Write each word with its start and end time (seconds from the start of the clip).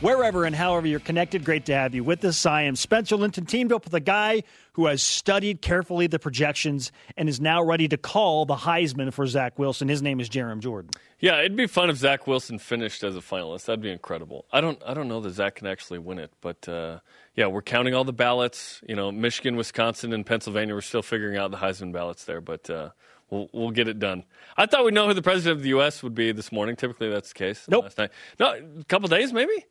wherever 0.00 0.44
and 0.44 0.54
however 0.54 0.86
you're 0.86 1.00
connected. 1.00 1.44
Great 1.44 1.66
to 1.66 1.74
have 1.74 1.94
you 1.94 2.04
with 2.04 2.24
us. 2.24 2.44
I 2.46 2.62
am 2.62 2.76
Spencer 2.76 3.16
Linton, 3.16 3.46
teamed 3.46 3.72
up 3.72 3.84
with 3.84 3.94
a 3.94 4.00
guy 4.00 4.42
who 4.72 4.86
has 4.86 5.02
studied 5.02 5.62
carefully 5.62 6.06
the 6.06 6.18
projections 6.18 6.92
and 7.16 7.28
is 7.28 7.40
now 7.40 7.62
ready 7.62 7.88
to 7.88 7.96
call 7.96 8.44
the 8.44 8.56
Heisman 8.56 9.12
for 9.12 9.26
Zach 9.26 9.58
Wilson. 9.58 9.88
His 9.88 10.02
name 10.02 10.20
is 10.20 10.28
Jarom 10.28 10.60
Jordan. 10.60 10.90
Yeah, 11.18 11.38
it'd 11.38 11.56
be 11.56 11.66
fun 11.66 11.88
if 11.88 11.96
Zach 11.96 12.26
Wilson 12.26 12.58
finished 12.58 13.02
as 13.02 13.16
a 13.16 13.20
finalist. 13.20 13.66
That'd 13.66 13.80
be 13.80 13.90
incredible. 13.90 14.44
I 14.52 14.60
don't, 14.60 14.80
I 14.86 14.92
don't 14.92 15.08
know 15.08 15.20
that 15.20 15.30
Zach 15.30 15.56
can 15.56 15.66
actually 15.66 15.98
win 15.98 16.18
it, 16.18 16.30
but 16.40 16.68
uh, 16.68 16.98
yeah, 17.34 17.46
we're 17.46 17.62
counting 17.62 17.94
all 17.94 18.04
the 18.04 18.12
ballots. 18.12 18.82
You 18.86 18.96
know, 18.96 19.10
Michigan, 19.10 19.56
Wisconsin, 19.56 20.12
and 20.12 20.26
Pennsylvania. 20.26 20.74
We're 20.74 20.82
still 20.82 21.02
figuring 21.02 21.38
out 21.38 21.50
the 21.50 21.58
Heisman 21.58 21.92
ballots 21.92 22.24
there, 22.24 22.40
but. 22.40 22.68
Uh, 22.70 22.90
We'll, 23.28 23.48
we'll 23.52 23.72
get 23.72 23.88
it 23.88 23.98
done. 23.98 24.22
I 24.56 24.66
thought 24.66 24.84
we'd 24.84 24.94
know 24.94 25.08
who 25.08 25.12
the 25.12 25.20
president 25.20 25.56
of 25.56 25.62
the 25.64 25.70
U.S. 25.70 26.00
would 26.00 26.14
be 26.14 26.30
this 26.30 26.52
morning. 26.52 26.76
Typically, 26.76 27.10
that's 27.10 27.30
the 27.30 27.34
case. 27.34 27.66
Nope. 27.68 27.82
Last 27.82 27.98
night. 27.98 28.10
No, 28.38 28.52
a 28.52 28.84
couple 28.84 29.08
days 29.08 29.32
maybe. 29.32 29.64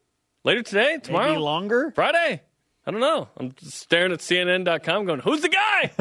Later 0.46 0.62
today? 0.62 1.00
Tomorrow? 1.02 1.30
Maybe 1.30 1.40
longer? 1.40 1.92
Friday? 1.96 2.40
I 2.86 2.92
don't 2.92 3.00
know. 3.00 3.28
I'm 3.36 3.56
staring 3.64 4.12
at 4.12 4.20
CNN.com 4.20 5.06
going, 5.06 5.20
who's 5.20 5.42
the 5.42 5.50
guy? 5.50 5.92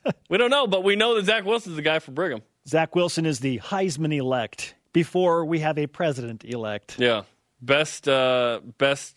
we 0.30 0.38
don't 0.38 0.48
know, 0.48 0.66
but 0.66 0.82
we 0.82 0.96
know 0.96 1.14
that 1.16 1.26
Zach 1.26 1.44
Wilson's 1.44 1.76
the 1.76 1.82
guy 1.82 1.98
for 1.98 2.12
Brigham. 2.12 2.40
Zach 2.66 2.96
Wilson 2.96 3.26
is 3.26 3.40
the 3.40 3.58
Heisman 3.58 4.16
elect 4.16 4.74
before 4.94 5.44
we 5.44 5.58
have 5.58 5.76
a 5.76 5.86
president 5.86 6.44
elect. 6.46 6.98
Yeah. 6.98 7.24
Best, 7.60 8.08
uh, 8.08 8.60
best 8.78 9.16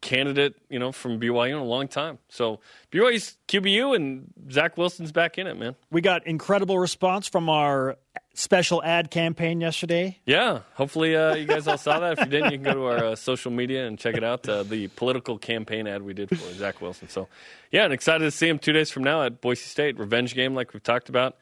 candidate, 0.00 0.56
you 0.68 0.80
know, 0.80 0.90
from 0.90 1.20
BYU 1.20 1.50
in 1.50 1.58
a 1.58 1.64
long 1.64 1.86
time. 1.86 2.18
So 2.28 2.58
BYU's 2.90 3.36
QBU 3.46 3.94
and 3.94 4.32
Zach 4.50 4.76
Wilson's 4.76 5.12
back 5.12 5.38
in 5.38 5.46
it, 5.46 5.56
man. 5.56 5.76
We 5.92 6.00
got 6.00 6.26
incredible 6.26 6.76
response 6.76 7.28
from 7.28 7.48
our 7.48 7.98
special 8.34 8.82
ad 8.82 9.10
campaign 9.10 9.60
yesterday. 9.60 10.18
Yeah, 10.24 10.60
hopefully 10.74 11.16
uh, 11.16 11.34
you 11.34 11.46
guys 11.46 11.66
all 11.66 11.78
saw 11.78 12.00
that. 12.00 12.14
If 12.14 12.20
you 12.20 12.26
didn't, 12.26 12.52
you 12.52 12.58
can 12.58 12.64
go 12.64 12.74
to 12.74 12.84
our 12.84 13.04
uh, 13.04 13.16
social 13.16 13.50
media 13.50 13.86
and 13.86 13.98
check 13.98 14.16
it 14.16 14.24
out. 14.24 14.48
Uh, 14.48 14.62
the 14.62 14.88
political 14.88 15.38
campaign 15.38 15.86
ad 15.86 16.02
we 16.02 16.14
did 16.14 16.28
for 16.28 16.52
Zach 16.54 16.80
Wilson. 16.80 17.08
So, 17.08 17.28
yeah, 17.70 17.84
and 17.84 17.92
excited 17.92 18.24
to 18.24 18.30
see 18.30 18.48
him 18.48 18.58
two 18.58 18.72
days 18.72 18.90
from 18.90 19.04
now 19.04 19.22
at 19.22 19.40
Boise 19.40 19.64
State 19.64 19.98
revenge 19.98 20.34
game, 20.34 20.54
like 20.54 20.72
we've 20.72 20.82
talked 20.82 21.08
about. 21.08 21.36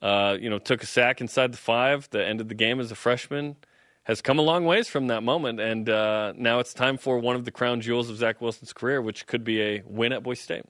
Uh, 0.00 0.36
you 0.40 0.48
know, 0.48 0.58
took 0.58 0.82
a 0.82 0.86
sack 0.86 1.20
inside 1.20 1.52
the 1.52 1.58
five. 1.58 2.08
The 2.10 2.24
end 2.24 2.40
of 2.40 2.48
the 2.48 2.54
game 2.54 2.78
as 2.78 2.92
a 2.92 2.94
freshman 2.94 3.56
has 4.04 4.22
come 4.22 4.38
a 4.38 4.42
long 4.42 4.64
ways 4.64 4.88
from 4.88 5.08
that 5.08 5.22
moment, 5.22 5.60
and 5.60 5.88
uh, 5.88 6.32
now 6.36 6.60
it's 6.60 6.72
time 6.72 6.96
for 6.96 7.18
one 7.18 7.36
of 7.36 7.44
the 7.44 7.50
crown 7.50 7.80
jewels 7.80 8.08
of 8.08 8.16
Zach 8.16 8.40
Wilson's 8.40 8.72
career, 8.72 9.02
which 9.02 9.26
could 9.26 9.44
be 9.44 9.60
a 9.60 9.82
win 9.84 10.12
at 10.12 10.22
Boise 10.22 10.40
State. 10.40 10.64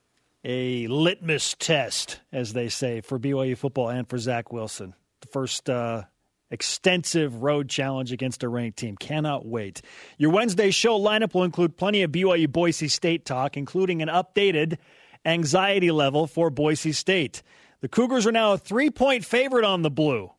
A 0.45 0.87
litmus 0.89 1.55
test, 1.59 2.21
as 2.33 2.53
they 2.53 2.69
say, 2.69 3.01
for 3.01 3.19
BYU 3.19 3.57
football 3.57 3.89
and 3.91 4.09
for 4.09 4.19
Zach 4.19 4.53
Wilson. 4.53 4.95
First 5.31 5.69
uh, 5.69 6.05
extensive 6.51 7.43
road 7.43 7.69
challenge 7.69 8.13
against 8.13 8.43
a 8.43 8.49
ranked 8.49 8.79
team. 8.79 8.97
Cannot 8.97 9.47
wait. 9.47 9.83
Your 10.17 10.31
Wednesday 10.31 10.71
show 10.71 10.99
lineup 10.99 11.35
will 11.35 11.45
include 11.45 11.77
plenty 11.77 12.03
of 12.03 12.13
BYU 12.13 12.51
Boise 12.51 12.89
State 12.89 13.25
talk, 13.25 13.57
including 13.57 14.03
an 14.03 14.09
updated 14.09 14.79
anxiety 15.25 15.91
level 15.91 16.27
for 16.27 16.51
Boise 16.51 16.93
State. 16.93 17.43
The 17.81 17.89
Cougars 17.89 18.27
are 18.27 18.33
now 18.33 18.55
a 18.55 18.59
three 18.59 18.91
point 18.91 19.25
favorite 19.25 19.65
on 19.65 19.83
the 19.83 19.91
Blue. 19.91 20.33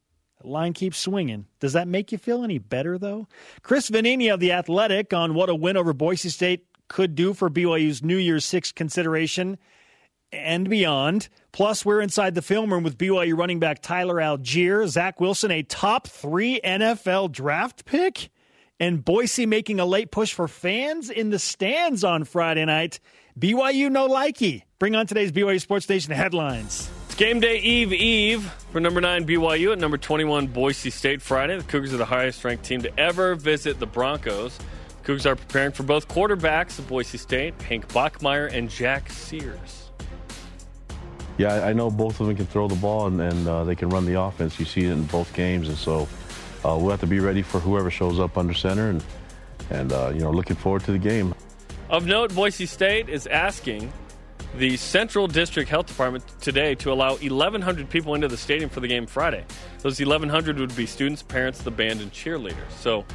Line 0.44 0.74
keeps 0.74 0.98
swinging. 0.98 1.48
Does 1.60 1.74
that 1.74 1.88
make 1.88 2.12
you 2.12 2.18
feel 2.18 2.44
any 2.44 2.60
better, 2.60 2.98
though? 2.98 3.28
Chris 3.62 3.90
Vannini 3.90 4.34
of 4.34 4.40
The 4.40 4.54
Athletic 4.54 5.14
on 5.14 5.34
what 5.34 5.50
a 5.50 5.56
win 5.56 5.76
over 5.76 5.92
Boise 5.92 6.30
State 6.30 6.66
could 6.88 7.14
do 7.14 7.34
for 7.34 7.50
BYU's 7.50 8.02
New 8.02 8.16
Year's 8.18 8.46
Six 8.46 8.72
consideration 8.72 9.58
and 10.32 10.70
beyond. 10.70 11.30
Plus, 11.52 11.86
we're 11.86 12.02
inside 12.02 12.36
the 12.36 12.42
film 12.42 12.72
room 12.72 12.84
with 12.84 12.98
BYU 12.98 13.38
running 13.38 13.60
back 13.60 13.82
Tyler 13.82 14.16
Allgeier, 14.16 14.88
Zach 14.88 15.20
Wilson, 15.20 15.52
a 15.52 15.64
top 15.64 16.08
three 16.08 16.60
NFL 16.64 17.32
draft 17.32 17.86
pick, 17.86 18.30
and 18.80 19.04
Boise 19.04 19.46
making 19.46 19.80
a 19.80 19.86
late 19.86 20.12
push 20.12 20.34
for 20.34 20.48
fans 20.48 21.10
in 21.10 21.32
the 21.32 21.40
stands 21.40 22.04
on 22.04 22.24
Friday 22.24 22.66
night. 22.66 23.00
BYU 23.38 23.90
no 23.90 24.08
likey. 24.08 24.64
Bring 24.80 24.96
on 24.96 25.08
today's 25.08 25.32
BYU 25.32 25.60
Sports 25.60 25.88
Nation 25.90 26.14
headlines. 26.14 26.90
It's 27.06 27.16
game 27.16 27.40
day 27.40 27.58
eve 27.60 27.92
eve 27.92 28.44
for 28.72 28.80
number 28.80 29.02
nine 29.02 29.26
BYU 29.26 29.72
at 29.74 29.80
number 29.80 29.98
21 29.98 30.48
Boise 30.48 30.90
State 30.90 31.22
Friday. 31.22 31.58
The 31.58 31.64
Cougars 31.64 31.94
are 31.94 31.98
the 31.98 32.06
highest 32.06 32.44
ranked 32.44 32.66
team 32.66 32.82
to 32.84 33.00
ever 33.00 33.36
visit 33.36 33.80
the 33.80 33.86
Broncos. 33.86 34.58
The 34.58 35.04
Cougars 35.04 35.26
are 35.26 35.36
preparing 35.36 35.72
for 35.72 35.84
both 35.84 36.08
quarterbacks 36.08 36.80
of 36.80 36.88
Boise 36.88 37.18
State, 37.18 37.60
Hank 37.64 37.88
Bachmeier 37.90 38.54
and 38.54 38.70
Jack 38.70 39.10
Sears. 39.10 39.79
Yeah, 41.40 41.66
I 41.66 41.72
know 41.72 41.90
both 41.90 42.20
of 42.20 42.28
them 42.28 42.36
can 42.36 42.48
throw 42.48 42.68
the 42.68 42.76
ball 42.76 43.08
and, 43.08 43.22
and 43.22 43.48
uh, 43.48 43.64
they 43.64 43.74
can 43.74 43.88
run 43.88 44.06
the 44.06 44.20
offense. 44.20 44.60
You 44.60 44.66
see 44.66 44.82
it 44.82 44.92
in 44.92 45.04
both 45.06 45.34
games, 45.34 45.70
and 45.70 45.78
so 45.78 46.02
uh, 46.66 46.78
we'll 46.78 46.90
have 46.90 47.00
to 47.00 47.08
be 47.08 47.22
ready 47.22 47.42
for 47.42 47.62
whoever 47.62 47.90
shows 47.90 48.20
up 48.20 48.38
under 48.38 48.54
center, 48.54 48.90
and 48.90 49.02
and 49.70 49.94
uh, 49.94 50.12
you 50.14 50.20
know 50.20 50.32
looking 50.32 50.58
forward 50.58 50.84
to 50.84 50.92
the 50.92 51.00
game. 51.00 51.34
Of 51.90 52.06
note, 52.06 52.36
Boise 52.36 52.66
State 52.66 53.08
is 53.08 53.26
asking 53.26 53.90
the 54.58 54.76
Central 54.76 55.28
District 55.28 55.70
Health 55.70 55.86
Department 55.88 56.26
today 56.42 56.76
to 56.76 56.92
allow 56.92 57.12
1,100 57.12 57.90
people 57.90 58.16
into 58.16 58.28
the 58.28 58.36
stadium 58.36 58.70
for 58.70 58.82
the 58.82 58.90
game 58.90 59.06
Friday. 59.06 59.46
Those 59.82 59.98
1,100 59.98 60.60
would 60.60 60.76
be 60.76 60.86
students, 60.86 61.24
parents, 61.24 61.62
the 61.62 61.72
band, 61.72 62.02
and 62.02 62.12
cheerleaders. 62.12 62.70
So 62.82 63.06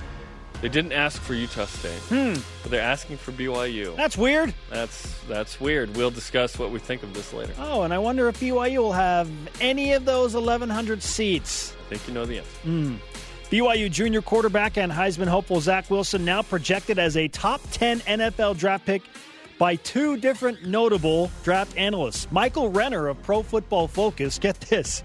they 0.61 0.69
didn't 0.69 0.93
ask 0.93 1.21
for 1.21 1.35
Utah 1.35 1.67
State, 1.67 1.99
Hmm. 2.09 2.35
but 2.63 2.71
they're 2.71 2.81
asking 2.81 3.19
for 3.19 3.33
BYU. 3.33 3.95
That's 3.97 4.17
weird. 4.17 4.55
That's 4.71 5.15
that's 5.29 5.61
weird. 5.61 5.97
We'll 5.97 6.11
discuss 6.11 6.59
what 6.59 6.71
we 6.71 6.79
think 6.79 7.03
of 7.03 7.13
this 7.15 7.33
later. 7.33 7.53
Oh, 7.59 7.83
and 7.83 7.93
I 7.93 7.99
wonder 7.99 8.29
if 8.29 8.41
BYU 8.41 8.79
will 8.79 8.93
have 8.93 9.29
any 9.61 9.93
of 9.93 10.05
those 10.05 10.35
1,100 10.35 11.03
seats. 11.03 11.75
I 11.87 11.91
think 11.91 12.09
you 12.09 12.15
know 12.15 12.25
the 12.25 12.39
answer. 12.39 12.51
Mm. 12.67 12.99
BYU 13.51 13.91
junior 13.91 14.23
quarterback 14.23 14.79
and 14.79 14.91
Heisman 14.91 15.27
hopeful 15.29 15.61
Zach 15.61 15.91
Wilson 15.91 16.25
now 16.25 16.43
projected 16.43 16.99
as 16.99 17.17
a 17.17 17.29
top 17.29 17.61
10 17.73 18.01
NFL 18.01 18.57
draft 18.57 18.87
pick 18.87 19.03
by 19.59 19.77
two 19.77 20.17
different 20.17 20.67
notable 20.67 21.31
draft 21.45 21.77
analysts. 21.77 22.27
Michael 22.33 22.71
Renner 22.71 23.07
of 23.07 23.23
Pro 23.23 23.43
Football 23.43 23.87
Focus, 23.87 24.39
get 24.39 24.59
this, 24.61 25.05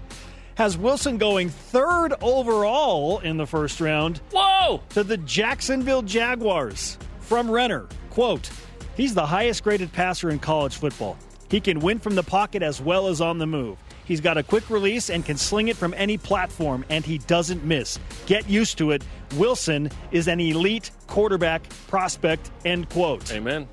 has 0.60 0.76
Wilson 0.76 1.16
going 1.16 1.48
third 1.48 2.12
overall 2.20 3.20
in 3.20 3.38
the 3.38 3.46
first 3.46 3.80
round. 3.80 4.20
Whoa! 4.30 4.82
To 4.90 5.02
the 5.02 5.16
Jacksonville 5.16 6.02
Jaguars. 6.02 6.98
From 7.20 7.50
Renner, 7.50 7.88
quote, 8.10 8.50
He's 8.94 9.14
the 9.14 9.24
highest 9.24 9.64
graded 9.64 9.90
passer 9.90 10.28
in 10.28 10.38
college 10.38 10.76
football. 10.76 11.16
He 11.50 11.62
can 11.62 11.80
win 11.80 11.98
from 11.98 12.14
the 12.14 12.22
pocket 12.22 12.62
as 12.62 12.78
well 12.78 13.06
as 13.06 13.22
on 13.22 13.38
the 13.38 13.46
move. 13.46 13.78
He's 14.04 14.20
got 14.20 14.36
a 14.36 14.42
quick 14.42 14.68
release 14.68 15.08
and 15.08 15.24
can 15.24 15.38
sling 15.38 15.68
it 15.68 15.78
from 15.78 15.94
any 15.96 16.18
platform, 16.18 16.84
and 16.90 17.06
he 17.06 17.16
doesn't 17.16 17.64
miss. 17.64 17.98
Get 18.26 18.46
used 18.46 18.76
to 18.76 18.90
it. 18.90 19.02
Wilson 19.38 19.90
is 20.12 20.28
an 20.28 20.40
elite 20.40 20.90
quarterback 21.06 21.66
prospect, 21.88 22.50
end 22.66 22.90
quote. 22.90 23.32
Amen. 23.32 23.66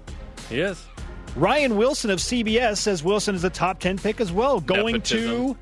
He 0.47 0.62
is. 0.62 0.81
Ryan 1.36 1.76
Wilson 1.76 2.12
of 2.12 2.20
CBS 2.20 2.78
says 2.78 3.03
Wilson 3.03 3.36
is 3.36 3.44
a 3.44 3.50
top 3.50 3.81
10 3.81 3.97
pick 3.97 4.22
as 4.22 4.31
well, 4.31 4.62
going 4.62 4.94
Nepotism. 4.94 5.53
to 5.53 5.58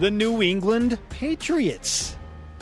the 0.00 0.10
New 0.10 0.40
England 0.40 0.98
Patriots. 1.10 2.16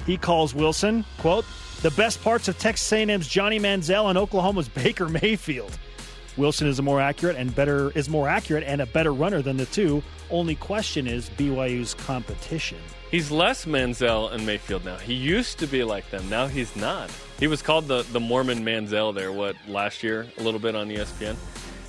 He 0.04 0.16
calls 0.16 0.56
Wilson, 0.56 1.04
quote, 1.19 1.44
the 1.82 1.93
best 1.93 2.21
parts 2.21 2.49
of 2.49 2.59
Texas 2.59 2.93
A&M's 2.93 3.28
Johnny 3.28 3.60
Manziel 3.60 4.09
and 4.09 4.19
Oklahoma's 4.19 4.69
Baker 4.82 5.09
Mayfield. 5.09 5.78
Wilson 6.37 6.66
is 6.66 6.81
a 6.81 6.82
more 6.82 7.00
accurate 7.00 7.37
and 7.37 7.54
better 7.54 7.91
is 7.93 8.09
more 8.09 8.29
accurate 8.29 8.64
and 8.64 8.81
a 8.81 8.87
better 8.87 9.12
runner 9.12 9.40
than 9.40 9.56
the 9.56 9.67
two. 9.67 10.02
Only 10.31 10.56
question 10.56 11.06
is 11.06 11.31
BYU's 11.31 11.94
competition. 11.94 12.79
He's 13.08 13.31
less 13.31 13.67
Manziel 13.67 14.32
and 14.32 14.44
Mayfield 14.44 14.84
now. 14.84 14.96
He 14.96 15.14
used 15.14 15.61
to 15.61 15.69
be 15.69 15.84
like 15.84 16.11
them. 16.11 16.29
Now 16.29 16.49
he's 16.49 16.75
not. 16.75 17.08
He 17.38 17.46
was 17.46 17.62
called 17.62 17.87
the, 17.87 18.02
the 18.02 18.20
Mormon 18.20 18.64
Manziel 18.64 19.14
there, 19.14 19.31
what, 19.31 19.55
last 19.69 20.02
year, 20.02 20.26
a 20.38 20.43
little 20.43 20.61
bit 20.61 20.75
on 20.75 20.88
ESPN. 20.88 21.37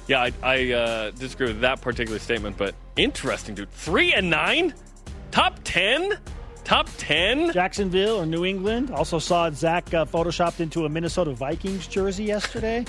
Yeah, 0.08 0.22
I, 0.22 0.32
I 0.44 0.72
uh, 0.74 1.12
disagree 1.12 1.48
with 1.48 1.62
that 1.62 1.82
particular 1.82 2.20
statement, 2.20 2.58
but 2.58 2.76
interesting, 2.96 3.56
dude. 3.56 3.72
Three 3.72 4.14
and 4.14 4.30
nine? 4.30 4.74
Top 5.32 5.60
10? 5.64 6.18
Top 6.64 6.90
10? 6.98 7.54
Jacksonville 7.54 8.18
or 8.18 8.26
New 8.26 8.46
England. 8.46 8.92
Also 8.92 9.20
saw 9.20 9.50
Zach 9.50 9.94
uh, 9.94 10.06
photoshopped 10.06 10.60
into 10.60 10.86
a 10.86 10.90
Minnesota 10.90 11.32
Vikings 11.32 11.88
jersey 11.88 12.24
yesterday. 12.24 12.86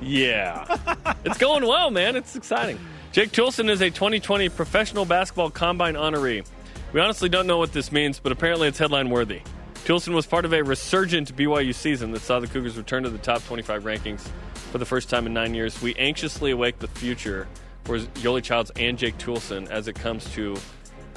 Yeah. 0.00 0.76
it's 1.24 1.38
going 1.38 1.66
well, 1.66 1.90
man. 1.90 2.16
It's 2.16 2.36
exciting. 2.36 2.78
Jake 3.12 3.30
Toolson 3.30 3.70
is 3.70 3.80
a 3.80 3.90
2020 3.90 4.48
Professional 4.50 5.04
Basketball 5.04 5.50
Combine 5.50 5.94
honoree. 5.94 6.46
We 6.92 7.00
honestly 7.00 7.28
don't 7.28 7.46
know 7.46 7.58
what 7.58 7.72
this 7.72 7.92
means, 7.92 8.18
but 8.20 8.32
apparently 8.32 8.68
it's 8.68 8.78
headline 8.78 9.10
worthy. 9.10 9.42
Toolson 9.84 10.14
was 10.14 10.26
part 10.26 10.44
of 10.44 10.52
a 10.52 10.62
resurgent 10.62 11.34
BYU 11.34 11.74
season 11.74 12.12
that 12.12 12.20
saw 12.20 12.40
the 12.40 12.46
Cougars 12.46 12.76
return 12.76 13.04
to 13.04 13.10
the 13.10 13.18
top 13.18 13.44
25 13.44 13.84
rankings 13.84 14.28
for 14.70 14.78
the 14.78 14.84
first 14.84 15.08
time 15.08 15.26
in 15.26 15.32
nine 15.32 15.54
years. 15.54 15.80
We 15.80 15.94
anxiously 15.94 16.50
await 16.50 16.78
the 16.78 16.88
future 16.88 17.48
for 17.84 17.98
Yoeli 17.98 18.42
Childs 18.42 18.70
and 18.76 18.98
Jake 18.98 19.16
Toolson 19.18 19.68
as 19.70 19.88
it 19.88 19.94
comes 19.94 20.30
to 20.34 20.56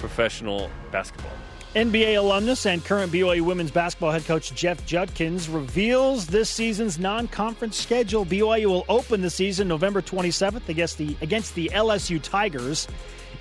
professional 0.01 0.69
basketball. 0.91 1.31
NBA 1.75 2.17
alumnus 2.17 2.65
and 2.65 2.83
current 2.83 3.13
BYU 3.13 3.43
women's 3.43 3.71
basketball 3.71 4.11
head 4.11 4.25
coach 4.25 4.53
Jeff 4.53 4.85
Judkins 4.85 5.47
reveals 5.47 6.27
this 6.27 6.49
season's 6.49 6.99
non-conference 6.99 7.77
schedule. 7.77 8.25
BYU 8.25 8.65
will 8.65 8.85
open 8.89 9.21
the 9.21 9.29
season 9.29 9.69
November 9.69 10.01
27th 10.01 10.67
against 10.67 10.97
the 10.97 11.15
against 11.21 11.55
the 11.55 11.71
LSU 11.73 12.21
Tigers 12.21 12.89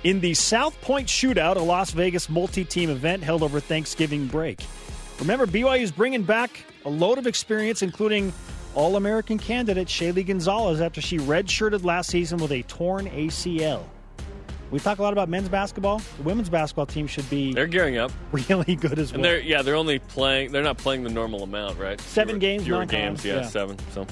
in 0.05 0.21
the 0.21 0.33
South 0.33 0.79
Point 0.79 1.09
Shootout, 1.09 1.57
a 1.57 1.59
Las 1.59 1.91
Vegas 1.91 2.29
multi-team 2.29 2.89
event 2.89 3.21
held 3.21 3.43
over 3.43 3.59
Thanksgiving 3.59 4.27
break. 4.27 4.61
Remember, 5.19 5.45
BYU 5.45 5.81
is 5.81 5.91
bringing 5.91 6.23
back 6.23 6.65
a 6.85 6.89
load 6.89 7.17
of 7.17 7.27
experience, 7.27 7.81
including 7.81 8.31
All-American 8.75 9.39
candidate 9.39 9.89
Shaylee 9.89 10.25
Gonzalez 10.25 10.79
after 10.79 11.01
she 11.01 11.17
redshirted 11.17 11.83
last 11.83 12.09
season 12.09 12.39
with 12.39 12.51
a 12.53 12.63
torn 12.63 13.07
ACL. 13.07 13.83
We 14.71 14.79
talk 14.79 14.99
a 14.99 15.03
lot 15.03 15.11
about 15.13 15.27
men's 15.29 15.49
basketball. 15.49 15.99
The 16.17 16.23
women's 16.23 16.49
basketball 16.49 16.85
team 16.85 17.05
should 17.05 17.29
be 17.29 17.53
They're 17.53 17.67
gearing 17.67 17.97
up. 17.97 18.11
really 18.31 18.75
good 18.75 18.97
as 18.99 19.11
And 19.11 19.21
well. 19.21 19.31
they're 19.31 19.41
yeah, 19.41 19.61
they're 19.61 19.75
only 19.75 19.99
playing 19.99 20.51
they're 20.53 20.63
not 20.63 20.77
playing 20.77 21.03
the 21.03 21.09
normal 21.09 21.43
amount, 21.43 21.77
right? 21.77 21.99
Seven 22.01 22.33
Fewer- 22.35 22.39
games, 22.39 22.63
fewer 22.63 22.85
games, 22.85 23.25
yeah, 23.25 23.35
yeah. 23.41 23.47
seven. 23.47 23.77
So 23.93 24.07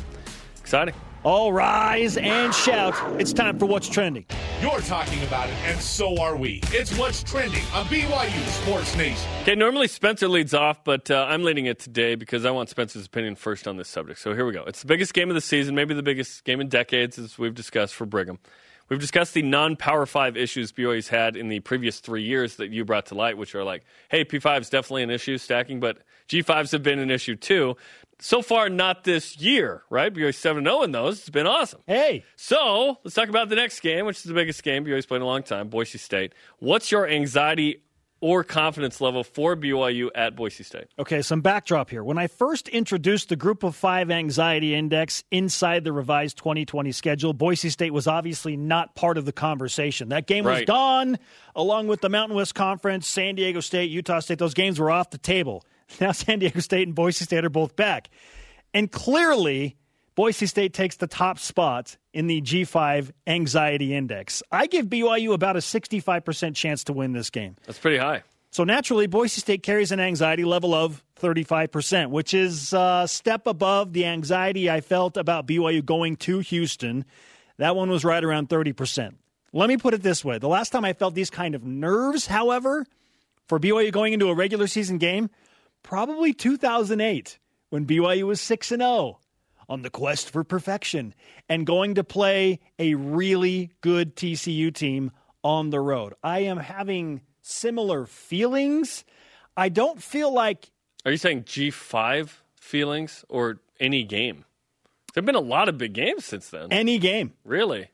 exciting. 0.60 0.94
All 1.24 1.52
rise 1.52 2.16
and 2.16 2.54
shout. 2.56 2.94
It's 3.20 3.34
time 3.34 3.60
for 3.60 3.66
What's 3.66 3.90
Trending. 3.90 4.26
You're 4.62 4.80
talking 4.80 5.22
about 5.24 5.50
it, 5.50 5.56
and 5.66 5.78
so 5.80 6.18
are 6.22 6.38
we. 6.38 6.62
It's 6.68 6.98
what's 6.98 7.24
trending 7.24 7.62
on 7.74 7.86
BYU 7.88 8.48
Sports 8.64 8.96
Nation. 8.96 9.30
Okay, 9.42 9.56
normally 9.56 9.90
Spencer 9.90 10.30
leads 10.30 10.54
off, 10.54 10.84
but 10.86 11.12
uh, 11.12 11.26
I'm 11.30 11.44
leading 11.44 11.66
it 11.66 11.78
today 11.78 12.16
because 12.16 12.46
I 12.46 12.52
want 12.52 12.70
Spencer's 12.70 13.06
opinion 13.06 13.36
first 13.36 13.68
on 13.68 13.76
this 13.76 13.90
subject. 13.90 14.20
So 14.20 14.34
here 14.34 14.46
we 14.46 14.54
go. 14.54 14.64
It's 14.64 14.80
the 14.80 14.88
biggest 14.88 15.14
game 15.14 15.28
of 15.30 15.36
the 15.36 15.42
season, 15.42 15.76
maybe 15.76 15.94
the 15.94 16.04
biggest 16.04 16.46
game 16.46 16.62
in 16.62 16.70
decades, 16.70 17.20
as 17.20 17.38
we've 17.38 17.54
discussed 17.56 17.96
for 17.96 18.06
Brigham. 18.06 18.40
We've 18.90 19.00
discussed 19.00 19.36
the 19.36 19.44
non 19.44 19.76
Power 19.76 20.06
5 20.06 20.36
issues 20.36 20.72
BYU's 20.72 21.10
had 21.10 21.36
in 21.36 21.48
the 21.48 21.60
previous 21.60 22.00
three 22.00 22.24
years 22.24 22.56
that 22.56 22.72
you 22.72 22.84
brought 22.84 23.06
to 23.08 23.16
light, 23.16 23.38
which 23.38 23.54
are 23.54 23.64
like, 23.64 23.86
hey, 24.10 24.26
P5 24.26 24.62
is 24.62 24.70
definitely 24.70 25.04
an 25.04 25.12
issue, 25.12 25.38
stacking, 25.38 25.80
but 25.80 26.00
G5s 26.28 26.72
have 26.72 26.84
been 26.84 27.00
an 27.00 27.12
issue 27.12 27.36
too. 27.36 27.78
So 28.22 28.42
far, 28.42 28.68
not 28.68 29.06
this 29.06 29.38
year, 29.38 29.84
right? 29.90 30.14
BYU 30.14 30.34
7 30.34 30.64
0 30.64 30.82
in 30.84 30.92
those. 30.92 31.20
It's 31.20 31.30
been 31.30 31.48
awesome. 31.48 31.82
Hey, 31.88 32.26
So 32.36 32.98
let's 33.04 33.16
talk 33.16 33.30
about 33.30 33.50
the 33.50 33.56
next 33.56 33.80
game, 33.80 34.06
which 34.06 34.18
is 34.18 34.24
the 34.24 34.34
biggest 34.34 34.64
game 34.64 34.84
BYU's 34.84 35.06
played 35.06 35.18
in 35.18 35.22
a 35.22 35.28
long 35.28 35.44
time, 35.44 35.70
Boise 35.70 35.98
State. 35.98 36.34
What's 36.58 36.92
your 36.92 37.08
anxiety 37.08 37.84
or 38.22 38.44
confidence 38.44 39.02
level 39.02 39.24
for 39.24 39.56
BYU 39.56 40.10
at 40.14 40.36
Boise 40.36 40.64
State? 40.64 40.88
Okay, 40.98 41.22
some 41.22 41.42
backdrop 41.42 41.90
here. 41.90 42.04
When 42.04 42.18
I 42.18 42.28
first 42.28 42.68
introduced 42.68 43.30
the 43.30 43.36
Group 43.36 43.64
of 43.64 43.76
Five 43.76 44.12
Anxiety 44.12 44.76
Index 44.76 45.24
inside 45.32 45.84
the 45.84 45.92
revised 45.92 46.38
2020 46.38 46.92
schedule, 46.92 47.34
Boise 47.34 47.70
State 47.70 47.92
was 47.92 48.08
obviously 48.08 48.58
not 48.58 48.96
part 48.96 49.18
of 49.18 49.26
the 49.26 49.32
conversation. 49.32 50.10
That 50.10 50.28
game 50.28 50.46
was 50.46 50.64
gone, 50.64 51.18
along 51.56 51.88
with 51.88 52.02
the 52.02 52.10
Mountain 52.10 52.36
West 52.36 52.56
Conference, 52.56 53.08
San 53.08 53.36
Diego 53.36 53.60
State, 53.60 53.90
Utah 53.90 54.20
State. 54.20 54.40
Those 54.40 54.54
games 54.54 54.80
were 54.80 54.92
off 54.92 55.10
the 55.10 55.18
table. 55.18 55.66
Now 56.00 56.12
San 56.12 56.38
Diego 56.38 56.60
State 56.60 56.88
and 56.88 56.94
Boise 56.94 57.26
State 57.26 57.44
are 57.44 57.50
both 57.50 57.76
back. 57.76 58.12
And 58.76 58.92
clearly, 58.92 59.79
Boise 60.20 60.48
State 60.48 60.74
takes 60.74 60.98
the 60.98 61.08
top 61.08 61.40
spot 61.40 61.96
in 62.12 62.28
the 62.28 62.42
G5 62.42 63.12
Anxiety 63.26 63.96
Index. 63.96 64.44
I 64.52 64.68
give 64.68 64.88
BYU 64.88 65.32
about 65.32 65.56
a 65.56 65.60
65% 65.60 66.58
chance 66.58 66.84
to 66.84 66.92
win 66.92 67.14
this 67.14 67.30
game. 67.30 67.56
That's 67.66 67.80
pretty 67.80 68.00
high. 68.00 68.24
So 68.52 68.66
naturally, 68.66 69.08
Boise 69.08 69.40
State 69.40 69.64
carries 69.64 69.94
an 69.94 70.02
anxiety 70.02 70.44
level 70.44 70.74
of 70.74 71.06
35%, 71.22 72.10
which 72.10 72.34
is 72.34 72.74
a 72.74 73.06
step 73.08 73.48
above 73.48 73.94
the 73.94 74.08
anxiety 74.08 74.70
I 74.70 74.82
felt 74.82 75.16
about 75.16 75.48
BYU 75.48 75.86
going 75.86 76.18
to 76.18 76.40
Houston. 76.40 77.06
That 77.56 77.78
one 77.78 77.90
was 77.90 78.04
right 78.04 78.22
around 78.22 78.50
30%. 78.50 79.14
Let 79.54 79.70
me 79.70 79.78
put 79.78 79.94
it 79.94 80.04
this 80.04 80.26
way. 80.26 80.38
The 80.38 80.50
last 80.50 80.72
time 80.72 80.84
I 80.84 80.92
felt 80.92 81.16
these 81.16 81.30
kind 81.30 81.56
of 81.56 81.64
nerves, 81.64 82.28
however, 82.28 82.86
for 83.48 83.58
BYU 83.58 83.94
going 83.94 84.12
into 84.12 84.28
a 84.28 84.36
regular 84.36 84.68
season 84.68 84.98
game, 84.98 85.30
probably 85.82 86.34
2008 86.34 87.40
when 87.70 87.86
BYU 87.86 88.24
was 88.24 88.42
6 88.42 88.74
and 88.74 88.82
0 88.82 89.20
on 89.70 89.84
the 89.84 89.90
quest 89.90 90.30
for 90.30 90.44
perfection 90.44 91.14
and 91.48 91.66
going 91.66 91.96
to 91.96 92.04
play 92.04 92.60
a 92.80 92.96
really 92.96 93.72
good 93.82 94.16
TCU 94.16 94.74
team 94.74 95.12
on 95.44 95.70
the 95.70 95.80
road. 95.80 96.14
I 96.24 96.40
am 96.40 96.58
having 96.58 97.22
similar 97.42 98.06
feelings. 98.06 99.06
I 99.56 99.70
don't 99.70 100.02
feel 100.04 100.34
like 100.34 100.72
Are 101.06 101.12
you 101.12 101.18
saying 101.18 101.44
G5 101.44 102.30
feelings 102.56 103.24
or 103.30 103.60
any 103.80 104.04
game? 104.04 104.46
There 105.14 105.22
have 105.22 105.26
been 105.26 105.36
a 105.36 105.40
lot 105.40 105.70
of 105.70 105.78
big 105.78 105.94
games 105.94 106.26
since 106.26 106.50
then. 106.50 106.68
any 106.72 106.98
game. 106.98 107.34
really? 107.46 107.90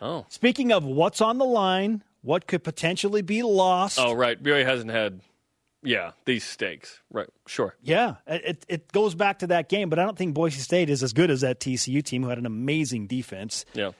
Oh. 0.00 0.26
Speaking 0.28 0.70
of 0.72 0.84
what's 0.84 1.20
on 1.20 1.38
the 1.38 1.44
line, 1.44 2.04
what 2.22 2.46
could 2.46 2.62
potentially 2.62 3.22
be 3.22 3.42
lost. 3.42 3.98
Oh, 3.98 4.12
right. 4.12 4.40
BYU 4.40 4.64
hasn't 4.64 4.90
had, 4.90 5.20
yeah, 5.82 6.12
these 6.24 6.44
stakes. 6.44 7.00
Right. 7.10 7.28
Sure. 7.46 7.74
Yeah, 7.82 8.16
it, 8.26 8.64
it 8.68 8.92
goes 8.92 9.14
back 9.14 9.40
to 9.40 9.48
that 9.48 9.68
game, 9.68 9.90
but 9.90 9.98
I 9.98 10.04
don't 10.04 10.18
think 10.18 10.34
Boise 10.34 10.60
State 10.60 10.90
is 10.90 11.02
as 11.02 11.12
good 11.12 11.30
as 11.30 11.42
that 11.42 11.60
TCU 11.60 12.02
team 12.02 12.22
who 12.22 12.28
had 12.28 12.38
an 12.38 12.46
amazing 12.46 13.06
defense. 13.06 13.64
Yeah. 13.74 13.90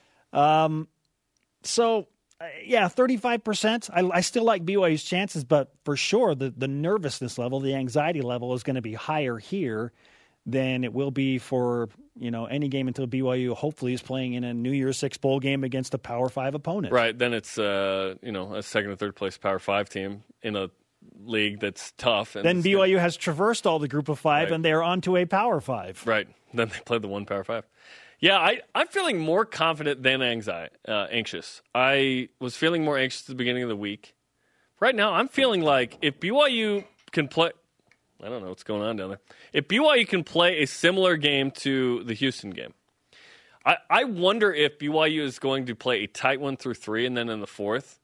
So, 1.63 2.07
uh, 2.41 2.45
yeah, 2.63 2.87
35%. 2.87 3.89
I, 3.93 4.17
I 4.17 4.21
still 4.21 4.43
like 4.43 4.65
BYU's 4.65 5.03
chances, 5.03 5.43
but 5.43 5.73
for 5.83 5.97
sure, 5.97 6.35
the, 6.35 6.53
the 6.55 6.67
nervousness 6.67 7.37
level, 7.37 7.59
the 7.59 7.75
anxiety 7.75 8.21
level 8.21 8.53
is 8.53 8.63
going 8.63 8.75
to 8.75 8.81
be 8.81 8.93
higher 8.93 9.37
here 9.37 9.91
than 10.45 10.83
it 10.83 10.93
will 10.93 11.11
be 11.11 11.37
for, 11.37 11.89
you 12.17 12.31
know, 12.31 12.45
any 12.45 12.69
game 12.69 12.87
until 12.87 13.07
BYU 13.07 13.55
hopefully 13.55 13.93
is 13.93 14.01
playing 14.01 14.33
in 14.33 14.43
a 14.43 14.53
New 14.53 14.71
Year's 14.71 14.97
Six 14.97 15.17
bowl 15.17 15.39
game 15.39 15.63
against 15.63 15.93
a 15.93 15.97
Power 15.97 16.29
Five 16.29 16.55
opponent. 16.55 16.93
Right. 16.93 17.17
Then 17.17 17.33
it's, 17.33 17.59
uh, 17.59 18.15
you 18.21 18.31
know, 18.31 18.55
a 18.55 18.63
second 18.63 18.91
or 18.91 18.95
third 18.95 19.15
place 19.15 19.37
Power 19.37 19.59
Five 19.59 19.89
team 19.89 20.23
in 20.41 20.55
a 20.55 20.69
league 21.19 21.59
that's 21.59 21.91
tough. 21.93 22.35
And 22.35 22.45
Then 22.45 22.57
it's 22.59 22.65
gonna- 22.65 22.77
BYU 22.87 22.99
has 22.99 23.15
traversed 23.17 23.65
all 23.67 23.79
the 23.79 23.87
group 23.87 24.09
of 24.09 24.19
five 24.19 24.47
Right. 24.49 24.55
and 24.55 24.65
they 24.65 24.71
are 24.71 24.83
onto 24.83 25.15
a 25.17 25.25
Power 25.25 25.59
Five. 25.61 26.05
Right. 26.05 26.27
Then 26.53 26.69
they 26.69 26.79
played 26.83 27.03
the 27.03 27.07
one 27.07 27.25
Power 27.27 27.43
Five. 27.43 27.65
Yeah, 28.19 28.37
I, 28.37 28.61
I'm 28.73 28.87
feeling 28.87 29.19
more 29.19 29.45
confident 29.45 30.01
than 30.03 30.21
anxiety, 30.23 30.73
uh, 30.87 31.07
anxious. 31.11 31.61
I 31.75 32.29
was 32.39 32.57
feeling 32.57 32.83
more 32.83 32.97
anxious 32.97 33.21
at 33.21 33.27
the 33.27 33.35
beginning 33.35 33.63
of 33.63 33.69
the 33.69 33.75
week. 33.77 34.15
Right 34.79 34.95
now, 34.95 35.13
I'm 35.13 35.27
feeling 35.27 35.61
like 35.61 35.97
if 36.01 36.19
BYU 36.19 36.83
can 37.11 37.27
play, 37.27 37.51
I 38.21 38.27
don't 38.29 38.41
know 38.41 38.49
what's 38.49 38.63
going 38.63 38.81
on 38.81 38.95
down 38.97 39.09
there. 39.09 39.19
If 39.53 39.67
BYU 39.67 40.07
can 40.07 40.23
play 40.23 40.61
a 40.61 40.65
similar 40.65 41.15
game 41.17 41.51
to 41.51 42.03
the 42.03 42.13
Houston 42.15 42.49
game, 42.49 42.73
I, 43.65 43.77
I 43.89 44.03
wonder 44.05 44.51
if 44.51 44.79
BYU 44.79 45.21
is 45.21 45.37
going 45.39 45.67
to 45.67 45.75
play 45.75 46.03
a 46.03 46.07
tight 46.07 46.41
one 46.41 46.57
through 46.57 46.73
three, 46.73 47.05
and 47.05 47.15
then 47.15 47.29
in 47.29 47.39
the 47.41 47.47
fourth, 47.47 47.99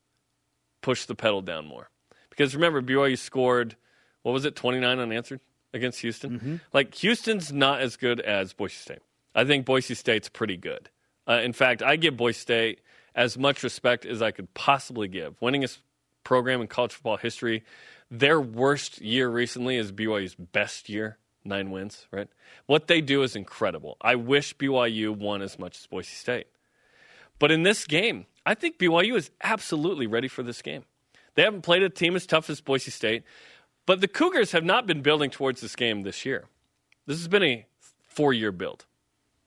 push 0.82 1.06
the 1.06 1.16
pedal 1.16 1.42
down 1.42 1.66
more. 1.66 1.90
Because 2.36 2.56
remember, 2.56 2.82
BYU 2.82 3.18
scored, 3.18 3.76
what 4.24 4.32
was 4.32 4.46
it, 4.46 4.56
29 4.56 5.00
unanswered 5.00 5.40
against 5.74 6.02
Houston? 6.02 6.62
Like, 6.74 6.94
Houston's 6.96 7.52
not 7.54 7.82
as 7.82 7.96
good 7.96 8.20
as 8.20 8.54
Boise 8.54 8.76
State. 8.76 9.00
I 9.34 9.46
think 9.46 9.66
Boise 9.66 9.96
State's 9.96 10.30
pretty 10.30 10.58
good. 10.58 10.90
Uh, 11.28 11.42
in 11.44 11.54
fact, 11.54 11.82
I 11.82 11.96
give 11.96 12.18
Boise 12.18 12.40
State 12.40 12.82
as 13.16 13.38
much 13.38 13.64
respect 13.64 14.06
as 14.06 14.22
I 14.22 14.32
could 14.32 14.54
possibly 14.54 15.08
give. 15.08 15.42
Winning 15.42 15.64
a 15.64 15.68
program 16.24 16.62
in 16.62 16.68
college 16.68 16.94
football 16.94 17.18
history, 17.18 17.64
their 18.12 18.40
worst 18.40 19.02
year 19.02 19.30
recently 19.30 19.78
is 19.78 19.92
BYU's 19.92 20.36
best 20.36 20.90
year, 20.90 21.18
nine 21.44 21.72
wins, 21.72 22.08
right? 22.12 22.28
What 22.66 22.88
they 22.88 23.02
do 23.02 23.24
is 23.24 23.36
incredible. 23.36 23.98
I 24.02 24.16
wish 24.16 24.56
BYU 24.56 25.16
won 25.16 25.42
as 25.42 25.58
much 25.58 25.78
as 25.80 25.88
Boise 25.88 26.16
State. 26.16 26.48
But 27.40 27.52
in 27.52 27.64
this 27.64 27.86
game, 27.86 28.26
I 28.46 28.54
think 28.54 28.78
BYU 28.78 29.16
is 29.16 29.32
absolutely 29.42 30.08
ready 30.08 30.28
for 30.28 30.44
this 30.44 30.62
game. 30.62 30.84
They 31.36 31.44
haven't 31.44 31.62
played 31.62 31.84
a 31.84 31.90
team 31.90 32.16
as 32.16 32.26
tough 32.26 32.50
as 32.50 32.62
Boise 32.62 32.92
State, 32.92 33.24
but 33.86 34.02
the 34.02 34.08
Cougars 34.08 34.52
have 34.54 34.64
not 34.64 34.88
been 34.88 35.02
building 35.02 35.30
towards 35.30 35.62
this 35.62 35.76
game 35.76 36.04
this 36.04 36.26
year. 36.26 36.46
This 37.06 37.18
has 37.18 37.28
been 37.28 37.44
a 37.44 37.66
four 38.08 38.34
year 38.34 38.52
build. 38.52 38.86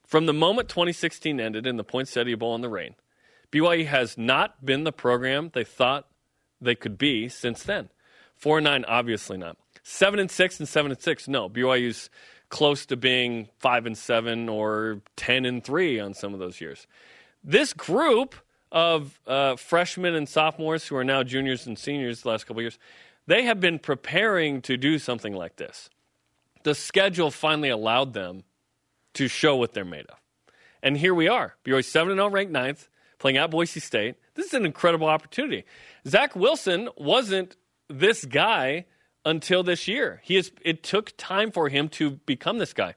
From 0.05 0.25
the 0.25 0.33
moment 0.33 0.69
2016 0.69 1.39
ended 1.39 1.67
in 1.67 1.77
the 1.77 1.83
Poinsettia 1.83 2.37
Bowl 2.37 2.55
in 2.55 2.61
the 2.61 2.69
rain, 2.69 2.95
BYU 3.51 3.85
has 3.85 4.17
not 4.17 4.65
been 4.65 4.83
the 4.83 4.91
program 4.91 5.51
they 5.53 5.63
thought 5.63 6.07
they 6.61 6.75
could 6.75 6.97
be 6.97 7.29
since 7.29 7.63
then. 7.63 7.89
Four 8.35 8.59
and 8.59 8.65
nine, 8.65 8.85
obviously 8.85 9.37
not. 9.37 9.57
Seven 9.83 10.19
and 10.19 10.31
six 10.31 10.59
and 10.59 10.67
seven 10.67 10.91
and 10.91 11.01
six, 11.01 11.27
no. 11.27 11.49
BYU's 11.49 12.09
close 12.49 12.85
to 12.87 12.97
being 12.97 13.49
five 13.59 13.85
and 13.85 13.97
seven 13.97 14.49
or 14.49 15.01
ten 15.15 15.45
and 15.45 15.63
three 15.63 15.99
on 15.99 16.13
some 16.13 16.33
of 16.33 16.39
those 16.39 16.61
years. 16.61 16.87
This 17.43 17.73
group 17.73 18.35
of 18.71 19.19
uh, 19.25 19.55
freshmen 19.55 20.15
and 20.15 20.27
sophomores 20.27 20.87
who 20.87 20.95
are 20.95 21.03
now 21.03 21.23
juniors 21.23 21.65
and 21.65 21.77
seniors 21.77 22.21
the 22.21 22.29
last 22.29 22.45
couple 22.45 22.61
years, 22.61 22.77
they 23.27 23.43
have 23.43 23.59
been 23.59 23.79
preparing 23.79 24.61
to 24.63 24.77
do 24.77 24.99
something 24.99 25.33
like 25.33 25.55
this. 25.57 25.89
The 26.63 26.75
schedule 26.75 27.31
finally 27.31 27.69
allowed 27.69 28.13
them 28.13 28.43
to 29.13 29.27
show 29.27 29.55
what 29.55 29.73
they're 29.73 29.85
made 29.85 30.05
of. 30.07 30.17
And 30.81 30.97
here 30.97 31.13
we 31.13 31.27
are. 31.27 31.55
BYU 31.65 31.83
7 31.83 32.15
0 32.15 32.29
ranked 32.29 32.51
ninth, 32.51 32.89
playing 33.17 33.37
at 33.37 33.51
Boise 33.51 33.79
State. 33.79 34.15
This 34.35 34.47
is 34.47 34.53
an 34.53 34.65
incredible 34.65 35.07
opportunity. 35.07 35.65
Zach 36.07 36.35
Wilson 36.35 36.89
wasn't 36.97 37.55
this 37.89 38.23
guy 38.25 38.85
until 39.25 39.63
this 39.63 39.87
year. 39.87 40.21
He 40.23 40.37
is, 40.37 40.51
it 40.61 40.83
took 40.83 41.13
time 41.17 41.51
for 41.51 41.69
him 41.69 41.89
to 41.89 42.11
become 42.11 42.57
this 42.57 42.73
guy. 42.73 42.95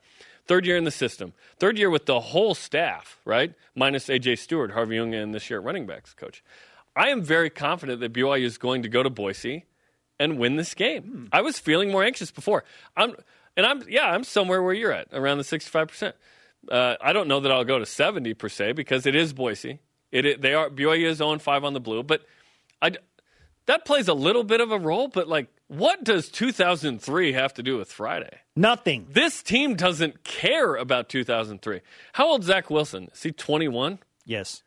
Third 0.52 0.66
year 0.66 0.76
in 0.76 0.84
the 0.84 0.90
system, 0.90 1.32
third 1.58 1.78
year 1.78 1.88
with 1.88 2.04
the 2.04 2.20
whole 2.20 2.54
staff, 2.54 3.18
right? 3.24 3.54
Minus 3.74 4.08
AJ 4.08 4.38
Steward, 4.38 4.72
Harvey 4.72 4.98
Unga, 4.98 5.16
and 5.16 5.34
this 5.34 5.48
year 5.48 5.60
at 5.60 5.64
running 5.64 5.86
backs 5.86 6.12
coach. 6.12 6.44
I 6.94 7.08
am 7.08 7.22
very 7.22 7.48
confident 7.48 8.00
that 8.00 8.12
BYU 8.12 8.44
is 8.44 8.58
going 8.58 8.82
to 8.82 8.90
go 8.90 9.02
to 9.02 9.08
Boise 9.08 9.64
and 10.20 10.38
win 10.38 10.56
this 10.56 10.74
game. 10.74 11.04
Hmm. 11.04 11.24
I 11.32 11.40
was 11.40 11.58
feeling 11.58 11.90
more 11.90 12.04
anxious 12.04 12.30
before. 12.30 12.64
I'm, 12.98 13.14
and 13.56 13.64
I'm, 13.64 13.82
yeah, 13.88 14.10
I'm 14.10 14.24
somewhere 14.24 14.62
where 14.62 14.74
you're 14.74 14.92
at, 14.92 15.08
around 15.14 15.38
the 15.38 15.44
65%. 15.44 16.12
Uh, 16.70 16.96
I 17.00 17.14
don't 17.14 17.28
know 17.28 17.40
that 17.40 17.50
I'll 17.50 17.64
go 17.64 17.78
to 17.78 17.86
70 17.86 18.34
per 18.34 18.50
se 18.50 18.72
because 18.72 19.06
it 19.06 19.16
is 19.16 19.32
Boise. 19.32 19.78
It, 20.10 20.26
it 20.26 20.42
they 20.42 20.52
are 20.52 20.68
BYU 20.68 21.06
is 21.06 21.16
0 21.16 21.38
5 21.38 21.64
on 21.64 21.72
the 21.72 21.80
blue, 21.80 22.02
but 22.02 22.26
I, 22.82 22.92
that 23.66 23.84
plays 23.84 24.08
a 24.08 24.14
little 24.14 24.44
bit 24.44 24.60
of 24.60 24.70
a 24.70 24.78
role. 24.78 25.08
But 25.08 25.28
like, 25.28 25.48
what 25.68 26.04
does 26.04 26.28
2003 26.28 27.32
have 27.32 27.54
to 27.54 27.62
do 27.62 27.76
with 27.76 27.90
Friday? 27.90 28.40
Nothing. 28.56 29.06
This 29.10 29.42
team 29.42 29.74
doesn't 29.74 30.24
care 30.24 30.74
about 30.74 31.08
2003. 31.08 31.80
How 32.14 32.28
old 32.28 32.44
Zach 32.44 32.70
Wilson? 32.70 33.10
Is 33.12 33.22
he 33.22 33.32
21? 33.32 33.98
Yes. 34.24 34.62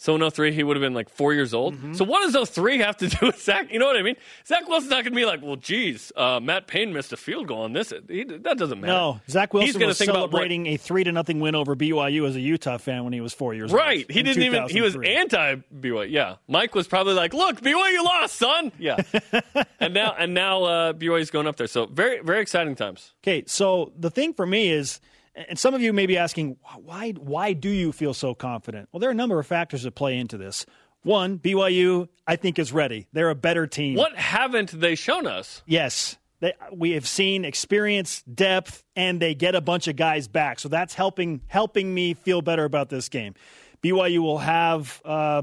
So 0.00 0.14
in 0.14 0.30
03, 0.30 0.52
he 0.52 0.62
would 0.62 0.76
have 0.76 0.80
been 0.80 0.94
like 0.94 1.08
four 1.08 1.34
years 1.34 1.52
old. 1.52 1.74
Mm-hmm. 1.74 1.94
So 1.94 2.04
what 2.04 2.22
does 2.30 2.48
03 2.48 2.78
have 2.78 2.96
to 2.98 3.08
do 3.08 3.26
with 3.26 3.42
Zach? 3.42 3.72
You 3.72 3.80
know 3.80 3.86
what 3.86 3.96
I 3.96 4.02
mean? 4.02 4.14
Zach 4.46 4.68
Wilson's 4.68 4.90
not 4.90 5.02
going 5.02 5.12
to 5.12 5.16
be 5.16 5.24
like, 5.24 5.42
well, 5.42 5.56
geez, 5.56 6.12
uh, 6.16 6.38
Matt 6.38 6.68
Payne 6.68 6.92
missed 6.92 7.12
a 7.12 7.16
field 7.16 7.48
goal 7.48 7.62
on 7.62 7.72
this. 7.72 7.92
He, 8.08 8.22
that 8.22 8.56
doesn't 8.58 8.80
matter. 8.80 8.92
No, 8.92 9.20
Zach 9.28 9.52
Wilson 9.52 9.84
was 9.84 9.98
celebrating 9.98 10.68
a 10.68 10.76
three 10.76 11.02
to 11.02 11.10
nothing 11.10 11.40
win 11.40 11.56
over 11.56 11.74
BYU 11.74 12.28
as 12.28 12.36
a 12.36 12.40
Utah 12.40 12.78
fan 12.78 13.02
when 13.02 13.12
he 13.12 13.20
was 13.20 13.34
four 13.34 13.54
years 13.54 13.72
right. 13.72 13.80
old. 13.80 13.88
Right. 13.88 14.10
He 14.10 14.22
didn't 14.22 14.44
even. 14.44 14.68
He 14.68 14.80
was 14.80 14.94
anti 14.94 15.56
BYU. 15.56 16.10
Yeah. 16.10 16.36
Mike 16.46 16.76
was 16.76 16.86
probably 16.86 17.14
like, 17.14 17.34
look, 17.34 17.60
BYU 17.60 18.04
lost, 18.04 18.36
son. 18.36 18.70
Yeah. 18.78 18.98
and 19.80 19.92
now 19.94 20.14
and 20.16 20.32
now 20.32 20.62
uh, 20.62 20.92
BYU's 20.92 21.32
going 21.32 21.48
up 21.48 21.56
there. 21.56 21.66
So 21.66 21.86
very 21.86 22.20
very 22.20 22.40
exciting 22.40 22.76
times. 22.76 23.14
Okay. 23.24 23.42
So 23.46 23.92
the 23.98 24.10
thing 24.10 24.32
for 24.32 24.46
me 24.46 24.70
is 24.70 25.00
and 25.48 25.58
some 25.58 25.74
of 25.74 25.80
you 25.80 25.92
may 25.92 26.06
be 26.06 26.16
asking, 26.16 26.56
why, 26.82 27.12
why 27.12 27.52
do 27.52 27.68
you 27.68 27.92
feel 27.92 28.14
so 28.14 28.34
confident? 28.34 28.88
Well, 28.92 29.00
there 29.00 29.08
are 29.08 29.12
a 29.12 29.16
number 29.16 29.38
of 29.38 29.46
factors 29.46 29.82
that 29.84 29.94
play 29.94 30.16
into 30.16 30.36
this. 30.36 30.66
One, 31.02 31.38
BYU, 31.38 32.08
I 32.26 32.36
think, 32.36 32.58
is 32.58 32.72
ready. 32.72 33.06
They're 33.12 33.30
a 33.30 33.34
better 33.34 33.66
team. 33.66 33.96
What 33.96 34.16
haven't 34.16 34.72
they 34.72 34.94
shown 34.94 35.26
us? 35.26 35.62
Yes. 35.66 36.16
They, 36.40 36.52
we 36.72 36.92
have 36.92 37.06
seen 37.06 37.44
experience, 37.44 38.22
depth, 38.22 38.84
and 38.94 39.20
they 39.20 39.34
get 39.34 39.54
a 39.54 39.60
bunch 39.60 39.88
of 39.88 39.96
guys 39.96 40.28
back. 40.28 40.58
So 40.60 40.68
that's 40.68 40.94
helping 40.94 41.40
helping 41.46 41.92
me 41.92 42.14
feel 42.14 42.42
better 42.42 42.64
about 42.64 42.88
this 42.90 43.08
game. 43.08 43.34
BYU 43.82 44.18
will 44.18 44.38
have 44.38 45.00
uh, 45.04 45.42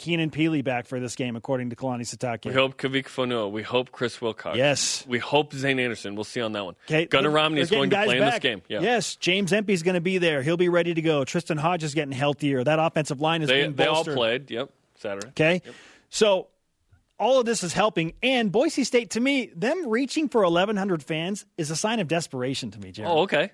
Keenan 0.00 0.30
Pili 0.30 0.64
back 0.64 0.86
for 0.86 0.98
this 0.98 1.14
game, 1.14 1.36
according 1.36 1.68
to 1.68 1.76
Kalani 1.76 2.06
Sitake. 2.06 2.46
We 2.46 2.54
hope 2.54 2.78
Kavika 2.78 3.08
Fonua. 3.08 3.50
We 3.50 3.62
hope 3.62 3.92
Chris 3.92 4.18
Wilcox. 4.18 4.56
Yes. 4.56 5.04
We 5.06 5.18
hope 5.18 5.52
Zayne 5.52 5.78
Anderson. 5.78 6.14
We'll 6.14 6.24
see 6.24 6.40
on 6.40 6.52
that 6.52 6.64
one. 6.64 6.74
Okay. 6.86 7.04
Gunnar 7.04 7.28
Romney 7.28 7.60
is 7.60 7.70
going 7.70 7.90
to 7.90 7.96
play 7.96 8.18
back. 8.18 8.26
in 8.26 8.30
this 8.30 8.38
game. 8.38 8.62
Yeah. 8.66 8.80
Yes. 8.80 9.16
James 9.16 9.52
Empey 9.52 9.74
is 9.74 9.82
going 9.82 9.96
to 9.96 10.00
be 10.00 10.16
there. 10.16 10.40
He'll 10.40 10.56
be 10.56 10.70
ready 10.70 10.94
to 10.94 11.02
go. 11.02 11.26
Tristan 11.26 11.58
Hodge 11.58 11.84
is 11.84 11.92
getting 11.92 12.12
healthier. 12.12 12.64
That 12.64 12.78
offensive 12.78 13.20
line 13.20 13.42
is 13.42 13.48
they, 13.48 13.60
being 13.60 13.74
bolstered. 13.74 14.06
They 14.06 14.10
all 14.10 14.16
played. 14.16 14.50
Yep. 14.50 14.70
Saturday. 14.94 15.28
Okay. 15.28 15.60
Yep. 15.66 15.74
So 16.08 16.48
all 17.18 17.38
of 17.38 17.44
this 17.44 17.62
is 17.62 17.74
helping. 17.74 18.14
And 18.22 18.50
Boise 18.50 18.84
State, 18.84 19.10
to 19.10 19.20
me, 19.20 19.50
them 19.54 19.86
reaching 19.86 20.30
for 20.30 20.42
1,100 20.44 21.02
fans 21.02 21.44
is 21.58 21.70
a 21.70 21.76
sign 21.76 22.00
of 22.00 22.08
desperation 22.08 22.70
to 22.70 22.80
me, 22.80 22.90
Jerry. 22.90 23.06
Oh, 23.06 23.20
okay. 23.24 23.50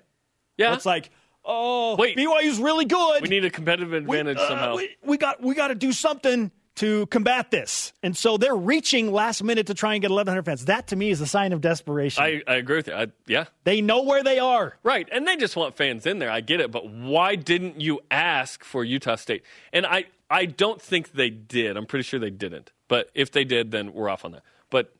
Yeah. 0.55 0.75
It's 0.75 0.85
like– 0.85 1.09
oh, 1.47 1.95
wait, 1.95 2.17
BYU's 2.17 2.59
really 2.59 2.85
good. 2.85 3.21
We 3.21 3.29
need 3.29 3.45
a 3.45 3.49
competitive 3.49 3.93
advantage 3.93 4.37
we, 4.37 4.43
uh, 4.43 4.47
somehow. 4.47 4.75
We, 4.75 4.89
we, 5.03 5.17
got 5.17 5.41
we 5.41 5.55
got 5.55 5.69
to 5.69 5.75
do 5.75 5.91
something 5.91 6.51
to 6.77 7.07
combat 7.07 7.49
this. 7.49 7.91
And 8.03 8.15
so 8.15 8.37
they're 8.37 8.55
reaching 8.55 9.11
last 9.11 9.43
minute 9.43 9.67
to 9.67 9.73
try 9.73 9.93
and 9.93 10.01
get 10.01 10.11
1,100 10.11 10.43
fans. 10.43 10.65
That 10.65 10.87
to 10.87 10.95
me 10.95 11.09
is 11.09 11.19
a 11.21 11.25
sign 11.25 11.51
of 11.51 11.59
desperation. 11.59 12.23
I, 12.23 12.41
I 12.47 12.55
agree 12.55 12.77
with 12.77 12.87
you. 12.87 12.93
I, 12.93 13.07
yeah. 13.25 13.45
They 13.63 13.81
know 13.81 14.03
where 14.03 14.23
they 14.23 14.37
are. 14.37 14.77
Right. 14.83 15.09
And 15.11 15.27
they 15.27 15.37
just 15.37 15.55
want 15.55 15.75
fans 15.75 16.05
in 16.05 16.19
there. 16.19 16.29
I 16.29 16.41
get 16.41 16.59
it. 16.59 16.71
But 16.71 16.87
why 16.89 17.35
didn't 17.35 17.81
you 17.81 18.01
ask 18.11 18.63
for 18.63 18.83
Utah 18.83 19.15
State? 19.15 19.43
And 19.73 19.87
I, 19.87 20.05
I 20.29 20.45
don't 20.45 20.79
think 20.79 21.13
they 21.13 21.31
did. 21.31 21.77
I'm 21.77 21.87
pretty 21.87 22.03
sure 22.03 22.19
they 22.19 22.29
didn't. 22.29 22.71
But 22.87 23.09
if 23.15 23.31
they 23.31 23.43
did, 23.43 23.71
then 23.71 23.93
we're 23.93 24.09
off 24.09 24.23
on 24.23 24.33
that. 24.33 24.43
But 24.69 24.93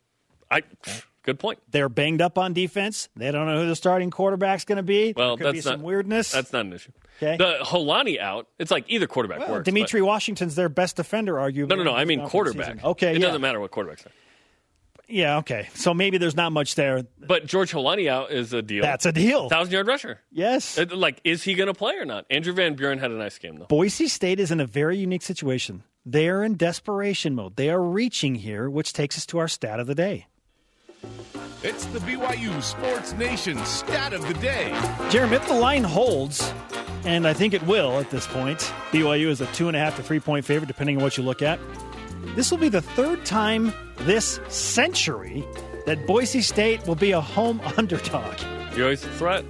I. 0.49 0.63
Good 1.27 1.39
point. 1.39 1.59
They're 1.69 1.89
banged 1.89 2.21
up 2.21 2.37
on 2.37 2.53
defense. 2.53 3.09
They 3.17 3.31
don't 3.31 3.47
know 3.47 3.59
who 3.59 3.67
the 3.67 3.75
starting 3.75 4.11
quarterback's 4.11 4.63
going 4.63 4.77
to 4.77 4.81
be. 4.81 5.13
Well, 5.13 5.35
there 5.35 5.37
could 5.37 5.45
that's 5.47 5.65
be 5.65 5.69
some 5.69 5.81
not, 5.81 5.85
weirdness. 5.85 6.31
That's 6.31 6.53
not 6.53 6.65
an 6.65 6.71
issue. 6.71 6.93
Okay. 7.21 7.35
The 7.35 7.65
Holani 7.65 8.17
out. 8.17 8.47
It's 8.57 8.71
like 8.71 8.85
either 8.87 9.07
quarterback 9.07 9.39
well, 9.39 9.51
works. 9.51 9.65
Dimitri 9.65 10.01
Washington's 10.01 10.55
their 10.55 10.69
best 10.69 10.95
defender, 10.95 11.33
arguably. 11.33 11.67
No, 11.67 11.75
no, 11.75 11.83
no. 11.83 11.93
I 11.93 12.05
mean 12.05 12.25
quarterback. 12.29 12.81
Okay, 12.81 13.11
it 13.11 13.19
yeah. 13.19 13.25
doesn't 13.25 13.41
matter 13.41 13.59
what 13.59 13.71
quarterback's 13.71 14.03
there. 14.03 14.13
Yeah, 15.09 15.39
okay. 15.39 15.67
So 15.73 15.93
maybe 15.93 16.17
there's 16.17 16.37
not 16.37 16.53
much 16.53 16.75
there. 16.75 17.03
But 17.19 17.45
George 17.45 17.73
Holani 17.73 18.09
out 18.09 18.31
is 18.31 18.53
a 18.53 18.61
deal. 18.61 18.83
That's 18.83 19.05
a 19.05 19.11
deal. 19.11 19.49
Thousand 19.49 19.73
yard 19.73 19.87
rusher. 19.87 20.21
Yes. 20.31 20.77
Like, 20.77 21.19
is 21.25 21.43
he 21.43 21.55
going 21.55 21.67
to 21.67 21.73
play 21.73 21.95
or 21.95 22.05
not? 22.05 22.25
Andrew 22.29 22.53
Van 22.53 22.75
Buren 22.75 22.99
had 22.99 23.11
a 23.11 23.15
nice 23.15 23.37
game 23.37 23.57
though. 23.57 23.65
Boise 23.65 24.07
State 24.07 24.39
is 24.39 24.49
in 24.49 24.61
a 24.61 24.65
very 24.65 24.97
unique 24.97 25.23
situation. 25.23 25.83
They 26.05 26.29
are 26.29 26.41
in 26.41 26.55
desperation 26.55 27.35
mode. 27.35 27.57
They 27.57 27.69
are 27.69 27.81
reaching 27.81 28.35
here, 28.35 28.69
which 28.69 28.93
takes 28.93 29.17
us 29.17 29.25
to 29.25 29.39
our 29.39 29.49
stat 29.49 29.81
of 29.81 29.87
the 29.87 29.95
day. 29.95 30.27
It's 31.63 31.85
the 31.85 31.97
BYU 31.99 32.61
Sports 32.61 33.13
Nation 33.13 33.57
stat 33.65 34.13
of 34.13 34.27
the 34.27 34.35
day. 34.35 34.69
Jeremy, 35.09 35.37
if 35.37 35.47
the 35.47 35.55
line 35.55 35.83
holds, 35.83 36.53
and 37.03 37.27
I 37.27 37.33
think 37.33 37.55
it 37.55 37.63
will 37.63 37.97
at 37.99 38.11
this 38.11 38.27
point, 38.27 38.59
BYU 38.91 39.27
is 39.29 39.41
a 39.41 39.47
two 39.47 39.67
and 39.67 39.75
a 39.75 39.79
half 39.79 39.95
to 39.95 40.03
three 40.03 40.19
point 40.19 40.45
favorite, 40.45 40.67
depending 40.67 40.97
on 40.97 41.03
what 41.03 41.17
you 41.17 41.23
look 41.23 41.41
at. 41.41 41.59
This 42.35 42.51
will 42.51 42.59
be 42.59 42.69
the 42.69 42.81
third 42.81 43.25
time 43.25 43.73
this 44.01 44.39
century 44.49 45.43
that 45.87 46.05
Boise 46.05 46.41
State 46.41 46.85
will 46.85 46.95
be 46.95 47.11
a 47.11 47.21
home 47.21 47.59
underdog. 47.77 48.35
BYU's 48.71 49.03
a 49.03 49.09
threat. 49.13 49.43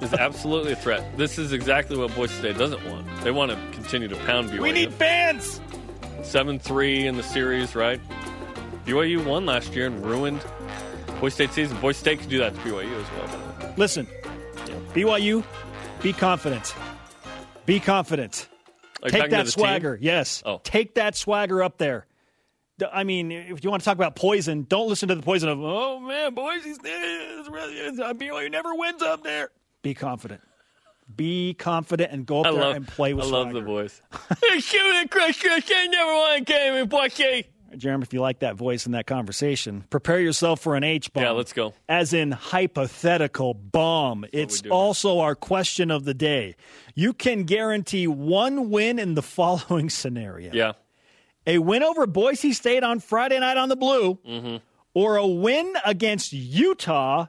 Is 0.00 0.12
absolutely 0.14 0.72
a 0.72 0.76
threat. 0.76 1.16
This 1.16 1.38
is 1.38 1.52
exactly 1.52 1.96
what 1.96 2.12
Boise 2.16 2.34
State 2.34 2.58
doesn't 2.58 2.84
want. 2.90 3.06
They 3.22 3.30
want 3.30 3.52
to 3.52 3.56
continue 3.70 4.08
to 4.08 4.16
pound 4.24 4.50
BYU. 4.50 4.62
We 4.62 4.72
need 4.72 4.92
fans. 4.92 5.60
Seven 6.24 6.58
three 6.58 7.06
in 7.06 7.16
the 7.16 7.22
series, 7.22 7.76
right? 7.76 8.00
BYU 8.84 9.24
won 9.24 9.46
last 9.46 9.76
year 9.76 9.86
and 9.86 10.04
ruined 10.04 10.44
Boise 11.22 11.34
State 11.34 11.52
season. 11.52 11.76
Boise 11.80 12.00
State 12.00 12.18
could 12.18 12.28
do 12.30 12.38
that 12.38 12.52
to 12.52 12.60
BYU 12.62 13.00
as 13.00 13.06
well. 13.12 13.74
Listen, 13.76 14.08
BYU, 14.92 15.44
be 16.02 16.12
confident. 16.12 16.74
Be 17.64 17.78
confident. 17.78 18.48
Take 19.06 19.30
that 19.30 19.46
swagger. 19.46 19.98
Team? 19.98 20.04
Yes. 20.04 20.42
Oh. 20.44 20.60
Take 20.64 20.96
that 20.96 21.14
swagger 21.14 21.62
up 21.62 21.78
there. 21.78 22.06
I 22.92 23.04
mean, 23.04 23.30
if 23.30 23.62
you 23.62 23.70
want 23.70 23.82
to 23.82 23.84
talk 23.84 23.94
about 23.94 24.16
poison, 24.16 24.66
don't 24.68 24.88
listen 24.88 25.08
to 25.10 25.14
the 25.14 25.22
poison 25.22 25.48
of, 25.48 25.60
oh 25.62 26.00
man, 26.00 26.34
Boise 26.34 26.74
State, 26.74 26.90
uh, 26.90 28.14
BYU 28.14 28.50
never 28.50 28.74
wins 28.74 29.00
up 29.00 29.22
there. 29.22 29.50
Be 29.82 29.94
confident. 29.94 30.40
Be 31.14 31.54
confident 31.54 32.10
and 32.10 32.26
go 32.26 32.40
up 32.40 32.46
I 32.46 32.50
there 32.50 32.60
love, 32.60 32.74
and 32.76 32.88
play 32.88 33.14
with 33.14 33.26
I 33.26 33.28
swagger. 33.28 33.44
love 33.44 33.54
the 33.54 33.60
voice. 33.60 34.02
Shoot 34.58 35.02
it, 35.02 35.10
Chris, 35.12 35.40
Chris, 35.40 35.70
never 35.70 36.12
won 36.14 36.38
a 36.38 36.40
game 36.40 36.74
in 36.74 36.88
Boise. 36.88 37.46
Jeremy, 37.76 38.02
if 38.02 38.12
you 38.12 38.20
like 38.20 38.40
that 38.40 38.56
voice 38.56 38.86
in 38.86 38.92
that 38.92 39.06
conversation, 39.06 39.84
prepare 39.90 40.20
yourself 40.20 40.60
for 40.60 40.76
an 40.76 40.84
H 40.84 41.12
bomb. 41.12 41.24
Yeah, 41.24 41.30
let's 41.30 41.52
go. 41.52 41.74
As 41.88 42.12
in 42.12 42.32
hypothetical 42.32 43.54
bomb. 43.54 44.24
It's 44.32 44.62
also 44.70 45.20
our 45.20 45.34
question 45.34 45.90
of 45.90 46.04
the 46.04 46.14
day. 46.14 46.56
You 46.94 47.12
can 47.12 47.44
guarantee 47.44 48.06
one 48.06 48.70
win 48.70 48.98
in 48.98 49.14
the 49.14 49.22
following 49.22 49.90
scenario. 49.90 50.52
Yeah. 50.52 50.72
A 51.46 51.58
win 51.58 51.82
over 51.82 52.06
Boise 52.06 52.52
State 52.52 52.84
on 52.84 53.00
Friday 53.00 53.40
night 53.40 53.56
on 53.56 53.68
the 53.68 53.76
Blue, 53.76 54.14
mm-hmm. 54.14 54.56
or 54.94 55.16
a 55.16 55.26
win 55.26 55.74
against 55.84 56.32
Utah 56.32 57.26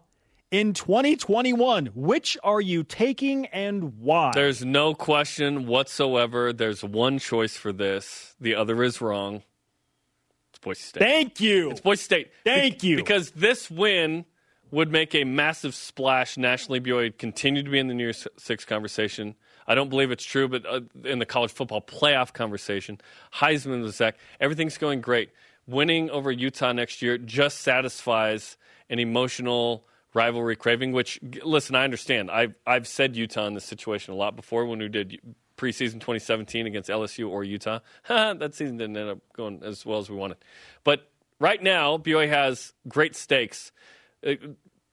in 0.52 0.74
2021. 0.74 1.88
Which 1.88 2.38
are 2.44 2.62
you 2.62 2.84
taking 2.84 3.48
and 3.48 3.98
why? 4.00 4.32
There's 4.36 4.64
no 4.64 4.94
question 4.94 5.66
whatsoever. 5.66 6.54
There's 6.54 6.84
one 6.84 7.18
choice 7.18 7.58
for 7.58 7.74
this. 7.74 8.36
The 8.40 8.54
other 8.54 8.84
is 8.84 9.02
wrong. 9.02 9.42
Boise 10.64 10.82
State. 10.82 11.00
Thank 11.00 11.40
you. 11.40 11.72
It's 11.72 11.82
Boise 11.82 12.04
State. 12.04 12.32
Thank 12.44 12.82
Be- 12.82 12.88
you. 12.88 12.96
Because 12.96 13.32
this 13.32 13.70
win 13.70 14.26
would 14.72 14.92
make 14.92 15.14
a 15.14 15.24
massive 15.24 15.76
splash 15.76 16.38
nationally. 16.38 16.82
BYU 16.82 16.96
would 16.96 17.20
continue 17.20 17.62
to 17.62 17.70
be 17.70 17.78
in 17.78 17.88
the 17.88 17.94
New 17.94 18.04
Year's 18.04 18.28
Six 18.38 18.66
conversation. 18.66 19.36
I 19.68 19.76
don't 19.76 19.90
believe 19.90 20.12
it's 20.12 20.26
true, 20.26 20.48
but 20.48 20.66
uh, 20.66 20.82
in 21.04 21.20
the 21.20 21.26
college 21.26 21.52
football 21.52 21.82
playoff 21.82 22.34
conversation, 22.34 23.00
Heisman 23.36 23.84
was 23.84 23.96
Zach. 23.96 24.18
Everything's 24.40 24.78
going 24.78 25.02
great. 25.02 25.30
Winning 25.68 26.10
over 26.10 26.32
Utah 26.32 26.74
next 26.74 27.02
year 27.02 27.18
just 27.18 27.62
satisfies 27.62 28.58
an 28.90 29.00
emotional 29.00 29.86
rivalry 30.14 30.56
craving. 30.56 30.92
Which, 30.92 31.20
listen, 31.44 31.76
I 31.76 31.84
understand. 31.84 32.30
I've 32.30 32.56
I've 32.66 32.88
said 32.88 33.16
Utah 33.16 33.46
in 33.46 33.54
this 33.54 33.66
situation 33.66 34.14
a 34.14 34.18
lot 34.18 34.36
before 34.36 34.66
when 34.66 34.80
we 34.80 34.90
did 34.90 35.20
preseason 35.64 35.94
2017 35.94 36.68
against 36.68 36.90
LSU 36.90 37.30
or 37.30 37.44
Utah. 37.44 37.80
that 38.08 38.54
season 38.54 38.78
didn't 38.78 38.98
end 38.98 39.10
up 39.10 39.20
going 39.34 39.62
as 39.64 39.86
well 39.86 40.00
as 40.00 40.10
we 40.10 40.16
wanted. 40.18 40.38
But 40.84 41.10
right 41.40 41.62
now, 41.62 41.98
BYU 41.98 42.28
has 42.28 42.74
great 42.88 43.16
stakes. 43.16 43.72
Uh, 44.26 44.34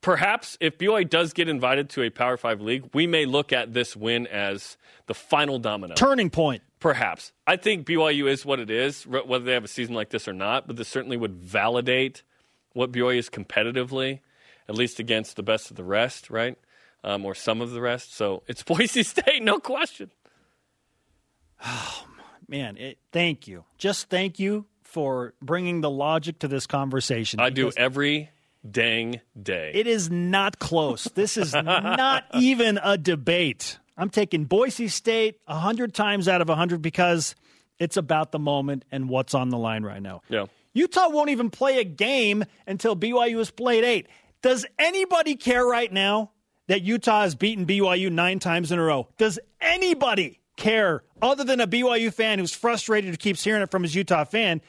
perhaps 0.01 0.57
if 0.61 0.79
BYU 0.79 1.09
does 1.09 1.33
get 1.33 1.49
invited 1.49 1.91
to 1.91 2.03
a 2.03 2.11
Power 2.11 2.37
Five 2.37 2.61
league, 2.61 2.89
we 2.95 3.09
may 3.09 3.27
look 3.27 3.53
at 3.53 3.75
this 3.75 3.97
win 3.97 4.29
as 4.29 4.77
the 5.07 5.15
final 5.15 5.59
domino. 5.59 5.95
Turning 5.95 6.31
point. 6.31 6.63
Perhaps. 6.79 7.33
I 7.47 7.57
think 7.57 7.87
BYU 7.87 8.29
is 8.29 8.47
what 8.47 8.61
it 8.61 8.71
is, 8.71 9.07
whether 9.07 9.45
they 9.45 9.53
have 9.53 9.65
a 9.65 9.69
season 9.69 9.95
like 9.95 10.11
this 10.11 10.29
or 10.29 10.33
not, 10.33 10.67
but 10.67 10.77
this 10.77 10.89
certainly 10.89 11.17
would 11.17 11.35
validate 11.35 12.23
what 12.73 12.93
BYU 12.93 13.19
is 13.19 13.29
competitively, 13.29 14.21
at 14.69 14.77
least 14.77 15.01
against 15.01 15.37
the 15.37 15.43
best 15.43 15.71
of 15.71 15.77
the 15.77 15.85
rest, 15.85 16.31
right? 16.31 16.57
um, 17.05 17.25
or 17.25 17.35
some 17.35 17.61
of 17.61 17.71
the 17.71 17.81
rest. 17.81 18.15
So 18.15 18.43
it's 18.47 18.63
Boise 18.65 19.03
State, 19.03 19.43
no 19.43 19.59
question. 19.59 20.11
Oh, 21.65 22.07
man, 22.49 22.77
it, 22.77 22.99
thank 23.13 23.47
you. 23.49 23.65
Just 23.79 24.09
thank 24.09 24.39
you 24.39 24.67
for 24.83 25.35
bringing 25.41 25.81
the 25.81 25.91
logic 25.91 26.41
to 26.41 26.49
this 26.49 26.67
conversation. 26.67 27.41
I 27.41 27.51
do 27.51 27.71
every 27.77 28.31
dang 28.69 29.21
day. 29.41 29.73
It 29.75 29.87
is 29.87 30.11
not 30.11 30.59
close. 30.59 31.05
This 31.05 31.37
is 31.37 31.55
not 31.55 32.25
even 32.35 32.79
a 32.83 32.99
debate. 32.99 33.79
I'm 33.97 34.11
taking 34.11 34.45
Boise 34.45 34.89
State 34.89 35.39
100 35.47 35.95
times 35.95 36.27
out 36.29 36.41
of 36.41 36.49
100 36.49 36.83
because 36.83 37.35
it's 37.79 37.97
about 37.97 38.33
the 38.33 38.39
moment 38.39 38.85
and 38.91 39.09
what's 39.09 39.35
on 39.35 39.51
the 39.51 39.59
line 39.59 39.85
right 39.85 40.03
now. 40.03 40.23
Yeah. 40.29 40.47
Utah 40.73 41.09
won't 41.09 41.31
even 41.31 41.51
play 41.51 41.79
a 41.79 41.85
game 41.85 42.45
until 42.67 42.97
BYU 42.97 43.39
has 43.39 43.51
played 43.51 43.85
eight. 43.85 44.09
Does 44.43 44.67
anybody 44.79 45.37
care 45.37 45.65
right 45.65 45.93
now 45.93 46.31
that 46.69 46.83
Utah 46.83 47.23
has 47.23 47.35
beaten 47.35 47.67
BYU 47.67 48.11
nine 48.11 48.39
times 48.39 48.73
in 48.73 48.79
a 48.79 48.83
row? 48.83 49.09
Does 49.19 49.39
anybody 49.61 50.40
care 50.61 51.03
other 51.21 51.43
than 51.43 51.61
a 51.61 51.67
BYU 51.67 52.13
fan 52.15 52.39
who's 52.39 52.55
frustrated 52.55 53.11
who 53.11 53.17
keeps 53.17 53.43
hearing 53.43 53.63
it 53.63 53.71
from 53.71 53.83
his 53.83 53.95
Utah 53.95 54.25
fan? 54.25 54.61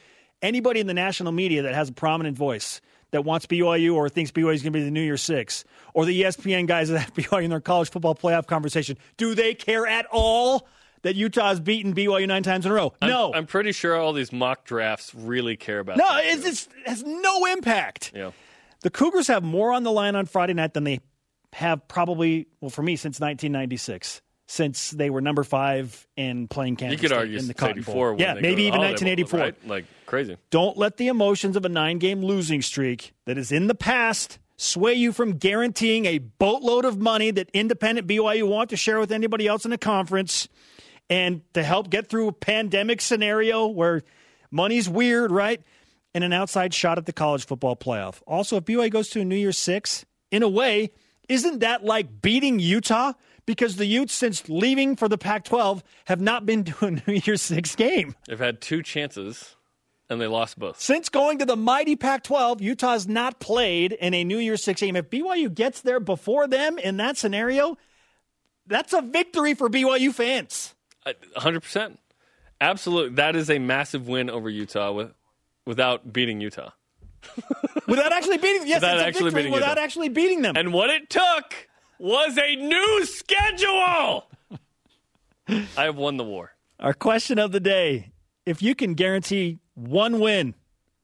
Anybody 0.41 0.79
in 0.79 0.87
the 0.87 0.93
national 0.95 1.31
media 1.31 1.61
that 1.63 1.75
has 1.75 1.89
a 1.89 1.93
prominent 1.93 2.35
voice 2.35 2.81
that 3.11 3.23
wants 3.23 3.45
BYU 3.45 3.93
or 3.93 4.09
thinks 4.09 4.31
BYU 4.31 4.53
is 4.55 4.63
going 4.63 4.73
to 4.73 4.79
be 4.79 4.83
the 4.83 4.89
New 4.89 5.01
Year 5.01 5.17
Six, 5.17 5.65
or 5.93 6.05
the 6.05 6.23
ESPN 6.23 6.65
guys 6.65 6.89
that 6.89 6.99
have 6.99 7.13
BYU 7.13 7.43
in 7.43 7.49
their 7.51 7.59
college 7.59 7.91
football 7.91 8.15
playoff 8.15 8.47
conversation, 8.47 8.97
do 9.17 9.35
they 9.35 9.53
care 9.53 9.85
at 9.85 10.07
all 10.11 10.67
that 11.03 11.15
Utah 11.15 11.49
has 11.49 11.59
beaten 11.59 11.93
BYU 11.93 12.27
nine 12.27 12.41
times 12.41 12.65
in 12.65 12.71
a 12.71 12.75
row? 12.75 12.93
No. 13.01 13.29
I'm, 13.29 13.39
I'm 13.39 13.45
pretty 13.45 13.71
sure 13.71 13.95
all 13.95 14.13
these 14.13 14.31
mock 14.31 14.65
drafts 14.65 15.13
really 15.13 15.57
care 15.57 15.79
about 15.79 15.97
no, 15.97 16.07
it's, 16.13 16.45
it's, 16.45 16.67
it 16.67 16.87
has 16.87 17.03
no 17.03 17.45
impact. 17.45 18.13
Yeah. 18.15 18.31
The 18.81 18.89
Cougars 18.89 19.27
have 19.27 19.43
more 19.43 19.73
on 19.73 19.83
the 19.83 19.91
line 19.91 20.15
on 20.15 20.25
Friday 20.25 20.53
night 20.53 20.73
than 20.73 20.85
they 20.85 21.01
have 21.53 21.87
probably, 21.87 22.47
well, 22.61 22.69
for 22.71 22.81
me, 22.81 22.95
since 22.95 23.19
1996. 23.19 24.21
Since 24.51 24.91
they 24.91 25.09
were 25.09 25.21
number 25.21 25.45
five 25.45 26.05
and 26.17 26.49
playing 26.49 26.75
Kansas 26.75 27.01
You 27.01 27.07
could 27.07 27.15
argue 27.17 27.39
in 27.39 27.47
the 27.47 27.53
Cotton 27.53 27.77
84 27.77 28.11
Bowl. 28.11 28.19
Yeah, 28.19 28.33
maybe 28.33 28.63
even 28.63 28.81
the 28.81 28.87
Holiday 28.87 29.23
Bowl, 29.23 29.39
1984. 29.39 29.39
right? 29.39 29.55
Like 29.65 29.85
crazy. 30.05 30.35
Don't 30.49 30.75
let 30.77 30.97
the 30.97 31.07
emotions 31.07 31.55
of 31.55 31.63
a 31.63 31.69
nine 31.69 31.99
game 31.99 32.21
losing 32.21 32.61
streak 32.61 33.13
that 33.25 33.37
is 33.37 33.53
in 33.53 33.67
the 33.67 33.75
past 33.75 34.39
sway 34.57 34.93
you 34.93 35.13
from 35.13 35.37
guaranteeing 35.37 36.05
a 36.05 36.17
boatload 36.17 36.83
of 36.83 36.97
money 36.99 37.31
that 37.31 37.49
independent 37.53 38.09
BYU 38.09 38.45
want 38.45 38.71
to 38.71 38.75
share 38.75 38.99
with 38.99 39.13
anybody 39.13 39.47
else 39.47 39.63
in 39.63 39.71
the 39.71 39.77
conference 39.77 40.49
and 41.09 41.43
to 41.53 41.63
help 41.63 41.89
get 41.89 42.09
through 42.09 42.27
a 42.27 42.33
pandemic 42.33 42.99
scenario 42.99 43.67
where 43.67 44.01
money's 44.51 44.89
weird, 44.89 45.31
right? 45.31 45.61
And 46.13 46.25
an 46.25 46.33
outside 46.33 46.73
shot 46.73 46.97
at 46.97 47.05
the 47.05 47.13
college 47.13 47.45
football 47.45 47.77
playoff. 47.77 48.21
Also, 48.27 48.57
if 48.57 48.65
BYU 48.65 48.91
goes 48.91 49.07
to 49.11 49.21
a 49.21 49.23
New 49.23 49.37
Year's 49.37 49.57
Six, 49.57 50.05
in 50.29 50.43
a 50.43 50.49
way, 50.49 50.91
isn't 51.29 51.59
that 51.59 51.85
like 51.85 52.21
beating 52.21 52.59
Utah? 52.59 53.13
Because 53.51 53.75
the 53.75 53.85
Utes, 53.85 54.13
since 54.13 54.47
leaving 54.47 54.95
for 54.95 55.09
the 55.09 55.17
Pac 55.17 55.43
12, 55.43 55.83
have 56.05 56.21
not 56.21 56.45
been 56.45 56.63
to 56.63 56.85
a 56.85 56.91
New 57.05 57.19
Year's 57.25 57.41
Six 57.41 57.75
game. 57.75 58.15
They've 58.25 58.39
had 58.39 58.61
two 58.61 58.81
chances 58.81 59.57
and 60.09 60.21
they 60.21 60.27
lost 60.27 60.57
both. 60.57 60.79
Since 60.79 61.09
going 61.09 61.39
to 61.39 61.45
the 61.45 61.57
mighty 61.57 61.97
Pac 61.97 62.23
12, 62.23 62.61
Utah 62.61 62.93
has 62.93 63.09
not 63.09 63.41
played 63.41 63.91
in 63.91 64.13
a 64.13 64.23
New 64.23 64.37
Year's 64.37 64.63
Six 64.63 64.79
game. 64.79 64.95
If 64.95 65.09
BYU 65.09 65.53
gets 65.53 65.81
there 65.81 65.99
before 65.99 66.47
them 66.47 66.77
in 66.77 66.95
that 66.95 67.17
scenario, 67.17 67.77
that's 68.67 68.93
a 68.93 69.01
victory 69.01 69.53
for 69.53 69.69
BYU 69.69 70.13
fans. 70.13 70.73
Uh, 71.05 71.11
100%. 71.35 71.97
Absolutely. 72.61 73.15
That 73.15 73.35
is 73.35 73.49
a 73.49 73.59
massive 73.59 74.07
win 74.07 74.29
over 74.29 74.49
Utah 74.49 74.93
with, 74.93 75.11
without 75.65 76.13
beating 76.13 76.39
Utah. 76.39 76.69
Without 77.87 78.11
actually 78.13 78.37
beating 78.37 78.65
yes, 78.65 78.77
Without 78.77 78.95
it's 78.95 79.03
a 79.03 79.07
actually 79.07 79.23
victory 79.25 79.41
beating 79.41 79.53
without 79.53 79.77
actually 79.77 80.09
beating 80.09 80.41
them. 80.41 80.55
And 80.57 80.73
what 80.73 80.89
it 80.89 81.07
took 81.07 81.67
was 82.01 82.37
a 82.37 82.55
new 82.55 83.05
schedule. 83.05 84.27
I 85.47 85.83
have 85.83 85.95
won 85.95 86.17
the 86.17 86.23
war. 86.23 86.51
Our 86.79 86.93
question 86.93 87.37
of 87.37 87.51
the 87.51 87.59
day 87.59 88.11
if 88.45 88.61
you 88.63 88.73
can 88.73 88.95
guarantee 88.95 89.59
one 89.75 90.19
win, 90.19 90.55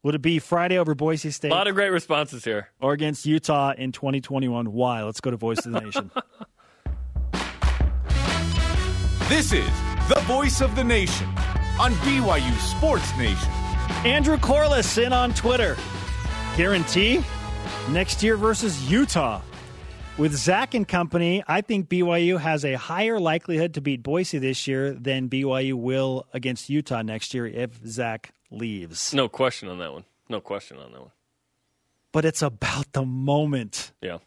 would 0.02 0.16
it 0.16 0.22
be 0.24 0.40
Friday 0.40 0.78
over 0.80 0.96
Boise 0.96 1.30
State 1.30 1.52
A 1.52 1.56
lot 1.56 1.68
of 1.68 1.76
great 1.76 1.90
responses 1.92 2.44
here. 2.44 2.70
or 2.80 2.94
against 2.94 3.26
Utah 3.28 3.74
in 3.78 3.92
2021? 3.92 4.72
Why? 4.74 5.04
Let's 5.04 5.22
go 5.22 5.30
to 5.30 5.38
Voice 5.38 5.64
of 5.66 5.72
the 5.74 5.82
Nation. 5.82 6.12
This 9.30 9.52
is 9.52 9.68
the 10.08 10.22
voice 10.22 10.62
of 10.62 10.74
the 10.78 10.86
nation 10.86 11.28
on 11.82 11.92
BYU 11.96 12.58
Sports 12.60 13.12
Nation. 13.18 13.50
Andrew 14.06 14.38
Corliss 14.38 14.98
in 14.98 15.12
on 15.12 15.34
Twitter. 15.34 15.76
Guarantee 16.56 17.22
next 17.90 18.24
year 18.24 18.38
versus 18.38 18.90
Utah. 18.90 19.42
With 20.18 20.36
Zach 20.36 20.74
and 20.74 20.88
company, 20.88 21.44
I 21.48 21.62
think 21.62 21.90
BYU 21.90 22.40
has 22.40 22.66
a 22.66 22.74
higher 22.74 23.20
likelihood 23.20 23.76
to 23.76 23.82
beat 23.82 24.02
Boise 24.02 24.40
this 24.40 24.66
year 24.68 24.92
than 24.94 25.30
BYU 25.30 25.74
will 25.76 26.26
against 26.34 26.70
Utah 26.72 27.04
next 27.04 27.36
year 27.36 27.46
if 27.46 27.80
Zach 27.86 28.32
leaves. 28.50 29.14
No 29.14 29.30
question 29.30 29.70
on 29.70 29.78
that 29.78 29.94
one. 29.94 30.06
No 30.28 30.42
question 30.42 30.78
on 30.78 30.92
that 30.92 31.02
one. 31.02 31.12
But 32.12 32.26
it's 32.26 32.42
about 32.42 32.92
the 32.94 33.06
moment. 33.06 33.92
Yeah. 34.02 34.18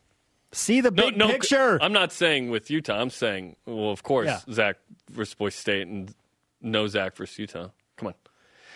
See 0.52 0.80
the 0.80 0.92
No, 0.92 1.06
big 1.06 1.16
no, 1.16 1.26
picture. 1.28 1.82
I'm 1.82 1.92
not 1.92 2.12
saying 2.12 2.50
with 2.50 2.70
Utah. 2.70 3.00
I'm 3.00 3.10
saying, 3.10 3.56
well, 3.66 3.90
of 3.90 4.04
course, 4.04 4.26
Yeah. 4.26 4.40
Zach 4.52 4.76
versus 5.10 5.34
Boise 5.34 5.56
State 5.56 5.88
and 5.88 6.14
no 6.60 6.86
Zach 6.86 7.16
versus 7.16 7.36
Utah. 7.36 7.70
Come 7.96 8.08
on. 8.08 8.14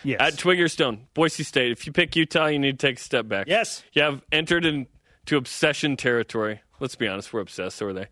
yes. 0.03 0.19
At 0.19 0.33
Twiggerstone, 0.33 0.99
Boise 1.13 1.43
State, 1.43 1.71
if 1.71 1.85
you 1.87 1.93
pick 1.93 2.13
Utah, 2.17 2.47
you 2.47 2.59
need 2.59 2.77
to 2.77 2.87
take 2.87 2.97
a 2.97 3.01
step 3.01 3.29
back. 3.29 3.47
Yes. 3.47 3.83
You 3.93 4.01
have 4.01 4.21
entered 4.33 4.65
into 4.65 5.37
obsession 5.37 5.95
territory. 5.95 6.59
Let's 6.79 6.95
be 6.95 7.07
honest, 7.07 7.31
we're 7.33 7.41
obsessed, 7.41 7.77
so 7.77 7.87
are 7.87 7.93
they. 7.93 8.07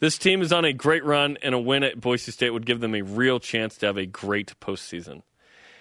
This 0.00 0.18
team 0.18 0.40
is 0.42 0.52
on 0.52 0.64
a 0.64 0.72
great 0.72 1.04
run, 1.04 1.36
and 1.42 1.54
a 1.54 1.58
win 1.58 1.82
at 1.82 2.00
Boise 2.00 2.32
State 2.32 2.50
would 2.50 2.66
give 2.66 2.80
them 2.80 2.94
a 2.94 3.02
real 3.02 3.38
chance 3.38 3.76
to 3.78 3.86
have 3.86 3.96
a 3.98 4.06
great 4.06 4.58
postseason. 4.60 5.22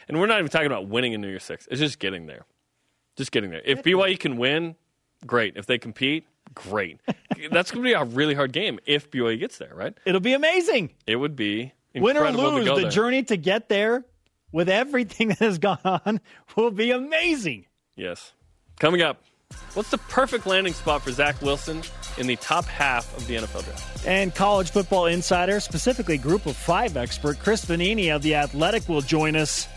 And 0.07 0.19
we're 0.19 0.27
not 0.27 0.39
even 0.39 0.49
talking 0.49 0.67
about 0.67 0.87
winning 0.87 1.13
in 1.13 1.21
New 1.21 1.29
Year's 1.29 1.43
Six. 1.43 1.67
It's 1.71 1.79
just 1.79 1.99
getting 1.99 2.25
there. 2.27 2.45
Just 3.15 3.31
getting 3.31 3.49
there. 3.51 3.61
If 3.63 3.83
BYU 3.83 4.19
can 4.19 4.37
win, 4.37 4.75
great. 5.25 5.55
If 5.55 5.65
they 5.65 5.77
compete, 5.77 6.25
great. 6.53 6.99
That's 7.51 7.71
going 7.71 7.83
to 7.83 7.89
be 7.89 7.93
a 7.93 8.03
really 8.03 8.33
hard 8.33 8.51
game 8.51 8.79
if 8.85 9.09
BYU 9.09 9.39
gets 9.39 9.57
there, 9.57 9.73
right? 9.73 9.97
It'll 10.05 10.21
be 10.21 10.33
amazing. 10.33 10.91
It 11.07 11.15
would 11.15 11.35
be 11.35 11.73
Win 11.95 12.17
or 12.17 12.31
lose, 12.31 12.65
the 12.65 12.75
there. 12.75 12.89
journey 12.89 13.23
to 13.23 13.37
get 13.37 13.69
there 13.69 14.05
with 14.51 14.69
everything 14.69 15.27
that 15.29 15.39
has 15.39 15.57
gone 15.57 15.79
on 15.83 16.19
will 16.55 16.71
be 16.71 16.91
amazing. 16.91 17.65
Yes. 17.95 18.33
Coming 18.79 19.01
up, 19.01 19.23
what's 19.73 19.91
the 19.91 19.97
perfect 19.97 20.45
landing 20.45 20.73
spot 20.73 21.01
for 21.01 21.11
Zach 21.11 21.41
Wilson 21.41 21.81
in 22.17 22.27
the 22.27 22.35
top 22.35 22.65
half 22.65 23.15
of 23.15 23.25
the 23.27 23.35
NFL 23.35 23.63
draft? 23.63 24.05
And 24.05 24.33
college 24.35 24.71
football 24.71 25.05
insider, 25.05 25.61
specifically 25.61 26.17
group 26.17 26.45
of 26.45 26.55
five 26.55 26.97
expert 26.97 27.39
Chris 27.39 27.63
Vannini 27.63 28.13
of 28.13 28.21
The 28.21 28.35
Athletic, 28.35 28.87
will 28.89 29.01
join 29.01 29.35
us. 29.37 29.67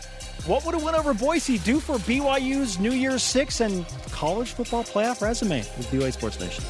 What 0.45 0.65
would 0.65 0.75
a 0.75 0.77
win 0.77 0.93
over 0.95 1.13
Boise 1.13 1.57
do 1.59 1.79
for 1.79 1.95
BYU's 1.99 2.79
New 2.79 2.91
Year's 2.91 3.23
Six 3.23 3.61
and 3.61 3.85
college 4.11 4.51
football 4.51 4.83
playoff 4.83 5.21
resume 5.21 5.59
with 5.77 5.87
BYU 5.87 6.11
Sports 6.11 6.39
Nation? 6.39 6.63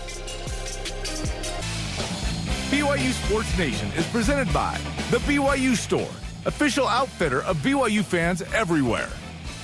BYU 2.70 3.12
Sports 3.26 3.58
Nation 3.58 3.89
is 3.98 4.06
presented 4.08 4.52
by 4.54 4.80
The 5.10 5.18
BYU 5.20 5.76
Store, 5.76 6.10
official 6.46 6.88
outfitter 6.88 7.42
of 7.44 7.58
BYU 7.58 8.04
fans 8.04 8.42
everywhere. 8.54 9.10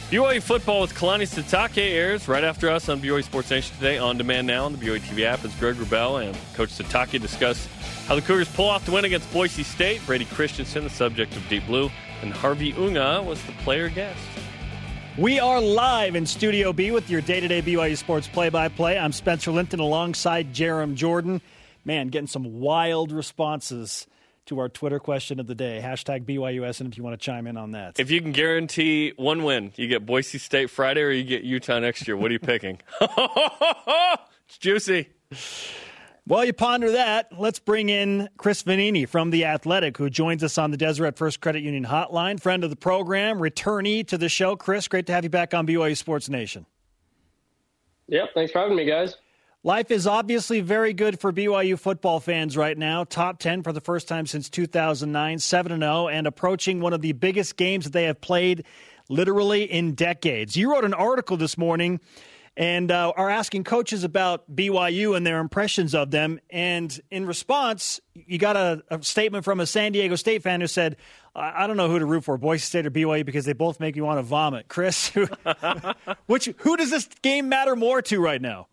BYU 0.10 0.42
football 0.42 0.82
with 0.82 0.96
Kalani 0.96 1.28
Sitake 1.28 1.78
airs 1.78 2.28
right 2.28 2.44
after 2.44 2.68
us 2.68 2.90
on 2.90 3.00
BYU 3.00 3.24
Sports 3.24 3.52
Nation 3.52 3.76
today 3.76 4.00
on 4.00 4.18
demand 4.18 4.48
now 4.48 4.66
on 4.66 4.72
the 4.72 4.80
BYU 4.80 5.00
TV 5.00 5.24
app. 5.24 5.46
As 5.46 5.54
Greg 5.58 5.76
Wrubell 5.76 6.26
and 6.26 6.36
Coach 6.56 6.70
Sitake 6.70 7.22
discuss 7.22 7.68
how 8.08 8.16
the 8.16 8.22
Cougars 8.24 8.50
pull 8.56 8.68
off 8.68 8.84
the 8.88 8.92
win 8.92 9.06
against 9.06 9.32
Boise 9.32 9.62
State. 9.62 10.04
Brady 10.08 10.26
Christensen, 10.26 10.84
the 10.84 10.90
subject 10.90 11.36
of 11.38 11.48
Deep 11.48 11.64
Blue, 11.68 11.92
and 12.24 12.34
Harvey 12.34 12.74
Unga 12.74 13.22
was 13.22 13.40
the 13.44 13.52
player 13.64 13.88
guest. 13.88 14.20
We 15.16 15.40
are 15.40 15.62
live 15.62 16.16
in 16.16 16.26
Studio 16.26 16.74
B 16.74 16.90
with 16.90 17.08
your 17.08 17.22
day 17.22 17.40
to 17.40 17.48
day 17.48 17.62
BYU 17.62 17.96
Sports 17.96 18.28
play 18.28 18.50
by 18.50 18.68
play. 18.68 18.98
I'm 18.98 19.12
Spencer 19.12 19.52
Linton 19.52 19.80
alongside 19.80 20.56
Jarom 20.56 20.96
Jordan. 20.96 21.40
Man, 21.86 22.08
getting 22.08 22.26
some 22.26 22.60
wild 22.60 23.12
responses 23.12 24.08
to 24.50 24.60
our 24.60 24.68
Twitter 24.68 25.00
question 25.00 25.40
of 25.40 25.48
the 25.48 25.56
day. 25.56 25.80
Hashtag 25.84 26.26
BYUSN 26.26 26.88
if 26.88 26.98
you 26.98 27.04
want 27.04 27.20
to 27.20 27.24
chime 27.24 27.48
in 27.48 27.56
on 27.56 27.72
that. 27.72 28.00
If 28.00 28.12
you 28.12 28.20
can 28.20 28.32
guarantee 28.32 29.14
one 29.16 29.44
win, 29.44 29.72
you 29.76 29.88
get 29.88 30.06
Boise 30.06 30.38
State 30.40 30.70
Friday 30.70 31.02
or 31.02 31.12
you 31.12 31.24
get 31.24 31.44
Utah 31.44 31.80
next 31.80 32.08
year. 32.08 32.18
What 32.18 32.30
are 32.30 32.34
you 32.34 32.40
picking? 32.40 32.82
it's 33.02 34.58
juicy. 34.60 35.10
While 36.26 36.46
you 36.46 36.54
ponder 36.54 36.92
that, 36.92 37.30
let's 37.40 37.60
bring 37.60 37.90
in 37.90 38.30
Chris 38.38 38.64
Vannini 38.64 39.08
from 39.08 39.30
The 39.30 39.46
Athletic, 39.46 39.98
who 39.98 40.10
joins 40.10 40.44
us 40.44 40.58
on 40.58 40.72
the 40.72 40.78
Deseret 40.78 41.18
First 41.18 41.42
Credit 41.42 41.62
Union 41.62 41.86
hotline, 41.86 42.40
friend 42.40 42.64
of 42.64 42.70
the 42.70 42.76
program, 42.76 43.40
returnee 43.40 44.06
to 44.08 44.18
the 44.18 44.30
show. 44.30 44.56
Chris, 44.56 44.88
great 44.88 45.06
to 45.08 45.14
have 45.14 45.24
you 45.24 45.30
back 45.30 45.54
on 45.54 45.66
BYU 45.66 45.96
Sports 45.96 46.28
Nation. 46.28 46.66
Yep, 48.08 48.30
thanks 48.34 48.52
for 48.52 48.60
having 48.60 48.76
me, 48.76 48.86
guys. 48.86 49.16
Life 49.64 49.92
is 49.92 50.08
obviously 50.08 50.62
very 50.62 50.94
good 50.94 51.20
for 51.20 51.34
BYU 51.34 51.78
football 51.78 52.22
fans 52.22 52.56
right 52.56 52.78
now. 52.78 53.04
Top 53.04 53.40
10 53.40 53.62
for 53.62 53.74
the 53.74 53.82
first 53.82 54.08
time 54.08 54.26
since 54.26 54.50
2009, 54.50 55.38
7 55.38 55.80
0, 55.82 56.08
and 56.08 56.28
approaching 56.28 56.80
one 56.80 56.94
of 56.94 57.02
the 57.02 57.12
biggest 57.12 57.58
games 57.58 57.84
that 57.84 57.92
they 57.92 58.06
have 58.06 58.22
played 58.22 58.64
literally 59.10 59.64
in 59.64 59.96
decades. 59.96 60.56
You 60.56 60.72
wrote 60.72 60.86
an 60.86 60.94
article 60.94 61.36
this 61.36 61.58
morning 61.58 62.00
and 62.56 62.90
uh, 62.90 63.12
are 63.18 63.30
asking 63.30 63.66
coaches 63.66 64.06
about 64.06 64.50
BYU 64.56 65.18
and 65.18 65.28
their 65.28 65.40
impressions 65.40 65.94
of 65.94 66.10
them. 66.10 66.40
And 66.50 66.98
in 67.12 67.26
response, 67.26 68.00
you 68.14 68.38
got 68.38 68.56
a, 68.56 68.82
a 68.90 69.04
statement 69.04 69.44
from 69.44 69.60
a 69.60 69.66
San 69.66 69.92
Diego 69.92 70.16
State 70.16 70.42
fan 70.42 70.62
who 70.62 70.68
said, 70.68 70.96
I, 71.36 71.66
I 71.66 71.68
don't 71.68 71.76
know 71.76 71.90
who 71.90 72.00
to 72.00 72.06
root 72.06 72.24
for, 72.24 72.38
Boise 72.38 72.62
State 72.62 72.86
or 72.86 72.92
BYU, 72.92 73.26
because 73.26 73.44
they 73.44 73.52
both 73.52 73.82
make 73.82 73.96
me 73.96 74.02
want 74.02 74.20
to 74.20 74.24
vomit. 74.24 74.68
Chris, 74.70 75.12
which 76.28 76.46
who 76.60 76.78
does 76.78 76.92
this 76.92 77.10
game 77.22 77.50
matter 77.50 77.76
more 77.76 78.02
to 78.04 78.22
right 78.22 78.42
now? 78.42 78.68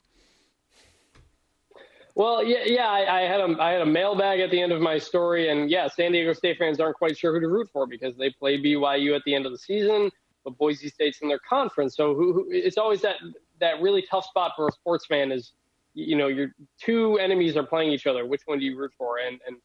Well, 2.17 2.43
yeah, 2.43 2.65
yeah. 2.65 2.89
I, 2.89 3.19
I, 3.19 3.21
had 3.29 3.41
a 3.41 3.63
I 3.63 3.73
had 3.73 3.83
a 3.83 3.87
mailbag 3.87 4.41
at 4.41 4.51
the 4.51 4.59
end 4.59 4.73
of 4.73 4.81
my 4.81 4.97
story, 4.97 5.51
and 5.51 5.71
yeah, 5.71 5.87
San 5.87 6.13
Diego 6.13 6.33
State 6.33 6.57
fans 6.57 6.81
aren't 6.81 6.97
quite 6.97 7.17
sure 7.17 7.35
who 7.35 7.41
to 7.41 7.49
root 7.49 7.69
for 7.71 7.87
because 7.87 8.17
they 8.17 8.31
play 8.31 8.59
BYU 8.59 9.15
at 9.15 9.23
the 9.27 9.35
end 9.35 9.45
of 9.45 9.53
the 9.53 9.59
season, 9.59 10.11
but 10.43 10.57
Boise 10.57 10.89
State's 10.89 11.21
in 11.21 11.29
their 11.29 11.39
conference. 11.39 11.95
So 11.95 12.15
who, 12.15 12.33
who, 12.33 12.47
it's 12.51 12.79
always 12.79 13.03
that 13.03 13.17
that 13.61 13.83
really 13.83 14.01
tough 14.01 14.25
spot 14.25 14.53
for 14.57 14.67
a 14.67 14.73
sports 14.73 15.05
fan 15.05 15.31
is, 15.31 15.53
you 15.93 16.17
know, 16.17 16.29
your 16.29 16.55
two 16.81 17.19
enemies 17.19 17.55
are 17.55 17.67
playing 17.67 17.93
each 17.93 18.07
other. 18.07 18.25
Which 18.25 18.41
one 18.47 18.61
do 18.61 18.65
you 18.65 18.79
root 18.79 18.93
for? 18.97 19.19
And 19.19 19.39
and 19.47 19.59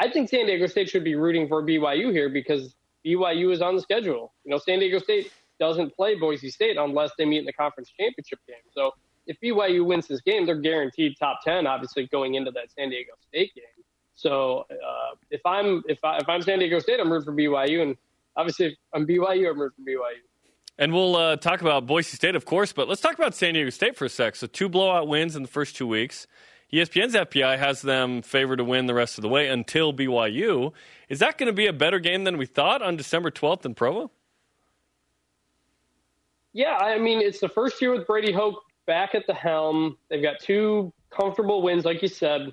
I 0.00 0.10
think 0.10 0.28
San 0.28 0.46
Diego 0.46 0.66
State 0.66 0.88
should 0.88 1.04
be 1.04 1.14
rooting 1.14 1.46
for 1.46 1.62
BYU 1.62 2.10
here 2.10 2.28
because 2.28 2.74
BYU 3.06 3.52
is 3.52 3.62
on 3.62 3.76
the 3.76 3.80
schedule. 3.80 4.34
You 4.44 4.50
know, 4.50 4.58
San 4.58 4.80
Diego 4.80 4.98
State 4.98 5.30
doesn't 5.60 5.94
play 5.94 6.16
Boise 6.16 6.50
State 6.50 6.78
unless 6.78 7.12
they 7.16 7.24
meet 7.24 7.38
in 7.38 7.44
the 7.44 7.52
conference 7.52 7.92
championship 7.96 8.40
game. 8.48 8.56
So 8.74 8.92
if 9.26 9.36
BYU 9.40 9.84
wins 9.84 10.06
this 10.06 10.20
game, 10.20 10.46
they're 10.46 10.60
guaranteed 10.60 11.16
top 11.18 11.40
ten. 11.44 11.66
Obviously, 11.66 12.06
going 12.06 12.34
into 12.34 12.50
that 12.52 12.70
San 12.76 12.90
Diego 12.90 13.12
State 13.28 13.54
game. 13.54 13.64
So 14.14 14.64
uh, 14.70 15.14
if 15.30 15.40
I'm 15.44 15.82
if 15.88 15.98
I, 16.02 16.18
if 16.18 16.28
I'm 16.28 16.42
San 16.42 16.58
Diego 16.58 16.78
State, 16.78 17.00
I'm 17.00 17.12
rooting 17.12 17.26
for 17.26 17.32
BYU, 17.32 17.82
and 17.82 17.96
obviously 18.36 18.66
if 18.66 18.74
I'm 18.94 19.06
BYU, 19.06 19.50
I'm 19.50 19.60
rooting 19.60 19.84
for 19.84 19.90
BYU. 19.90 20.22
And 20.78 20.92
we'll 20.92 21.16
uh, 21.16 21.36
talk 21.36 21.62
about 21.62 21.86
Boise 21.86 22.16
State, 22.16 22.34
of 22.34 22.44
course, 22.44 22.72
but 22.72 22.86
let's 22.88 23.00
talk 23.00 23.14
about 23.14 23.34
San 23.34 23.54
Diego 23.54 23.70
State 23.70 23.96
for 23.96 24.04
a 24.04 24.08
sec. 24.08 24.36
So 24.36 24.46
two 24.46 24.68
blowout 24.68 25.08
wins 25.08 25.34
in 25.34 25.42
the 25.42 25.48
first 25.48 25.76
two 25.76 25.86
weeks. 25.86 26.26
ESPN's 26.72 27.14
FPI 27.14 27.58
has 27.58 27.80
them 27.82 28.22
favored 28.22 28.56
to 28.56 28.64
win 28.64 28.86
the 28.86 28.94
rest 28.94 29.18
of 29.18 29.22
the 29.22 29.28
way 29.28 29.48
until 29.48 29.92
BYU. 29.92 30.72
Is 31.08 31.20
that 31.20 31.38
going 31.38 31.46
to 31.46 31.52
be 31.52 31.66
a 31.66 31.72
better 31.72 31.98
game 31.98 32.24
than 32.24 32.36
we 32.36 32.44
thought 32.44 32.82
on 32.82 32.96
December 32.96 33.30
12th 33.30 33.64
in 33.64 33.74
Provo? 33.74 34.10
Yeah, 36.52 36.76
I 36.76 36.98
mean, 36.98 37.20
it's 37.20 37.40
the 37.40 37.48
first 37.48 37.80
year 37.80 37.92
with 37.92 38.06
Brady 38.06 38.32
Hoke 38.32 38.62
back 38.86 39.14
at 39.14 39.26
the 39.26 39.34
helm. 39.34 39.96
They've 40.08 40.22
got 40.22 40.40
two 40.40 40.92
comfortable 41.10 41.62
wins, 41.62 41.84
like 41.84 42.02
you 42.02 42.08
said. 42.08 42.52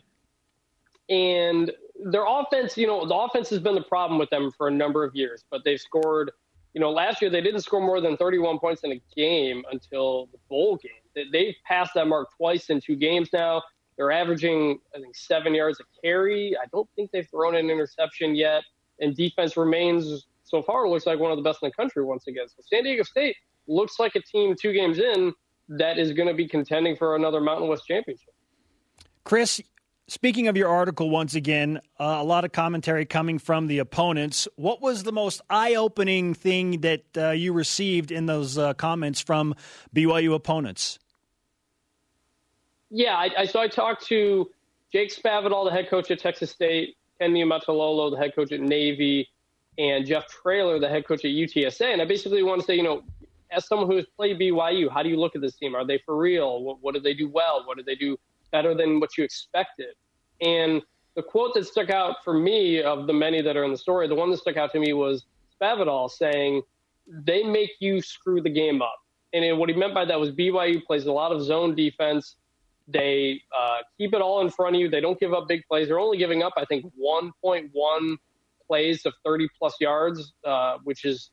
And 1.09 1.71
their 2.05 2.25
offense, 2.27 2.77
you 2.77 2.87
know, 2.87 3.05
the 3.07 3.15
offense 3.15 3.49
has 3.49 3.59
been 3.59 3.75
the 3.75 3.83
problem 3.83 4.19
with 4.19 4.29
them 4.29 4.51
for 4.51 4.67
a 4.67 4.71
number 4.71 5.03
of 5.03 5.15
years, 5.15 5.43
but 5.49 5.63
they've 5.63 5.79
scored, 5.79 6.31
you 6.73 6.81
know, 6.81 6.91
last 6.91 7.21
year 7.21 7.29
they 7.29 7.41
didn't 7.41 7.61
score 7.61 7.81
more 7.81 8.01
than 8.01 8.17
31 8.17 8.59
points 8.59 8.83
in 8.83 8.93
a 8.93 9.01
game 9.15 9.63
until 9.71 10.27
the 10.31 10.37
bowl 10.49 10.77
game. 10.77 11.27
They've 11.31 11.55
passed 11.65 11.91
that 11.95 12.07
mark 12.07 12.29
twice 12.35 12.69
in 12.69 12.81
two 12.81 12.95
games 12.95 13.29
now. 13.31 13.61
They're 13.97 14.11
averaging, 14.11 14.79
I 14.95 14.99
think, 14.99 15.15
seven 15.15 15.53
yards 15.53 15.79
a 15.79 15.83
carry. 16.01 16.55
I 16.57 16.65
don't 16.71 16.89
think 16.95 17.11
they've 17.11 17.27
thrown 17.29 17.55
an 17.55 17.69
interception 17.69 18.35
yet. 18.35 18.63
And 18.99 19.15
defense 19.15 19.55
remains, 19.55 20.25
so 20.43 20.63
far, 20.63 20.87
looks 20.87 21.05
like 21.05 21.19
one 21.19 21.31
of 21.31 21.37
the 21.37 21.43
best 21.43 21.59
in 21.61 21.69
the 21.69 21.75
country 21.75 22.03
once 22.03 22.27
again. 22.27 22.47
So 22.47 22.55
San 22.61 22.83
Diego 22.83 23.03
State 23.03 23.35
looks 23.67 23.99
like 23.99 24.15
a 24.15 24.21
team 24.21 24.55
two 24.59 24.73
games 24.73 24.97
in 24.97 25.31
that 25.69 25.97
is 25.97 26.11
going 26.13 26.27
to 26.27 26.33
be 26.33 26.47
contending 26.47 26.95
for 26.95 27.15
another 27.15 27.41
Mountain 27.41 27.67
West 27.67 27.85
championship. 27.87 28.33
Chris, 29.23 29.61
speaking 30.07 30.47
of 30.47 30.57
your 30.57 30.67
article 30.67 31.09
once 31.09 31.35
again, 31.35 31.79
uh, 31.99 32.17
a 32.19 32.23
lot 32.23 32.45
of 32.45 32.51
commentary 32.51 33.05
coming 33.05 33.39
from 33.39 33.67
the 33.67 33.79
opponents. 33.79 34.47
What 34.55 34.81
was 34.81 35.03
the 35.03 35.11
most 35.11 35.41
eye-opening 35.49 36.33
thing 36.33 36.81
that 36.81 37.03
uh, 37.17 37.29
you 37.31 37.53
received 37.53 38.11
in 38.11 38.25
those 38.25 38.57
uh, 38.57 38.73
comments 38.73 39.21
from 39.21 39.55
BYU 39.95 40.33
opponents? 40.33 40.99
Yeah, 42.89 43.15
I, 43.15 43.29
I, 43.39 43.45
so 43.45 43.59
I 43.59 43.67
talked 43.67 44.05
to 44.07 44.51
Jake 44.91 45.11
Spavital, 45.11 45.65
the 45.65 45.71
head 45.71 45.89
coach 45.89 46.11
at 46.11 46.19
Texas 46.19 46.51
State, 46.51 46.95
Ken 47.19 47.33
Niumatalolo, 47.33 48.11
the 48.11 48.17
head 48.17 48.35
coach 48.35 48.51
at 48.51 48.59
Navy, 48.59 49.29
and 49.77 50.05
Jeff 50.05 50.27
Traylor, 50.27 50.79
the 50.79 50.89
head 50.89 51.07
coach 51.07 51.25
at 51.25 51.31
UTSA. 51.31 51.93
And 51.93 52.01
I 52.01 52.05
basically 52.05 52.43
want 52.43 52.61
to 52.61 52.67
say, 52.67 52.75
you 52.75 52.83
know, 52.83 53.03
as 53.53 53.67
someone 53.67 53.87
who 53.87 53.95
has 53.97 54.05
played 54.17 54.39
BYU, 54.39 54.91
how 54.91 55.03
do 55.03 55.09
you 55.09 55.17
look 55.17 55.35
at 55.35 55.41
this 55.41 55.55
team? 55.55 55.75
Are 55.75 55.85
they 55.85 55.99
for 56.05 56.17
real? 56.17 56.61
What, 56.63 56.77
what 56.81 57.01
they 57.03 57.13
do 57.13 57.29
well? 57.29 57.63
What 57.65 57.77
did 57.77 57.85
they 57.85 57.95
do 57.95 58.17
better 58.51 58.73
than 58.75 58.99
what 58.99 59.17
you 59.17 59.23
expected? 59.23 59.95
And 60.41 60.81
the 61.15 61.23
quote 61.23 61.53
that 61.53 61.65
stuck 61.65 61.89
out 61.89 62.23
for 62.23 62.33
me 62.33 62.81
of 62.81 63.07
the 63.07 63.13
many 63.13 63.41
that 63.41 63.55
are 63.55 63.63
in 63.63 63.71
the 63.71 63.77
story, 63.77 64.07
the 64.07 64.15
one 64.15 64.31
that 64.31 64.37
stuck 64.37 64.57
out 64.57 64.71
to 64.71 64.79
me 64.79 64.93
was 64.93 65.25
Spavital 65.61 66.09
saying, 66.09 66.61
they 67.07 67.43
make 67.43 67.71
you 67.79 68.01
screw 68.01 68.41
the 68.41 68.49
game 68.49 68.81
up. 68.81 68.95
And 69.33 69.57
what 69.57 69.69
he 69.69 69.75
meant 69.75 69.93
by 69.93 70.05
that 70.05 70.19
was 70.19 70.31
BYU 70.31 70.83
plays 70.83 71.05
a 71.05 71.11
lot 71.11 71.31
of 71.31 71.41
zone 71.41 71.75
defense. 71.75 72.35
They 72.87 73.41
uh, 73.57 73.77
keep 73.97 74.13
it 74.13 74.21
all 74.21 74.41
in 74.41 74.49
front 74.49 74.75
of 74.75 74.81
you. 74.81 74.89
They 74.89 75.01
don't 75.01 75.19
give 75.19 75.33
up 75.33 75.47
big 75.47 75.63
plays. 75.67 75.87
They're 75.87 75.99
only 75.99 76.17
giving 76.17 76.43
up, 76.43 76.53
I 76.57 76.65
think, 76.65 76.85
1.1 77.01 78.15
plays 78.67 79.05
of 79.05 79.13
30 79.25 79.47
plus 79.57 79.75
yards, 79.79 80.33
uh, 80.45 80.77
which 80.83 81.05
is 81.05 81.31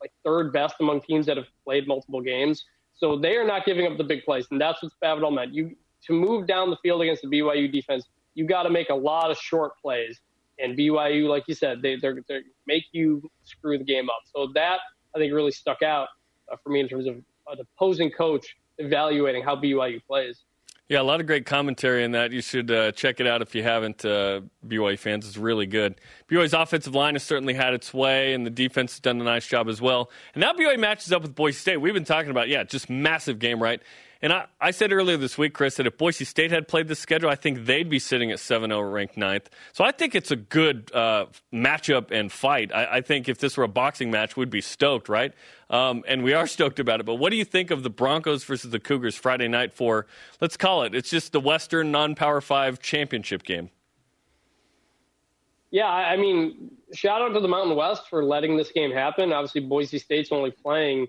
like 0.00 0.12
third 0.24 0.52
best 0.52 0.76
among 0.80 1.00
teams 1.02 1.26
that 1.26 1.36
have 1.36 1.46
played 1.64 1.86
multiple 1.86 2.20
games. 2.20 2.64
So 2.94 3.18
they 3.18 3.36
are 3.36 3.46
not 3.46 3.64
giving 3.64 3.86
up 3.86 3.96
the 3.98 4.04
big 4.04 4.24
plays, 4.24 4.46
and 4.50 4.60
that's 4.60 4.82
what 4.82 4.92
Spavital 5.02 5.34
meant. 5.34 5.54
You 5.54 5.74
to 6.06 6.12
move 6.12 6.46
down 6.46 6.70
the 6.70 6.76
field 6.82 7.02
against 7.02 7.22
the 7.22 7.28
BYU 7.28 7.70
defense, 7.70 8.06
you 8.34 8.46
got 8.46 8.64
to 8.64 8.70
make 8.70 8.90
a 8.90 8.94
lot 8.94 9.30
of 9.30 9.38
short 9.38 9.72
plays. 9.80 10.20
And 10.58 10.76
BYU, 10.76 11.28
like 11.28 11.44
you 11.46 11.54
said, 11.54 11.82
they 11.82 11.96
they 11.96 12.40
make 12.66 12.84
you 12.92 13.22
screw 13.42 13.78
the 13.78 13.84
game 13.84 14.08
up. 14.08 14.20
So 14.34 14.50
that 14.54 14.80
I 15.14 15.18
think 15.18 15.32
really 15.32 15.50
stuck 15.52 15.82
out 15.82 16.08
uh, 16.52 16.56
for 16.62 16.70
me 16.70 16.80
in 16.80 16.88
terms 16.88 17.06
of 17.06 17.14
an 17.16 17.58
opposing 17.76 18.10
coach 18.10 18.46
evaluating 18.78 19.42
how 19.42 19.56
BYU 19.56 20.00
plays. 20.06 20.44
Yeah, 20.92 21.00
a 21.00 21.02
lot 21.04 21.20
of 21.20 21.26
great 21.26 21.46
commentary 21.46 22.04
in 22.04 22.12
that. 22.12 22.32
You 22.32 22.42
should 22.42 22.70
uh, 22.70 22.92
check 22.92 23.18
it 23.18 23.26
out 23.26 23.40
if 23.40 23.54
you 23.54 23.62
haven't. 23.62 24.04
Uh, 24.04 24.42
BYU 24.68 24.98
fans, 24.98 25.26
it's 25.26 25.38
really 25.38 25.64
good. 25.64 25.98
BYU's 26.28 26.52
offensive 26.52 26.94
line 26.94 27.14
has 27.14 27.22
certainly 27.22 27.54
had 27.54 27.72
its 27.72 27.94
way, 27.94 28.34
and 28.34 28.44
the 28.44 28.50
defense 28.50 28.92
has 28.92 29.00
done 29.00 29.18
a 29.18 29.24
nice 29.24 29.46
job 29.46 29.70
as 29.70 29.80
well. 29.80 30.10
And 30.34 30.42
now 30.42 30.52
BYU 30.52 30.78
matches 30.78 31.10
up 31.10 31.22
with 31.22 31.34
Boise 31.34 31.56
State. 31.56 31.78
We've 31.78 31.94
been 31.94 32.04
talking 32.04 32.30
about, 32.30 32.48
yeah, 32.48 32.64
just 32.64 32.90
massive 32.90 33.38
game, 33.38 33.62
right? 33.62 33.80
And 34.22 34.32
I, 34.32 34.46
I 34.60 34.70
said 34.70 34.92
earlier 34.92 35.16
this 35.16 35.36
week, 35.36 35.52
Chris, 35.52 35.76
that 35.76 35.86
if 35.86 35.98
Boise 35.98 36.24
State 36.24 36.52
had 36.52 36.68
played 36.68 36.86
this 36.86 37.00
schedule, 37.00 37.28
I 37.28 37.34
think 37.34 37.66
they'd 37.66 37.90
be 37.90 37.98
sitting 37.98 38.30
at 38.30 38.38
7 38.38 38.70
0 38.70 38.80
ranked 38.82 39.16
ninth. 39.16 39.50
So 39.72 39.82
I 39.82 39.90
think 39.90 40.14
it's 40.14 40.30
a 40.30 40.36
good 40.36 40.92
uh, 40.94 41.26
matchup 41.52 42.12
and 42.12 42.30
fight. 42.30 42.72
I, 42.72 42.98
I, 42.98 43.00
think 43.00 43.28
if 43.28 43.38
this 43.38 43.56
were 43.56 43.64
a 43.64 43.68
boxing 43.68 44.12
match, 44.12 44.36
we'd 44.36 44.48
be 44.48 44.60
stoked, 44.60 45.08
right? 45.08 45.32
Um, 45.70 46.04
and 46.06 46.22
we 46.22 46.34
are 46.34 46.46
stoked 46.56 46.78
about 46.78 47.00
it. 47.00 47.06
But 47.06 47.16
what 47.16 47.30
do 47.30 47.36
you 47.36 47.44
think 47.44 47.72
of 47.72 47.82
the 47.82 47.90
Broncos 47.90 48.44
versus 48.44 48.70
the 48.70 48.78
Cougars 48.78 49.16
Friday 49.16 49.48
night 49.48 49.72
for, 49.72 50.06
let's 50.40 50.56
call 50.56 50.84
it, 50.84 50.94
it's 50.94 51.10
just 51.10 51.32
the 51.32 51.40
Western 51.40 51.90
non 51.90 52.14
Power 52.14 52.40
5 52.40 52.80
championship 52.80 53.42
game? 53.42 53.70
Yeah, 55.72 55.86
I 55.86 56.16
mean, 56.16 56.70
shout 56.94 57.22
out 57.22 57.32
to 57.32 57.40
the 57.40 57.48
Mountain 57.48 57.74
West 57.74 58.08
for 58.08 58.22
letting 58.22 58.56
this 58.56 58.70
game 58.70 58.92
happen. 58.92 59.32
Obviously, 59.32 59.62
Boise 59.62 59.98
State's 59.98 60.30
only 60.30 60.50
playing 60.50 61.08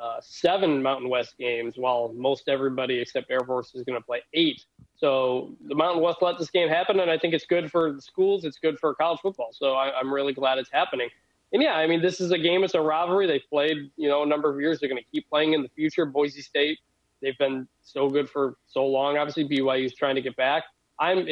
uh, 0.00 0.16
seven 0.20 0.82
Mountain 0.82 1.08
West 1.08 1.36
games, 1.38 1.74
while 1.76 2.12
most 2.14 2.48
everybody 2.48 2.98
except 3.00 3.30
Air 3.30 3.40
Force 3.40 3.74
is 3.74 3.84
going 3.84 3.98
to 3.98 4.04
play 4.04 4.22
eight. 4.32 4.64
So 4.96 5.54
the 5.66 5.74
Mountain 5.74 6.02
West 6.02 6.18
let 6.20 6.38
this 6.38 6.50
game 6.50 6.68
happen, 6.68 7.00
and 7.00 7.10
I 7.10 7.18
think 7.18 7.34
it's 7.34 7.46
good 7.46 7.70
for 7.70 7.92
the 7.92 8.00
schools. 8.00 8.44
It's 8.44 8.58
good 8.58 8.78
for 8.78 8.94
college 8.94 9.20
football. 9.20 9.50
So 9.52 9.74
I, 9.74 9.96
I'm 9.98 10.12
really 10.12 10.32
glad 10.32 10.58
it's 10.58 10.70
happening. 10.72 11.08
And 11.52 11.62
yeah, 11.62 11.74
I 11.74 11.86
mean, 11.86 12.02
this 12.02 12.20
is 12.20 12.32
a 12.32 12.38
game. 12.38 12.64
It's 12.64 12.74
a 12.74 12.80
rivalry. 12.80 13.26
They've 13.26 13.48
played, 13.48 13.90
you 13.96 14.08
know, 14.08 14.24
a 14.24 14.26
number 14.26 14.52
of 14.52 14.60
years. 14.60 14.80
They're 14.80 14.88
going 14.88 15.02
to 15.02 15.08
keep 15.12 15.28
playing 15.28 15.52
in 15.52 15.62
the 15.62 15.68
future. 15.68 16.04
Boise 16.04 16.42
State, 16.42 16.80
they've 17.22 17.38
been 17.38 17.68
so 17.82 18.08
good 18.08 18.28
for 18.28 18.56
so 18.66 18.84
long. 18.84 19.16
Obviously, 19.18 19.48
BYU 19.48 19.84
is 19.84 19.94
trying 19.94 20.16
to 20.16 20.22
get 20.22 20.34
back. 20.36 20.64
I'm, 20.98 21.26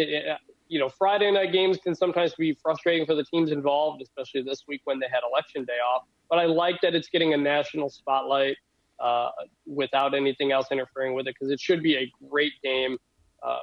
you 0.72 0.78
know, 0.78 0.88
Friday 0.88 1.30
night 1.30 1.52
games 1.52 1.76
can 1.76 1.94
sometimes 1.94 2.32
be 2.34 2.56
frustrating 2.62 3.04
for 3.04 3.14
the 3.14 3.24
teams 3.24 3.52
involved, 3.52 4.00
especially 4.00 4.40
this 4.40 4.64
week 4.66 4.80
when 4.84 4.98
they 4.98 5.06
had 5.06 5.20
election 5.30 5.66
day 5.66 5.74
off. 5.74 6.04
But 6.30 6.38
I 6.38 6.46
like 6.46 6.80
that 6.80 6.94
it's 6.94 7.10
getting 7.10 7.34
a 7.34 7.36
national 7.36 7.90
spotlight 7.90 8.56
uh, 8.98 9.28
without 9.66 10.14
anything 10.14 10.50
else 10.50 10.68
interfering 10.72 11.12
with 11.12 11.26
it 11.26 11.34
because 11.38 11.52
it 11.52 11.60
should 11.60 11.82
be 11.82 11.96
a 11.96 12.10
great 12.26 12.54
game. 12.64 12.96
Uh, 13.42 13.58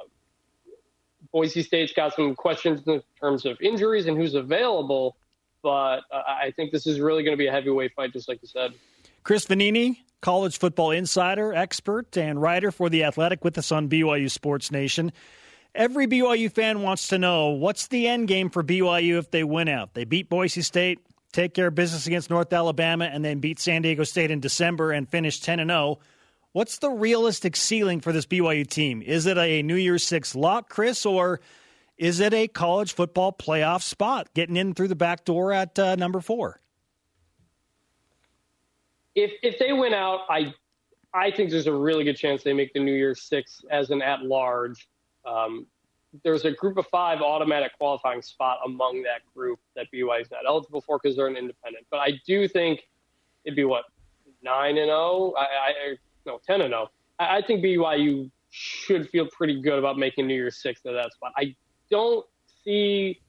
Boise 1.32 1.64
State's 1.64 1.92
got 1.92 2.14
some 2.14 2.36
questions 2.36 2.80
in 2.86 3.02
terms 3.20 3.44
of 3.44 3.60
injuries 3.60 4.06
and 4.06 4.16
who's 4.16 4.34
available, 4.34 5.16
but 5.64 6.02
uh, 6.12 6.22
I 6.28 6.52
think 6.54 6.70
this 6.70 6.86
is 6.86 7.00
really 7.00 7.24
going 7.24 7.36
to 7.36 7.38
be 7.38 7.48
a 7.48 7.52
heavyweight 7.52 7.92
fight, 7.96 8.12
just 8.12 8.28
like 8.28 8.38
you 8.40 8.46
said. 8.46 8.72
Chris 9.24 9.46
Vannini, 9.46 9.96
college 10.20 10.60
football 10.60 10.92
insider, 10.92 11.52
expert, 11.54 12.16
and 12.16 12.40
writer 12.40 12.70
for 12.70 12.88
The 12.88 13.02
Athletic 13.02 13.42
with 13.42 13.58
us 13.58 13.72
on 13.72 13.88
BYU 13.88 14.30
Sports 14.30 14.70
Nation. 14.70 15.10
Every 15.74 16.06
BYU 16.06 16.50
fan 16.50 16.82
wants 16.82 17.08
to 17.08 17.18
know 17.18 17.50
what's 17.50 17.86
the 17.86 18.08
end 18.08 18.28
game 18.28 18.50
for 18.50 18.62
BYU 18.62 19.18
if 19.18 19.30
they 19.30 19.44
win 19.44 19.68
out. 19.68 19.94
They 19.94 20.04
beat 20.04 20.28
Boise 20.28 20.62
State, 20.62 20.98
take 21.32 21.54
care 21.54 21.68
of 21.68 21.74
business 21.74 22.06
against 22.06 22.28
North 22.28 22.52
Alabama, 22.52 23.04
and 23.04 23.24
then 23.24 23.38
beat 23.38 23.60
San 23.60 23.82
Diego 23.82 24.02
State 24.04 24.30
in 24.30 24.40
December 24.40 24.90
and 24.90 25.08
finish 25.08 25.40
10 25.40 25.60
and 25.60 25.70
0. 25.70 26.00
What's 26.52 26.78
the 26.78 26.90
realistic 26.90 27.54
ceiling 27.54 28.00
for 28.00 28.12
this 28.12 28.26
BYU 28.26 28.66
team? 28.66 29.02
Is 29.02 29.26
it 29.26 29.38
a 29.38 29.62
New 29.62 29.76
Year's 29.76 30.04
Six 30.04 30.34
lock, 30.34 30.68
Chris, 30.68 31.06
or 31.06 31.40
is 31.96 32.18
it 32.18 32.34
a 32.34 32.48
college 32.48 32.94
football 32.94 33.32
playoff 33.32 33.82
spot, 33.82 34.34
getting 34.34 34.56
in 34.56 34.74
through 34.74 34.88
the 34.88 34.96
back 34.96 35.24
door 35.24 35.52
at 35.52 35.78
uh, 35.78 35.94
number 35.94 36.20
four? 36.20 36.60
If 39.14 39.32
if 39.42 39.58
they 39.60 39.72
win 39.72 39.94
out, 39.94 40.20
I 40.28 40.52
I 41.14 41.30
think 41.30 41.50
there's 41.50 41.68
a 41.68 41.72
really 41.72 42.02
good 42.02 42.16
chance 42.16 42.42
they 42.42 42.52
make 42.52 42.72
the 42.72 42.80
New 42.80 42.94
Year's 42.94 43.22
Six 43.22 43.64
as 43.70 43.90
an 43.90 44.02
at 44.02 44.22
large. 44.22 44.88
Um, 45.24 45.66
there's 46.24 46.44
a 46.44 46.50
group 46.50 46.76
of 46.76 46.86
five 46.88 47.20
automatic 47.20 47.72
qualifying 47.78 48.22
spot 48.22 48.58
among 48.64 49.02
that 49.02 49.20
group 49.34 49.60
that 49.76 49.86
BYU 49.94 50.22
is 50.22 50.30
not 50.30 50.40
eligible 50.46 50.80
for 50.80 50.98
because 50.98 51.16
they're 51.16 51.28
an 51.28 51.36
independent. 51.36 51.86
But 51.90 51.98
I 51.98 52.20
do 52.26 52.48
think 52.48 52.88
it'd 53.44 53.56
be 53.56 53.64
what 53.64 53.84
nine 54.42 54.76
and 54.78 54.88
zero. 54.88 54.98
Oh? 54.98 55.34
I, 55.38 55.42
I 55.42 55.96
no 56.26 56.40
ten 56.44 56.62
and 56.62 56.72
zero. 56.72 56.88
Oh. 56.90 57.24
I, 57.24 57.36
I 57.38 57.42
think 57.42 57.64
BYU 57.64 58.30
should 58.50 59.08
feel 59.10 59.28
pretty 59.30 59.60
good 59.60 59.78
about 59.78 59.98
making 59.98 60.26
New 60.26 60.34
Year's 60.34 60.60
Six 60.60 60.82
to 60.82 60.92
that 60.92 61.12
spot. 61.12 61.32
I 61.36 61.54
don't 61.90 62.26
see 62.64 63.20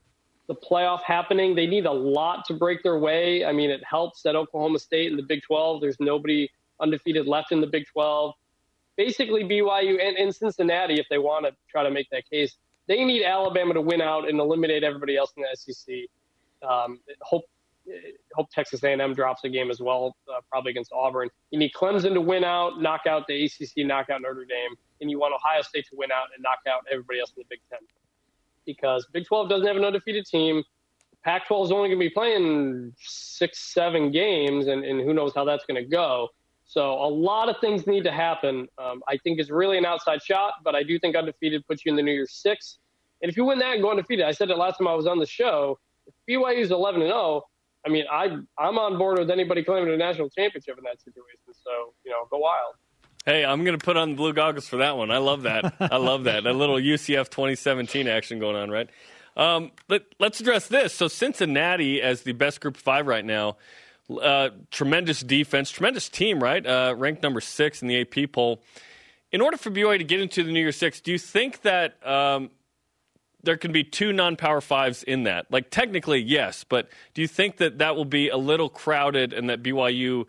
the 0.47 0.56
playoff 0.56 1.01
happening. 1.04 1.56
They 1.56 1.67
need 1.67 1.86
a 1.86 1.91
lot 1.91 2.45
to 2.45 2.54
break 2.54 2.84
their 2.84 2.97
way. 2.97 3.45
I 3.45 3.51
mean, 3.51 3.69
it 3.69 3.82
helps 3.89 4.21
that 4.23 4.36
Oklahoma 4.36 4.80
State 4.80 5.12
in 5.12 5.17
the 5.17 5.23
Big 5.23 5.41
12. 5.43 5.82
There's 5.82 5.99
nobody 5.99 6.49
undefeated 6.82 7.27
left 7.27 7.51
in 7.51 7.62
the 7.62 7.67
Big 7.67 7.86
12. 7.93 8.34
Basically, 9.04 9.44
BYU 9.44 10.00
and, 10.00 10.16
and 10.16 10.36
Cincinnati, 10.36 11.00
if 11.00 11.08
they 11.10 11.18
want 11.18 11.44
to 11.48 11.54
try 11.68 11.82
to 11.82 11.90
make 11.90 12.08
that 12.12 12.30
case, 12.30 12.58
they 12.88 13.04
need 13.04 13.24
Alabama 13.24 13.74
to 13.74 13.82
win 13.82 14.00
out 14.00 14.30
and 14.30 14.40
eliminate 14.40 14.84
everybody 14.84 15.18
else 15.18 15.34
in 15.36 15.42
the 15.42 15.74
SEC. 15.74 15.96
Um, 16.62 17.00
hope 17.22 17.46
hope 18.36 18.48
Texas 18.52 18.84
A&M 18.84 19.16
drops 19.16 19.44
a 19.44 19.50
game 19.50 19.72
as 19.72 19.80
well, 19.80 20.16
uh, 20.30 20.40
probably 20.52 20.70
against 20.70 20.92
Auburn. 20.94 21.30
You 21.50 21.58
need 21.58 21.72
Clemson 21.74 22.14
to 22.14 22.22
win 22.22 22.44
out, 22.44 22.80
knock 22.80 23.08
out 23.10 23.26
the 23.26 23.46
ACC, 23.46 23.88
knock 23.88 24.12
out 24.12 24.22
Notre 24.22 24.46
Dame, 24.46 24.76
and 25.02 25.10
you 25.10 25.18
want 25.18 25.34
Ohio 25.34 25.64
State 25.64 25.88
to 25.90 25.96
win 25.96 26.12
out 26.12 26.28
and 26.36 26.44
knock 26.44 26.60
out 26.70 26.84
everybody 26.92 27.20
else 27.22 27.32
in 27.36 27.42
the 27.42 27.46
Big 27.50 27.60
Ten. 27.72 27.80
Because 28.68 29.08
Big 29.12 29.26
12 29.26 29.50
doesn't 29.50 29.66
have 29.66 29.78
an 29.78 29.84
undefeated 29.84 30.28
team. 30.28 30.62
Pac 31.24 31.48
12 31.48 31.66
is 31.66 31.72
only 31.72 31.90
going 31.90 32.00
to 32.00 32.06
be 32.06 32.12
playing 32.12 32.94
six, 33.00 33.74
seven 33.74 34.12
games, 34.12 34.68
and, 34.68 34.86
and 34.86 35.02
who 35.02 35.12
knows 35.12 35.34
how 35.34 35.44
that's 35.44 35.66
going 35.66 35.84
to 35.84 35.90
go. 35.90 36.30
So 36.72 36.94
a 36.94 37.12
lot 37.12 37.50
of 37.50 37.58
things 37.60 37.86
need 37.86 38.06
to 38.06 38.14
happen. 38.14 38.66
Um, 38.78 39.04
I 39.06 39.18
think 39.18 39.42
it's 39.42 39.50
really 39.50 39.78
an 39.78 39.86
outside 39.86 40.24
shot, 40.24 40.54
but 40.64 40.74
I 40.74 40.84
do 40.84 40.98
think 40.98 41.18
undefeated 41.18 41.68
puts 41.68 41.86
you 41.86 41.90
in 41.90 41.98
the 41.98 42.02
New 42.02 42.14
Year's 42.14 42.32
six. 42.32 42.78
And 43.22 43.30
if 43.30 43.36
you 43.36 43.44
win 43.44 43.60
that 43.60 43.74
and 43.74 43.82
go 43.82 43.92
undefeated, 43.92 44.26
I 44.26 44.32
said 44.32 44.50
it 44.50 44.58
last 44.58 44.78
time 44.78 44.88
I 44.88 44.94
was 44.94 45.06
on 45.06 45.20
the 45.20 45.26
show. 45.26 45.78
If 46.08 46.14
BYU 46.30 46.62
is 46.62 46.72
11 46.72 47.02
and 47.02 47.10
0, 47.10 47.44
I 47.86 47.90
mean, 47.90 48.06
I 48.10 48.38
I'm 48.58 48.78
on 48.78 48.98
board 48.98 49.20
with 49.20 49.30
anybody 49.30 49.66
claiming 49.66 49.94
a 49.94 49.98
national 49.98 50.30
championship 50.30 50.78
in 50.78 50.86
that 50.86 51.02
situation. 51.02 51.42
So 51.52 51.94
you 52.06 52.12
know, 52.12 52.26
go 52.32 52.38
wild. 52.38 52.76
Hey, 53.26 53.44
I'm 53.44 53.66
going 53.66 53.78
to 53.78 53.84
put 53.84 53.98
on 53.98 54.12
the 54.12 54.16
blue 54.16 54.32
goggles 54.32 54.70
for 54.70 54.78
that 54.78 54.96
one. 54.96 55.12
I 55.12 55.18
love 55.18 55.42
that. 55.42 55.76
I 55.82 55.98
love 55.98 56.24
that. 56.24 56.46
A 56.46 56.54
little 56.54 56.78
UCF 56.78 57.30
2017 57.30 58.08
action 58.08 58.40
going 58.40 58.56
on, 58.56 58.72
right? 58.72 58.90
Um, 59.36 59.72
let's 60.20 60.40
address 60.40 60.70
this. 60.70 60.94
So 60.94 61.10
Cincinnati, 61.10 62.02
as 62.02 62.22
the 62.22 62.32
best 62.32 62.62
group 62.62 62.78
five 62.78 63.08
right 63.08 63.26
now, 63.26 63.58
uh, 64.19 64.50
tremendous 64.71 65.21
defense, 65.21 65.71
tremendous 65.71 66.10
team, 66.10 66.41
right? 66.41 66.65
Uh, 66.65 66.95
ranked 66.97 67.24
number 67.24 67.41
six 67.41 67.82
in 67.82 67.88
the 67.88 68.02
AP 68.02 68.32
poll. 68.32 68.62
In 69.32 69.41
order 69.41 69.58
for 69.58 69.71
BYU 69.71 69.97
to 69.97 70.04
get 70.04 70.19
into 70.19 70.43
the 70.43 70.52
New 70.52 70.60
Year 70.60 70.71
Six, 70.71 71.00
do 71.00 71.12
you 71.12 71.17
think 71.17 71.62
that 71.62 72.06
um, 72.06 72.50
there 73.43 73.58
can 73.58 73.71
be 73.71 73.84
two 73.84 74.13
non-power 74.13 74.62
fives 74.62 75.04
in 75.04 75.24
that. 75.24 75.52
Like 75.52 75.69
technically, 75.69 76.19
yes, 76.19 76.63
but 76.63 76.89
do 77.13 77.21
you 77.21 77.28
think 77.28 77.58
that 77.58 77.80
that 77.80 77.95
will 77.95 78.06
be 78.06 78.30
a 78.30 78.38
little 78.38 78.69
crowded 78.69 79.34
and 79.34 79.50
that 79.50 79.63
BYU 79.63 80.26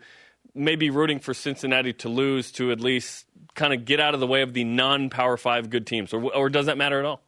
may 0.55 0.75
be 0.75 0.89
rooting 0.89 1.19
for 1.19 1.33
Cincinnati 1.33 1.93
to 1.93 2.09
lose 2.09 2.51
to 2.53 2.71
at 2.71 2.79
least 2.79 3.25
kind 3.55 3.73
of 3.73 3.85
get 3.85 3.99
out 3.99 4.13
of 4.13 4.19
the 4.19 4.27
way 4.27 4.41
of 4.41 4.53
the 4.53 4.63
non-power 4.63 5.37
five 5.37 5.69
good 5.69 5.85
teams, 5.85 6.13
or, 6.13 6.23
or 6.33 6.49
does 6.49 6.65
that 6.67 6.77
matter 6.77 6.99
at 6.99 7.05
all? 7.05 7.21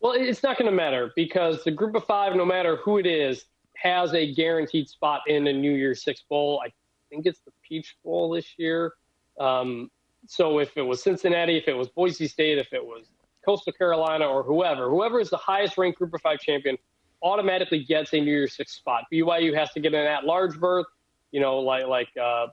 Well, 0.00 0.12
it's 0.12 0.42
not 0.42 0.58
going 0.58 0.70
to 0.70 0.76
matter 0.76 1.12
because 1.16 1.64
the 1.64 1.70
group 1.70 1.94
of 1.94 2.04
five, 2.04 2.36
no 2.36 2.44
matter 2.44 2.76
who 2.76 2.98
it 2.98 3.06
is, 3.06 3.44
has 3.80 4.14
a 4.14 4.34
guaranteed 4.34 4.88
spot 4.88 5.22
in 5.26 5.46
a 5.46 5.52
New 5.52 5.72
Year's 5.72 6.02
Six 6.02 6.22
bowl. 6.28 6.62
I 6.64 6.72
think 7.10 7.26
it's 7.26 7.40
the 7.40 7.52
Peach 7.66 7.96
Bowl 8.04 8.30
this 8.30 8.54
year. 8.58 8.92
Um, 9.38 9.90
so 10.26 10.58
if 10.58 10.76
it 10.76 10.82
was 10.82 11.02
Cincinnati, 11.02 11.56
if 11.56 11.68
it 11.68 11.74
was 11.74 11.88
Boise 11.88 12.26
State, 12.26 12.58
if 12.58 12.72
it 12.72 12.84
was 12.84 13.06
Coastal 13.44 13.72
Carolina 13.72 14.26
or 14.26 14.42
whoever, 14.42 14.88
whoever 14.88 15.20
is 15.20 15.30
the 15.30 15.36
highest 15.36 15.78
ranked 15.78 15.98
Group 15.98 16.14
of 16.14 16.20
Five 16.20 16.40
champion 16.40 16.76
automatically 17.22 17.84
gets 17.84 18.12
a 18.12 18.16
New 18.16 18.30
Year's 18.30 18.56
Six 18.56 18.72
spot. 18.72 19.04
BYU 19.12 19.56
has 19.56 19.72
to 19.72 19.80
get 19.80 19.94
an 19.94 20.06
at-large 20.06 20.58
berth, 20.58 20.86
you 21.32 21.40
know, 21.40 21.58
like 21.58 21.86
like 21.86 22.08
uh, 22.20 22.48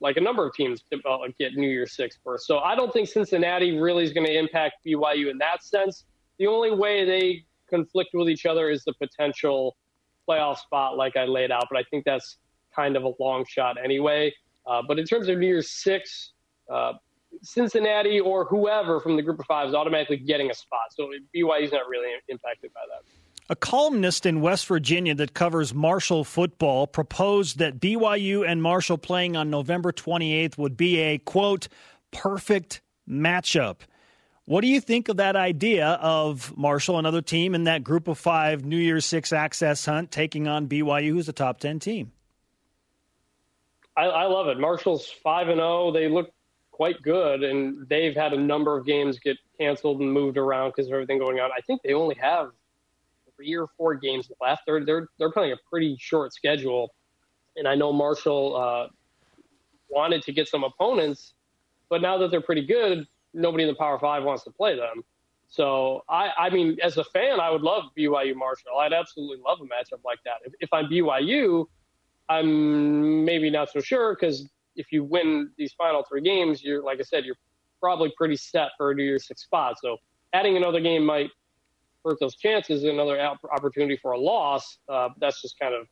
like 0.00 0.16
a 0.16 0.20
number 0.20 0.46
of 0.46 0.54
teams 0.54 0.82
uh, 0.92 1.18
get 1.38 1.54
New 1.54 1.68
Year's 1.68 1.92
Six 1.92 2.18
berth. 2.24 2.42
So 2.42 2.58
I 2.58 2.74
don't 2.74 2.92
think 2.92 3.08
Cincinnati 3.08 3.78
really 3.78 4.04
is 4.04 4.12
going 4.12 4.26
to 4.26 4.36
impact 4.36 4.76
BYU 4.86 5.30
in 5.30 5.38
that 5.38 5.62
sense. 5.62 6.04
The 6.38 6.46
only 6.46 6.72
way 6.72 7.04
they 7.04 7.44
conflict 7.70 8.10
with 8.12 8.28
each 8.28 8.44
other 8.44 8.70
is 8.70 8.84
the 8.84 8.92
potential 8.94 9.76
playoff 10.28 10.58
spot, 10.58 10.96
like 10.96 11.16
I 11.16 11.24
laid 11.24 11.50
out. 11.50 11.66
But 11.70 11.78
I 11.78 11.84
think 11.90 12.04
that's 12.04 12.38
kind 12.74 12.96
of 12.96 13.04
a 13.04 13.12
long 13.20 13.44
shot 13.48 13.76
anyway. 13.82 14.32
Uh, 14.66 14.82
but 14.86 14.98
in 14.98 15.04
terms 15.04 15.28
of 15.28 15.38
New 15.38 15.46
Year's 15.46 15.70
Six, 15.70 16.32
uh, 16.72 16.94
Cincinnati 17.42 18.20
or 18.20 18.44
whoever 18.44 19.00
from 19.00 19.16
the 19.16 19.22
group 19.22 19.38
of 19.38 19.46
five 19.46 19.68
is 19.68 19.74
automatically 19.74 20.16
getting 20.16 20.50
a 20.50 20.54
spot. 20.54 20.92
So 20.92 21.10
BYU 21.34 21.64
is 21.64 21.72
not 21.72 21.88
really 21.88 22.08
impacted 22.28 22.72
by 22.72 22.80
that. 22.88 23.02
A 23.50 23.56
columnist 23.56 24.24
in 24.24 24.40
West 24.40 24.66
Virginia 24.66 25.14
that 25.16 25.34
covers 25.34 25.74
Marshall 25.74 26.24
football 26.24 26.86
proposed 26.86 27.58
that 27.58 27.78
BYU 27.78 28.48
and 28.48 28.62
Marshall 28.62 28.96
playing 28.96 29.36
on 29.36 29.50
November 29.50 29.92
28th 29.92 30.56
would 30.56 30.78
be 30.78 30.98
a, 30.98 31.18
quote, 31.18 31.68
perfect 32.10 32.80
matchup. 33.06 33.80
What 34.46 34.60
do 34.60 34.66
you 34.66 34.80
think 34.80 35.08
of 35.08 35.16
that 35.16 35.36
idea 35.36 35.86
of 36.02 36.54
Marshall, 36.56 36.98
another 36.98 37.22
team 37.22 37.54
in 37.54 37.64
that 37.64 37.82
group 37.82 38.08
of 38.08 38.18
five 38.18 38.64
New 38.64 38.76
Year's 38.76 39.06
Six 39.06 39.32
access 39.32 39.86
hunt, 39.86 40.10
taking 40.10 40.46
on 40.46 40.68
BYU, 40.68 41.08
who's 41.10 41.28
a 41.28 41.32
top 41.32 41.60
10 41.60 41.78
team? 41.78 42.12
I, 43.96 44.04
I 44.04 44.24
love 44.24 44.48
it. 44.48 44.58
Marshall's 44.58 45.08
5 45.08 45.48
and 45.48 45.58
0. 45.58 45.92
They 45.92 46.08
look 46.08 46.30
quite 46.72 47.00
good, 47.00 47.42
and 47.42 47.88
they've 47.88 48.14
had 48.14 48.32
a 48.34 48.38
number 48.38 48.76
of 48.76 48.84
games 48.84 49.18
get 49.18 49.38
canceled 49.58 50.00
and 50.00 50.12
moved 50.12 50.36
around 50.36 50.70
because 50.70 50.88
of 50.88 50.92
everything 50.92 51.18
going 51.18 51.38
on. 51.38 51.50
I 51.56 51.60
think 51.62 51.80
they 51.82 51.94
only 51.94 52.16
have 52.16 52.50
three 53.36 53.54
or 53.54 53.68
four 53.78 53.94
games 53.94 54.30
left. 54.42 54.62
They're 54.66 54.84
they're 54.84 55.08
they're 55.18 55.30
playing 55.30 55.52
a 55.52 55.56
pretty 55.70 55.96
short 55.98 56.34
schedule, 56.34 56.92
and 57.56 57.68
I 57.68 57.76
know 57.76 57.92
Marshall 57.92 58.56
uh, 58.56 58.88
wanted 59.88 60.22
to 60.22 60.32
get 60.32 60.48
some 60.48 60.64
opponents, 60.64 61.34
but 61.88 62.02
now 62.02 62.18
that 62.18 62.32
they're 62.32 62.42
pretty 62.42 62.66
good, 62.66 63.06
nobody 63.34 63.64
in 63.64 63.68
the 63.68 63.74
Power 63.74 63.98
Five 63.98 64.24
wants 64.24 64.44
to 64.44 64.50
play 64.50 64.76
them. 64.76 65.02
So 65.48 66.02
I, 66.08 66.30
I 66.38 66.50
mean, 66.50 66.78
as 66.82 66.96
a 66.96 67.04
fan, 67.04 67.38
I 67.40 67.50
would 67.50 67.62
love 67.62 67.84
BYU 67.96 68.34
Marshall. 68.34 68.78
I'd 68.80 68.92
absolutely 68.92 69.38
love 69.44 69.60
a 69.60 69.64
matchup 69.64 70.02
like 70.04 70.18
that. 70.24 70.36
If, 70.44 70.52
if 70.60 70.72
I'm 70.72 70.86
BYU, 70.86 71.66
I'm 72.28 73.24
maybe 73.24 73.50
not 73.50 73.70
so 73.70 73.80
sure 73.80 74.14
because 74.14 74.48
if 74.76 74.90
you 74.90 75.04
win 75.04 75.50
these 75.58 75.72
final 75.74 76.02
three 76.08 76.22
games, 76.22 76.62
you're 76.62 76.82
like 76.82 76.98
I 76.98 77.02
said, 77.02 77.24
you're 77.24 77.36
probably 77.80 78.12
pretty 78.16 78.36
set 78.36 78.70
for 78.76 78.90
a 78.90 78.94
New 78.94 79.04
Year's 79.04 79.26
Six 79.26 79.42
spot. 79.42 79.76
So 79.80 79.98
adding 80.32 80.56
another 80.56 80.80
game 80.80 81.04
might 81.04 81.30
hurt 82.04 82.18
those 82.20 82.36
chances. 82.36 82.84
Another 82.84 83.20
opportunity 83.52 83.96
for 83.96 84.12
a 84.12 84.18
loss. 84.18 84.78
Uh, 84.88 85.10
that's 85.18 85.40
just 85.40 85.58
kind 85.58 85.74
of 85.74 85.86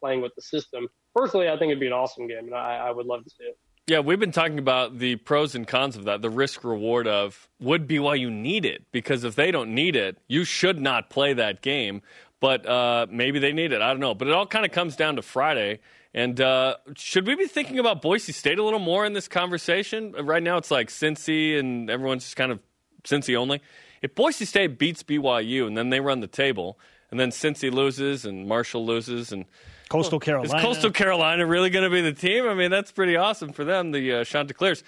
playing 0.00 0.20
with 0.20 0.34
the 0.34 0.42
system. 0.42 0.88
Personally, 1.14 1.48
I 1.48 1.56
think 1.56 1.70
it'd 1.70 1.80
be 1.80 1.86
an 1.86 1.92
awesome 1.92 2.26
game, 2.26 2.46
and 2.46 2.54
I, 2.54 2.88
I 2.88 2.90
would 2.90 3.06
love 3.06 3.24
to 3.24 3.30
see 3.30 3.44
it. 3.44 3.58
Yeah, 3.86 3.98
we've 3.98 4.18
been 4.18 4.32
talking 4.32 4.58
about 4.58 4.98
the 4.98 5.16
pros 5.16 5.54
and 5.54 5.68
cons 5.68 5.94
of 5.94 6.04
that, 6.04 6.22
the 6.22 6.30
risk 6.30 6.64
reward 6.64 7.06
of 7.06 7.50
would 7.60 7.86
BYU 7.86 8.32
need 8.32 8.64
it? 8.64 8.84
Because 8.92 9.24
if 9.24 9.34
they 9.34 9.50
don't 9.50 9.74
need 9.74 9.94
it, 9.94 10.16
you 10.26 10.44
should 10.44 10.80
not 10.80 11.10
play 11.10 11.34
that 11.34 11.60
game. 11.60 12.00
But 12.40 12.66
uh, 12.66 13.06
maybe 13.10 13.38
they 13.38 13.52
need 13.52 13.72
it. 13.72 13.82
I 13.82 13.88
don't 13.88 14.00
know. 14.00 14.14
But 14.14 14.28
it 14.28 14.34
all 14.34 14.46
kind 14.46 14.64
of 14.64 14.72
comes 14.72 14.96
down 14.96 15.16
to 15.16 15.22
Friday. 15.22 15.80
And 16.14 16.40
uh, 16.40 16.76
should 16.96 17.26
we 17.26 17.34
be 17.34 17.46
thinking 17.46 17.78
about 17.78 18.00
Boise 18.00 18.32
State 18.32 18.58
a 18.58 18.62
little 18.62 18.78
more 18.78 19.04
in 19.04 19.12
this 19.12 19.28
conversation? 19.28 20.12
Right 20.12 20.42
now, 20.42 20.56
it's 20.56 20.70
like 20.70 20.88
Cincy, 20.88 21.58
and 21.58 21.90
everyone's 21.90 22.24
just 22.24 22.36
kind 22.36 22.52
of 22.52 22.60
Cincy 23.02 23.36
only. 23.36 23.60
If 24.00 24.14
Boise 24.14 24.46
State 24.46 24.78
beats 24.78 25.02
BYU 25.02 25.66
and 25.66 25.76
then 25.76 25.90
they 25.90 26.00
run 26.00 26.20
the 26.20 26.26
table, 26.26 26.78
and 27.10 27.20
then 27.20 27.30
Cincy 27.30 27.70
loses 27.70 28.24
and 28.24 28.48
Marshall 28.48 28.86
loses, 28.86 29.30
and 29.30 29.44
Coastal 29.88 30.20
Carolina 30.20 30.54
is 30.54 30.62
Coastal 30.62 30.90
Carolina 30.90 31.46
really 31.46 31.70
going 31.70 31.84
to 31.84 31.90
be 31.90 32.00
the 32.00 32.12
team? 32.12 32.46
I 32.46 32.54
mean, 32.54 32.70
that's 32.70 32.92
pretty 32.92 33.16
awesome 33.16 33.52
for 33.52 33.64
them. 33.64 33.92
The 33.92 34.12
uh, 34.12 34.24
Chanticleers. 34.24 34.82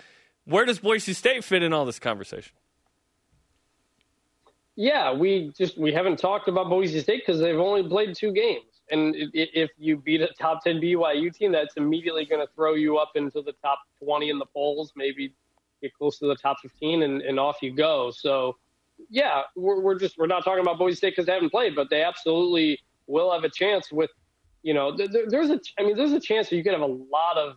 Where 0.45 0.65
does 0.65 0.79
Boise 0.79 1.13
State 1.13 1.45
fit 1.45 1.63
in 1.63 1.73
all 1.73 1.85
this 1.85 1.99
conversation? 1.99 2.53
Yeah, 4.77 5.13
we 5.13 5.53
just 5.57 5.79
we 5.79 5.93
haven't 5.93 6.19
talked 6.19 6.49
about 6.49 6.69
Boise 6.69 7.01
State 7.01 7.23
because 7.27 7.41
they've 7.41 7.59
only 7.59 7.89
played 7.89 8.15
two 8.15 8.33
games. 8.33 8.65
And 8.91 9.15
if 9.17 9.71
you 9.79 9.97
beat 9.97 10.21
a 10.21 10.29
top 10.39 10.63
10 10.63 10.81
BYU 10.81 11.35
team, 11.35 11.51
that's 11.51 11.77
immediately 11.77 12.25
going 12.25 12.47
to 12.47 12.53
throw 12.55 12.75
you 12.75 12.99
up 12.99 13.13
into 13.17 13.43
the 13.43 13.53
top 13.63 13.81
20 14.03 14.31
in 14.31 14.39
the 14.39 14.47
polls, 14.47 14.93
maybe 14.95 15.35
get 15.83 15.93
close 15.95 16.19
to 16.19 16.27
the 16.27 16.37
top 16.37 16.59
15, 16.63 17.03
and, 17.03 17.21
and 17.23 17.41
off 17.41 17.57
you 17.63 17.75
go. 17.75 18.13
So, 18.13 18.57
yeah, 19.11 19.43
we're, 19.57 19.81
we're 19.81 19.99
just 19.99 20.17
we're 20.19 20.29
not 20.29 20.45
talking 20.45 20.61
about 20.61 20.79
Boise 20.79 20.97
State 20.97 21.11
because 21.11 21.27
they 21.27 21.33
haven't 21.33 21.51
played, 21.51 21.75
but 21.75 21.91
they 21.91 22.03
absolutely 22.03 22.79
will 23.09 23.33
have 23.33 23.43
a 23.43 23.51
chance 23.51 23.91
with, 23.91 24.11
you 24.67 24.75
know, 24.75 24.97
there, 24.97 25.07
there's 25.29 25.51
a 25.51 25.61
I 25.79 25.85
mean, 25.85 25.97
there's 25.97 26.11
a 26.11 26.19
chance 26.19 26.51
that 26.51 26.57
you 26.57 26.65
could 26.65 26.73
have 26.73 26.83
a 26.83 26.87
lot 26.87 27.37
of, 27.37 27.55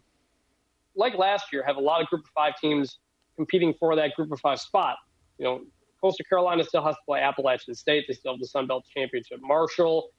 like 0.95 1.17
last 1.17 1.51
year, 1.51 1.63
have 1.65 1.77
a 1.77 1.81
lot 1.81 2.01
of 2.01 2.07
Group 2.07 2.21
of 2.23 2.29
Five 2.35 2.53
teams 2.61 2.99
competing 3.35 3.73
for 3.79 3.95
that 3.95 4.13
Group 4.15 4.31
of 4.31 4.39
Five 4.39 4.59
spot. 4.59 4.95
You 5.39 5.45
know, 5.45 5.61
Coastal 5.99 6.23
Carolina 6.29 6.63
still 6.63 6.83
has 6.83 6.93
to 6.93 7.01
play 7.07 7.21
Appalachian 7.21 7.73
State. 7.73 8.05
They 8.07 8.13
still 8.13 8.33
have 8.33 8.39
the 8.39 8.45
Sun 8.45 8.67
Belt 8.67 8.85
Championship. 8.95 9.39
Marshall 9.41 10.11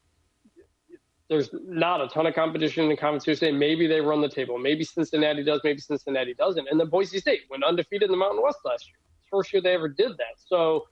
there's 1.29 1.49
not 1.53 2.01
a 2.01 2.09
ton 2.09 2.27
of 2.27 2.35
competition 2.35 2.83
in 2.83 2.91
the 2.91 2.97
Conference 2.97 3.25
USA. 3.25 3.53
Maybe 3.53 3.87
they 3.87 4.01
run 4.01 4.21
the 4.21 4.29
table. 4.29 4.59
Maybe 4.59 4.83
Cincinnati 4.83 5.45
does. 5.45 5.61
Maybe 5.63 5.79
Cincinnati 5.79 6.35
doesn't. 6.35 6.67
And 6.69 6.81
then 6.81 6.89
Boise 6.89 7.21
State 7.21 7.43
went 7.49 7.63
undefeated 7.63 8.07
in 8.07 8.11
the 8.11 8.17
Mountain 8.17 8.43
West 8.43 8.59
last 8.65 8.89
year. 8.89 8.97
First 9.31 9.53
year 9.53 9.63
they 9.63 9.75
ever 9.75 9.89
did 9.89 10.11
that. 10.17 10.35
So, 10.45 10.89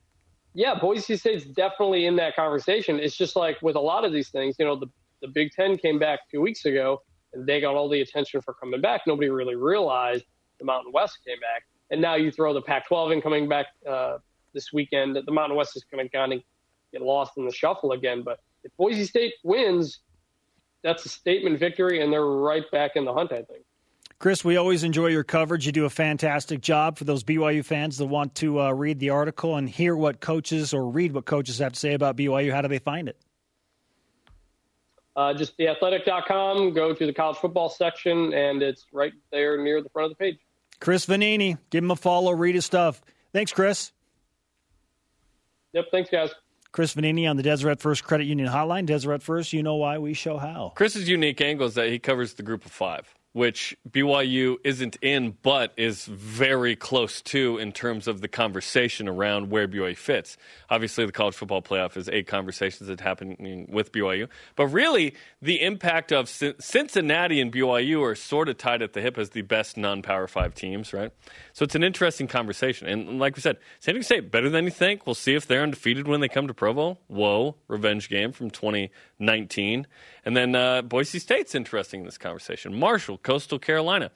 yeah, 0.54 0.78
Boise 0.78 1.16
State's 1.16 1.44
definitely 1.44 2.06
in 2.06 2.14
that 2.16 2.36
conversation. 2.36 3.00
It's 3.00 3.16
just 3.16 3.34
like 3.34 3.60
with 3.62 3.74
a 3.74 3.80
lot 3.80 4.04
of 4.04 4.12
these 4.12 4.28
things, 4.28 4.54
you 4.60 4.64
know, 4.64 4.76
the, 4.76 4.86
the 5.20 5.28
Big 5.28 5.52
Ten 5.52 5.76
came 5.76 5.98
back 5.98 6.20
two 6.30 6.40
weeks 6.40 6.64
ago 6.64 7.02
and 7.32 7.46
they 7.46 7.60
got 7.60 7.74
all 7.74 7.88
the 7.88 8.00
attention 8.00 8.40
for 8.40 8.54
coming 8.54 8.80
back. 8.80 9.02
Nobody 9.06 9.28
really 9.28 9.56
realized 9.56 10.24
the 10.58 10.64
Mountain 10.64 10.92
West 10.92 11.18
came 11.26 11.38
back. 11.40 11.64
And 11.90 12.00
now 12.00 12.16
you 12.16 12.30
throw 12.30 12.52
the 12.52 12.62
Pac 12.62 12.86
12 12.88 13.12
in 13.12 13.22
coming 13.22 13.48
back 13.48 13.66
uh, 13.88 14.18
this 14.52 14.72
weekend. 14.72 15.16
The 15.16 15.32
Mountain 15.32 15.56
West 15.56 15.76
is 15.76 15.84
going 15.90 16.06
to 16.06 16.16
kind 16.16 16.32
of 16.32 16.40
get 16.92 17.02
lost 17.02 17.32
in 17.36 17.46
the 17.46 17.52
shuffle 17.52 17.92
again. 17.92 18.22
But 18.22 18.40
if 18.64 18.76
Boise 18.76 19.04
State 19.04 19.34
wins, 19.42 20.00
that's 20.82 21.04
a 21.06 21.08
statement 21.08 21.58
victory, 21.58 22.02
and 22.02 22.12
they're 22.12 22.24
right 22.24 22.64
back 22.70 22.92
in 22.94 23.04
the 23.04 23.12
hunt, 23.12 23.32
I 23.32 23.42
think. 23.42 23.64
Chris, 24.18 24.44
we 24.44 24.56
always 24.56 24.82
enjoy 24.82 25.06
your 25.06 25.22
coverage. 25.22 25.64
You 25.64 25.72
do 25.72 25.84
a 25.84 25.90
fantastic 25.90 26.60
job 26.60 26.98
for 26.98 27.04
those 27.04 27.22
BYU 27.22 27.64
fans 27.64 27.98
that 27.98 28.06
want 28.06 28.34
to 28.36 28.60
uh, 28.60 28.72
read 28.72 28.98
the 28.98 29.10
article 29.10 29.56
and 29.56 29.68
hear 29.68 29.94
what 29.94 30.20
coaches 30.20 30.74
or 30.74 30.88
read 30.88 31.12
what 31.12 31.24
coaches 31.24 31.58
have 31.58 31.74
to 31.74 31.78
say 31.78 31.94
about 31.94 32.16
BYU. 32.16 32.52
How 32.52 32.60
do 32.60 32.68
they 32.68 32.80
find 32.80 33.08
it? 33.08 33.16
Uh, 35.18 35.34
just 35.34 35.56
theathletic.com, 35.56 36.72
go 36.72 36.94
to 36.94 37.04
the 37.04 37.12
college 37.12 37.36
football 37.38 37.68
section, 37.68 38.32
and 38.34 38.62
it's 38.62 38.86
right 38.92 39.12
there 39.32 39.60
near 39.60 39.82
the 39.82 39.88
front 39.88 40.12
of 40.12 40.16
the 40.16 40.24
page. 40.24 40.38
Chris 40.78 41.06
Vannini, 41.06 41.58
give 41.70 41.82
him 41.82 41.90
a 41.90 41.96
follow, 41.96 42.30
read 42.30 42.54
his 42.54 42.64
stuff. 42.64 43.02
Thanks, 43.32 43.52
Chris. 43.52 43.90
Yep, 45.72 45.86
thanks, 45.90 46.08
guys. 46.08 46.30
Chris 46.70 46.94
Vannini 46.94 47.28
on 47.28 47.36
the 47.36 47.42
Deseret 47.42 47.80
First 47.80 48.04
Credit 48.04 48.26
Union 48.26 48.48
Hotline. 48.48 48.86
Deseret 48.86 49.20
First, 49.20 49.52
you 49.52 49.64
know 49.64 49.74
why, 49.74 49.98
we 49.98 50.14
show 50.14 50.38
how. 50.38 50.72
Chris's 50.76 51.08
unique 51.08 51.40
angle 51.40 51.66
is 51.66 51.74
that 51.74 51.88
he 51.88 51.98
covers 51.98 52.34
the 52.34 52.44
group 52.44 52.64
of 52.64 52.70
five 52.70 53.12
which 53.32 53.76
BYU 53.88 54.56
isn't 54.64 54.96
in, 55.02 55.36
but 55.42 55.72
is 55.76 56.06
very 56.06 56.74
close 56.74 57.20
to 57.22 57.58
in 57.58 57.72
terms 57.72 58.08
of 58.08 58.20
the 58.20 58.28
conversation 58.28 59.08
around 59.08 59.50
where 59.50 59.68
BYU 59.68 59.96
fits. 59.96 60.36
Obviously, 60.70 61.04
the 61.06 61.12
college 61.12 61.34
football 61.34 61.62
playoff 61.62 61.96
is 61.96 62.08
eight 62.08 62.26
conversations 62.26 62.88
that 62.88 63.00
happening 63.00 63.68
with 63.70 63.92
BYU, 63.92 64.28
but 64.56 64.66
really 64.68 65.14
the 65.42 65.62
impact 65.62 66.10
of 66.12 66.28
Cincinnati 66.28 67.40
and 67.40 67.52
BYU 67.52 68.02
are 68.02 68.14
sort 68.14 68.48
of 68.48 68.56
tied 68.58 68.82
at 68.82 68.92
the 68.92 69.00
hip 69.00 69.18
as 69.18 69.30
the 69.30 69.42
best 69.42 69.76
non-power 69.76 70.26
five 70.26 70.54
teams, 70.54 70.92
right? 70.92 71.12
So 71.52 71.64
it's 71.64 71.74
an 71.74 71.84
interesting 71.84 72.28
conversation. 72.28 72.88
And 72.88 73.18
like 73.18 73.36
we 73.36 73.42
said, 73.42 73.58
San 73.78 73.94
Diego 73.94 74.04
State 74.04 74.30
better 74.30 74.48
than 74.48 74.64
you 74.64 74.70
think. 74.70 75.06
We'll 75.06 75.14
see 75.14 75.34
if 75.34 75.46
they're 75.46 75.62
undefeated 75.62 76.08
when 76.08 76.20
they 76.20 76.28
come 76.28 76.46
to 76.48 76.54
Provo. 76.54 76.98
Whoa, 77.08 77.56
revenge 77.68 78.08
game 78.08 78.32
from 78.32 78.50
2019. 78.50 79.86
And 80.24 80.36
then 80.36 80.54
uh, 80.54 80.82
Boise 80.82 81.18
State's 81.18 81.54
interesting 81.54 82.00
in 82.00 82.06
this 82.06 82.18
conversation. 82.18 82.78
Marshall, 82.78 83.18
Coastal 83.28 83.58
Carolina. 83.58 84.10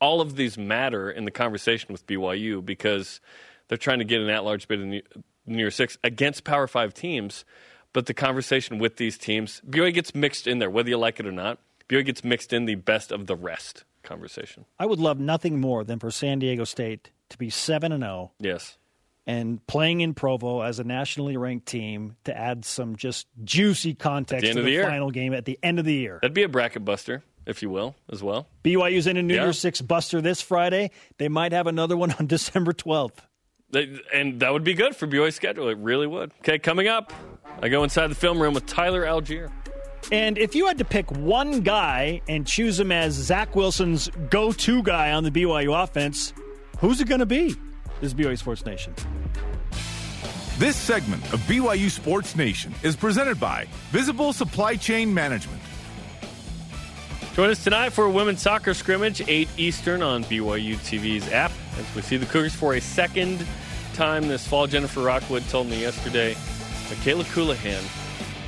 All 0.00 0.22
of 0.22 0.36
these 0.36 0.56
matter 0.56 1.10
in 1.10 1.26
the 1.26 1.30
conversation 1.30 1.92
with 1.92 2.06
BYU 2.06 2.64
because 2.64 3.20
they're 3.68 3.76
trying 3.76 3.98
to 3.98 4.06
get 4.06 4.22
an 4.22 4.30
at-large 4.30 4.68
bid 4.68 4.80
in 4.80 5.02
New 5.44 5.58
Year's 5.58 5.74
Six 5.74 5.98
against 6.02 6.44
Power 6.44 6.66
Five 6.66 6.94
teams. 6.94 7.44
But 7.92 8.06
the 8.06 8.14
conversation 8.14 8.78
with 8.78 8.96
these 8.96 9.18
teams, 9.18 9.60
BYU 9.68 9.92
gets 9.92 10.14
mixed 10.14 10.46
in 10.46 10.60
there, 10.60 10.70
whether 10.70 10.88
you 10.88 10.96
like 10.96 11.20
it 11.20 11.26
or 11.26 11.32
not. 11.32 11.58
BYU 11.90 12.06
gets 12.06 12.24
mixed 12.24 12.54
in 12.54 12.64
the 12.64 12.76
best 12.76 13.12
of 13.12 13.26
the 13.26 13.36
rest 13.36 13.84
conversation. 14.02 14.64
I 14.78 14.86
would 14.86 14.98
love 14.98 15.20
nothing 15.20 15.60
more 15.60 15.84
than 15.84 15.98
for 15.98 16.10
San 16.10 16.38
Diego 16.38 16.64
State 16.64 17.10
to 17.28 17.36
be 17.36 17.50
7 17.50 17.92
and 17.92 18.02
0. 18.02 18.32
Yes. 18.40 18.78
And 19.26 19.64
playing 19.66 20.00
in 20.00 20.14
Provo 20.14 20.62
as 20.62 20.78
a 20.78 20.84
nationally 20.84 21.36
ranked 21.36 21.66
team 21.66 22.16
to 22.24 22.34
add 22.34 22.64
some 22.64 22.96
just 22.96 23.26
juicy 23.44 23.92
context 23.92 24.46
the 24.46 24.54
to 24.54 24.62
the, 24.62 24.76
the 24.78 24.82
final 24.84 25.10
game 25.10 25.34
at 25.34 25.44
the 25.44 25.58
end 25.62 25.78
of 25.78 25.84
the 25.84 25.94
year. 25.94 26.18
That'd 26.22 26.32
be 26.32 26.44
a 26.44 26.48
bracket 26.48 26.86
buster, 26.86 27.22
if 27.46 27.62
you 27.62 27.70
will, 27.70 27.94
as 28.10 28.22
well. 28.22 28.48
BYU's 28.62 29.06
in 29.06 29.16
a 29.16 29.22
New 29.22 29.34
yeah. 29.34 29.44
Year's 29.44 29.58
Six 29.58 29.80
buster 29.80 30.20
this 30.20 30.40
Friday. 30.40 30.90
They 31.18 31.28
might 31.28 31.52
have 31.52 31.66
another 31.66 31.96
one 31.96 32.12
on 32.12 32.26
December 32.28 32.72
12th. 32.72 33.18
and 34.12 34.40
that 34.40 34.52
would 34.52 34.64
be 34.64 34.74
good 34.74 34.94
for 34.96 35.06
BYU's 35.06 35.34
schedule. 35.34 35.68
It 35.68 35.78
really 35.78 36.06
would. 36.06 36.32
Okay, 36.40 36.58
coming 36.58 36.88
up, 36.88 37.12
I 37.60 37.68
go 37.68 37.82
inside 37.84 38.08
the 38.08 38.14
film 38.14 38.40
room 38.40 38.54
with 38.54 38.66
Tyler 38.66 39.02
Allgeier. 39.04 39.50
And 40.12 40.36
if 40.36 40.54
you 40.54 40.66
had 40.66 40.78
to 40.78 40.84
pick 40.84 41.10
one 41.12 41.60
guy 41.62 42.20
and 42.28 42.46
choose 42.46 42.78
him 42.78 42.92
as 42.92 43.14
Zach 43.14 43.56
Wilson's 43.56 44.08
go 44.30 44.52
to 44.52 44.82
guy 44.82 45.12
on 45.12 45.24
the 45.24 45.30
BYU 45.30 45.82
offense, 45.82 46.34
who's 46.78 47.00
it 47.00 47.08
going 47.08 47.20
to 47.20 47.26
be? 47.26 47.54
This 48.00 48.12
is 48.12 48.14
BYU 48.14 48.38
Sports 48.38 48.66
Nation. 48.66 48.94
This 50.58 50.76
segment 50.76 51.22
of 51.32 51.40
BYU 51.40 51.90
Sports 51.90 52.36
Nation 52.36 52.74
is 52.82 52.94
presented 52.96 53.40
by 53.40 53.66
Visible 53.90 54.32
Supply 54.32 54.76
Chain 54.76 55.12
Management. 55.12 55.60
Join 57.34 57.50
us 57.50 57.64
tonight 57.64 57.90
for 57.90 58.04
a 58.04 58.10
women's 58.10 58.40
soccer 58.40 58.74
scrimmage, 58.74 59.20
8 59.26 59.48
Eastern 59.56 60.02
on 60.02 60.22
BYU 60.22 60.76
TV's 60.76 61.26
app. 61.32 61.50
As 61.76 61.94
we 61.96 62.00
see 62.00 62.16
the 62.16 62.26
Cougars 62.26 62.54
for 62.54 62.74
a 62.74 62.80
second 62.80 63.44
time 63.92 64.28
this 64.28 64.46
fall, 64.46 64.68
Jennifer 64.68 65.00
Rockwood 65.00 65.42
told 65.48 65.66
me 65.66 65.80
yesterday 65.80 66.34
Mikayla 66.90 67.24
Colohan 67.24 67.82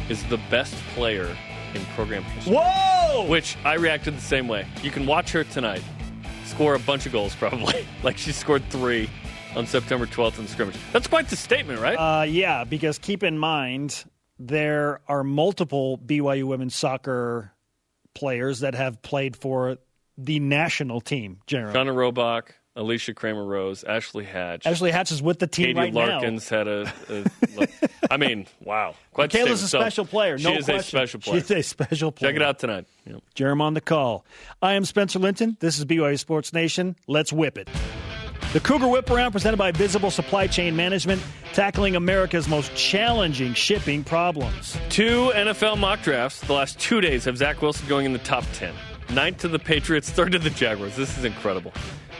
is 0.08 0.22
the 0.26 0.36
best 0.50 0.72
player 0.94 1.36
in 1.74 1.84
program 1.96 2.22
history. 2.22 2.54
Whoa! 2.54 3.26
Which 3.26 3.56
I 3.64 3.74
reacted 3.74 4.16
the 4.16 4.20
same 4.20 4.46
way. 4.46 4.68
You 4.84 4.92
can 4.92 5.04
watch 5.04 5.32
her 5.32 5.42
tonight 5.42 5.82
score 6.44 6.76
a 6.76 6.78
bunch 6.78 7.06
of 7.06 7.12
goals, 7.12 7.34
probably. 7.40 7.84
like 8.04 8.16
she 8.16 8.30
scored 8.30 8.62
three 8.70 9.10
on 9.56 9.66
September 9.66 10.06
12th 10.06 10.38
in 10.38 10.44
the 10.44 10.50
scrimmage. 10.52 10.76
That's 10.92 11.08
quite 11.08 11.26
the 11.28 11.34
statement, 11.34 11.80
right? 11.80 11.96
Uh, 11.96 12.22
yeah, 12.22 12.62
because 12.62 12.98
keep 13.00 13.24
in 13.24 13.36
mind 13.36 14.04
there 14.38 15.00
are 15.08 15.24
multiple 15.24 15.98
BYU 15.98 16.44
women's 16.44 16.76
soccer 16.76 17.52
players 18.16 18.60
that 18.60 18.74
have 18.74 19.02
played 19.02 19.36
for 19.36 19.76
the 20.18 20.40
national 20.40 21.00
team. 21.00 21.40
Generally, 21.46 21.74
Shauna 21.74 21.94
Rohbock, 21.94 22.52
Alicia 22.74 23.12
Kramer 23.14 23.44
Rose, 23.44 23.84
Ashley 23.84 24.24
Hatch. 24.24 24.66
Ashley 24.66 24.90
Hatch 24.90 25.12
is 25.12 25.22
with 25.22 25.38
the 25.38 25.46
team 25.46 25.76
Katie 25.76 25.78
right 25.78 25.92
Larkins 25.92 26.50
now. 26.50 26.58
had 26.58 26.68
a. 26.68 26.92
a 27.58 27.68
I 28.10 28.16
mean, 28.16 28.46
wow. 28.60 28.94
Quite 29.12 29.30
Kayla's 29.30 29.62
a 29.62 29.68
special 29.68 30.06
so 30.06 30.10
player. 30.10 30.38
No 30.38 30.52
she 30.52 30.58
is 30.58 30.64
question. 30.64 30.80
a 30.80 30.82
special 30.82 31.20
player. 31.20 31.40
She's 31.40 31.50
a 31.50 31.62
special 31.62 32.12
player. 32.12 32.32
Check 32.32 32.36
it 32.36 32.42
out 32.42 32.58
tonight. 32.58 32.86
Yep. 33.04 33.22
Jarom 33.34 33.60
on 33.60 33.74
the 33.74 33.80
call. 33.80 34.24
I 34.62 34.74
am 34.74 34.84
Spencer 34.84 35.18
Linton. 35.18 35.56
This 35.60 35.78
is 35.78 35.84
BYU 35.84 36.18
Sports 36.18 36.52
Nation. 36.52 36.96
Let's 37.06 37.32
whip 37.32 37.58
it. 37.58 37.68
The 38.56 38.60
Cougar 38.60 38.88
Whip 38.88 39.10
Around 39.10 39.32
presented 39.32 39.58
by 39.58 39.70
Visible 39.70 40.10
Supply 40.10 40.46
Chain 40.46 40.74
Management, 40.74 41.22
tackling 41.52 41.94
America's 41.94 42.48
most 42.48 42.74
challenging 42.74 43.52
shipping 43.52 44.02
problems. 44.02 44.78
Two 44.88 45.30
NFL 45.34 45.76
mock 45.76 46.00
drafts 46.00 46.40
the 46.40 46.54
last 46.54 46.80
two 46.80 47.02
days 47.02 47.26
have 47.26 47.36
Zach 47.36 47.60
Wilson 47.60 47.86
going 47.86 48.06
in 48.06 48.14
the 48.14 48.18
top 48.18 48.44
10. 48.54 48.72
Ninth 49.10 49.40
to 49.40 49.48
the 49.48 49.58
Patriots, 49.58 50.08
third 50.08 50.32
to 50.32 50.38
the 50.38 50.48
Jaguars. 50.48 50.96
This 50.96 51.18
is 51.18 51.24
incredible. 51.26 51.70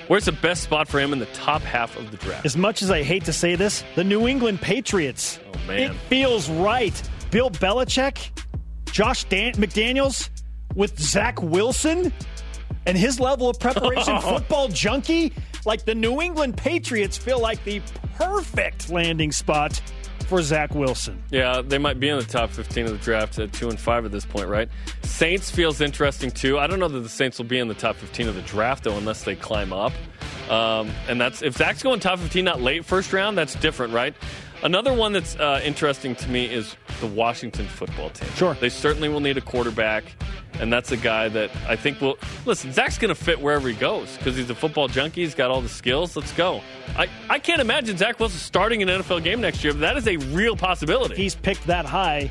Where's 0.09 0.27
the 0.27 0.33
best 0.33 0.63
spot 0.63 0.89
for 0.89 1.01
him 1.01 1.15
in 1.15 1.21
the 1.21 1.27
top 1.27 1.63
half 1.63 1.97
of 1.97 2.11
the 2.11 2.19
draft? 2.19 2.45
As 2.45 2.55
much 2.55 2.83
as 2.83 2.91
I 2.91 3.03
hate 3.03 3.25
to 3.25 3.33
say 3.33 3.57
this, 3.57 3.83
the 3.95 4.05
New 4.05 4.29
England 4.29 4.61
Patriots. 4.61 5.41
Oh, 5.55 5.59
man. 5.67 5.93
It 5.93 5.95
feels 6.11 6.51
right. 6.51 7.11
Bill 7.31 7.49
Belichick, 7.49 8.45
Josh 8.93 9.25
Dan- 9.25 9.55
McDaniels 9.55 10.29
with 10.75 11.01
Zach 11.01 11.41
Wilson 11.41 12.13
and 12.87 12.97
his 12.97 13.21
level 13.21 13.49
of 13.49 13.59
preparation, 13.59 14.21
football 14.21 14.69
junkie. 14.69 15.33
Like 15.65 15.85
the 15.85 15.95
New 15.95 16.23
England 16.23 16.57
Patriots 16.57 17.19
feel 17.19 17.41
like 17.41 17.63
the 17.65 17.83
perfect 18.15 18.89
landing 18.89 19.33
spot 19.33 19.81
for 20.27 20.43
Zach 20.43 20.75
Wilson. 20.75 21.23
Yeah, 21.31 21.63
they 21.65 21.79
might 21.79 22.01
be 22.01 22.09
in 22.09 22.19
the 22.19 22.25
top 22.25 22.51
15 22.51 22.87
of 22.87 22.93
the 22.93 22.99
draft 22.99 23.39
at 23.39 23.53
2 23.53 23.69
and 23.69 23.79
5 23.79 24.05
at 24.07 24.13
this 24.13 24.25
point, 24.25 24.49
right? 24.49 24.69
Saints 25.03 25.51
feels 25.51 25.81
interesting 25.81 26.31
too. 26.31 26.59
I 26.59 26.67
don't 26.67 26.81
know 26.81 26.89
that 26.89 27.01
the 27.01 27.09
Saints 27.09 27.39
will 27.39 27.47
be 27.47 27.59
in 27.59 27.69
the 27.69 27.75
top 27.75 27.97
15 27.97 28.29
of 28.29 28.35
the 28.35 28.43
draft 28.43 28.85
though 28.85 28.97
unless 28.97 29.25
they 29.25 29.37
climb 29.37 29.73
up. 29.73 29.93
Um, 30.51 30.91
and 31.09 31.21
that's 31.21 31.43
if 31.43 31.57
Zach's 31.57 31.83
going 31.83 32.01
top 32.01 32.19
15, 32.19 32.45
not 32.45 32.61
late 32.61 32.85
first 32.85 33.13
round, 33.13 33.37
that's 33.37 33.55
different, 33.57 33.93
right? 33.93 34.15
Another 34.63 34.93
one 34.93 35.13
that's 35.13 35.37
uh, 35.37 35.61
interesting 35.65 36.15
to 36.17 36.29
me 36.29 36.47
is 36.47 36.77
the 37.01 37.07
Washington 37.07 37.67
football 37.67 38.11
team. 38.11 38.29
Sure. 38.35 38.55
They 38.55 38.69
certainly 38.69 39.09
will 39.09 39.21
need 39.21 39.37
a 39.37 39.41
quarterback, 39.41 40.05
and 40.55 40.73
that's 40.73 40.93
a 40.93 40.97
guy 40.97 41.29
that 41.29 41.51
I 41.69 41.77
think 41.77 42.01
will. 42.01 42.19
Listen, 42.47 42.73
Zach's 42.73 42.99
going 42.99 43.15
to 43.15 43.15
fit 43.15 43.41
wherever 43.41 43.69
he 43.69 43.75
goes 43.75 44.17
because 44.17 44.37
he's 44.37 44.51
a 44.51 44.55
football 44.55 44.89
junkie. 44.89 45.23
He's 45.23 45.35
got 45.35 45.51
all 45.51 45.61
the 45.61 45.69
skills. 45.69 46.17
Let's 46.17 46.33
go. 46.33 46.63
I, 46.97 47.09
I 47.29 47.39
can't 47.39 47.61
imagine 47.61 47.97
Zach 47.97 48.19
Wilson 48.19 48.39
starting 48.39 48.83
an 48.83 48.89
NFL 48.89 49.23
game 49.23 49.41
next 49.41 49.63
year, 49.63 49.73
but 49.73 49.81
that 49.81 49.97
is 49.97 50.09
a 50.09 50.17
real 50.35 50.57
possibility. 50.57 51.13
If 51.13 51.19
he's 51.19 51.35
picked 51.35 51.67
that 51.67 51.85
high, 51.85 52.31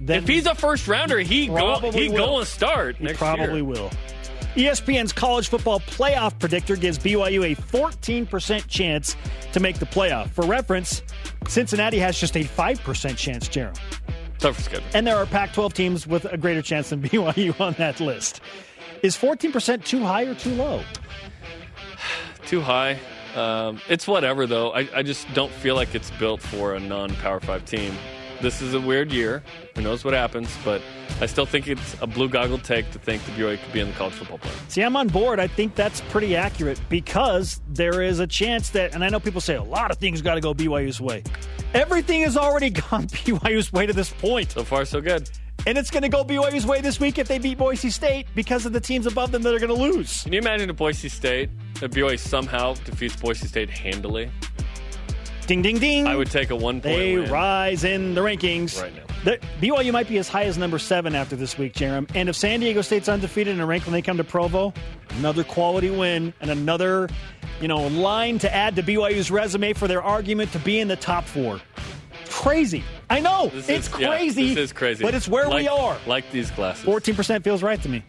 then 0.00 0.22
if 0.22 0.28
he's 0.28 0.46
a 0.46 0.54
first 0.54 0.88
rounder, 0.88 1.18
he 1.18 1.46
go 1.46 1.78
he 1.90 2.08
going 2.08 2.44
to 2.44 2.50
start 2.50 2.96
he 2.96 3.04
next 3.04 3.18
probably 3.18 3.56
year. 3.56 3.64
will. 3.64 3.90
ESPN's 4.54 5.12
college 5.12 5.48
football 5.48 5.80
playoff 5.80 6.38
predictor 6.38 6.76
gives 6.76 6.96
BYU 6.96 7.52
a 7.52 7.56
14% 7.56 8.68
chance 8.68 9.16
to 9.52 9.58
make 9.58 9.80
the 9.80 9.86
playoff. 9.86 10.30
For 10.30 10.46
reference, 10.46 11.02
Cincinnati 11.48 11.98
has 11.98 12.18
just 12.18 12.36
a 12.36 12.44
5% 12.44 13.16
chance, 13.16 13.48
Jeremy. 13.48 13.76
Tougher 14.38 14.62
schedule. 14.62 14.86
And 14.94 15.06
there 15.06 15.16
are 15.16 15.26
Pac 15.26 15.52
12 15.52 15.74
teams 15.74 16.06
with 16.06 16.24
a 16.26 16.36
greater 16.36 16.62
chance 16.62 16.90
than 16.90 17.02
BYU 17.08 17.58
on 17.60 17.74
that 17.74 18.00
list. 18.00 18.40
Is 19.02 19.16
14% 19.16 19.84
too 19.84 20.02
high 20.02 20.24
or 20.24 20.34
too 20.34 20.54
low? 20.54 20.82
too 22.46 22.60
high. 22.60 22.98
Um, 23.34 23.80
it's 23.88 24.06
whatever, 24.06 24.46
though. 24.46 24.72
I, 24.72 24.88
I 24.94 25.02
just 25.02 25.26
don't 25.34 25.52
feel 25.52 25.74
like 25.74 25.94
it's 25.94 26.10
built 26.12 26.40
for 26.40 26.74
a 26.74 26.80
non 26.80 27.14
Power 27.16 27.40
5 27.40 27.64
team. 27.64 27.94
This 28.40 28.62
is 28.62 28.74
a 28.74 28.80
weird 28.80 29.12
year. 29.12 29.42
Who 29.74 29.82
knows 29.82 30.04
what 30.04 30.14
happens? 30.14 30.54
But 30.64 30.82
I 31.20 31.26
still 31.26 31.46
think 31.46 31.68
it's 31.68 31.96
a 32.02 32.06
blue 32.06 32.28
goggle 32.28 32.58
take 32.58 32.90
to 32.90 32.98
think 32.98 33.24
that 33.24 33.32
BYU 33.36 33.62
could 33.62 33.72
be 33.72 33.80
in 33.80 33.86
the 33.86 33.92
college 33.94 34.14
football 34.14 34.38
playoff. 34.38 34.70
See, 34.70 34.82
I'm 34.82 34.96
on 34.96 35.08
board. 35.08 35.38
I 35.38 35.46
think 35.46 35.74
that's 35.76 36.00
pretty 36.02 36.34
accurate 36.34 36.80
because 36.88 37.60
there 37.68 38.02
is 38.02 38.18
a 38.18 38.26
chance 38.26 38.70
that, 38.70 38.94
and 38.94 39.04
I 39.04 39.08
know 39.08 39.20
people 39.20 39.40
say 39.40 39.54
a 39.54 39.62
lot 39.62 39.90
of 39.92 39.98
things 39.98 40.22
got 40.22 40.34
to 40.34 40.40
go 40.40 40.52
BYU's 40.54 41.00
way. 41.00 41.22
Everything 41.72 42.22
has 42.22 42.36
already 42.36 42.70
gone 42.90 43.06
BYU's 43.06 43.72
way 43.72 43.86
to 43.86 43.92
this 43.92 44.10
point. 44.10 44.50
So 44.50 44.64
far, 44.64 44.84
so 44.84 45.00
good. 45.00 45.30
And 45.66 45.78
it's 45.78 45.90
going 45.90 46.02
to 46.02 46.08
go 46.08 46.24
BYU's 46.24 46.66
way 46.66 46.80
this 46.80 46.98
week 47.00 47.16
if 47.18 47.28
they 47.28 47.38
beat 47.38 47.58
Boise 47.58 47.90
State 47.90 48.26
because 48.34 48.66
of 48.66 48.72
the 48.72 48.80
teams 48.80 49.06
above 49.06 49.30
them 49.32 49.42
that 49.42 49.54
are 49.54 49.58
going 49.60 49.74
to 49.74 49.80
lose. 49.80 50.24
Can 50.24 50.32
you 50.32 50.40
imagine 50.40 50.68
if 50.68 50.76
Boise 50.76 51.08
State, 51.08 51.48
if 51.80 51.90
BYU 51.92 52.18
somehow 52.18 52.74
defeats 52.84 53.16
Boise 53.16 53.46
State 53.46 53.70
handily? 53.70 54.30
Ding, 55.46 55.62
ding, 55.62 55.78
ding. 55.78 56.06
I 56.06 56.16
would 56.16 56.30
take 56.30 56.50
a 56.50 56.56
one 56.56 56.80
point 56.80 56.96
They 56.96 57.16
win. 57.18 57.30
rise 57.30 57.84
in 57.84 58.14
the 58.14 58.20
rankings. 58.20 58.82
Right 58.82 58.94
now. 58.94 59.03
The, 59.24 59.38
BYU 59.58 59.90
might 59.90 60.06
be 60.06 60.18
as 60.18 60.28
high 60.28 60.44
as 60.44 60.58
number 60.58 60.78
seven 60.78 61.14
after 61.14 61.34
this 61.34 61.56
week, 61.56 61.72
Jarom. 61.72 62.10
And 62.14 62.28
if 62.28 62.36
San 62.36 62.60
Diego 62.60 62.82
State's 62.82 63.08
undefeated 63.08 63.58
and 63.58 63.66
ranked 63.66 63.86
when 63.86 63.94
they 63.94 64.02
come 64.02 64.18
to 64.18 64.24
Provo, 64.24 64.74
another 65.18 65.42
quality 65.42 65.88
win 65.88 66.34
and 66.42 66.50
another, 66.50 67.08
you 67.58 67.66
know, 67.66 67.86
line 67.86 68.38
to 68.40 68.54
add 68.54 68.76
to 68.76 68.82
BYU's 68.82 69.30
resume 69.30 69.72
for 69.72 69.88
their 69.88 70.02
argument 70.02 70.52
to 70.52 70.58
be 70.58 70.78
in 70.78 70.88
the 70.88 70.96
top 70.96 71.24
four. 71.24 71.58
Crazy. 72.28 72.84
I 73.08 73.20
know. 73.20 73.48
This 73.48 73.68
it's 73.70 73.88
is, 73.88 73.98
yeah, 73.98 74.08
crazy. 74.08 74.48
this 74.48 74.58
is 74.58 74.72
crazy. 74.74 75.02
But 75.02 75.14
it's 75.14 75.26
where 75.26 75.48
we 75.48 75.68
are. 75.68 75.96
Like 76.06 76.30
these 76.30 76.50
glasses. 76.50 76.84
14% 76.84 77.42
feels 77.42 77.62
right 77.62 77.80
to 77.82 77.88
me. 77.88 78.04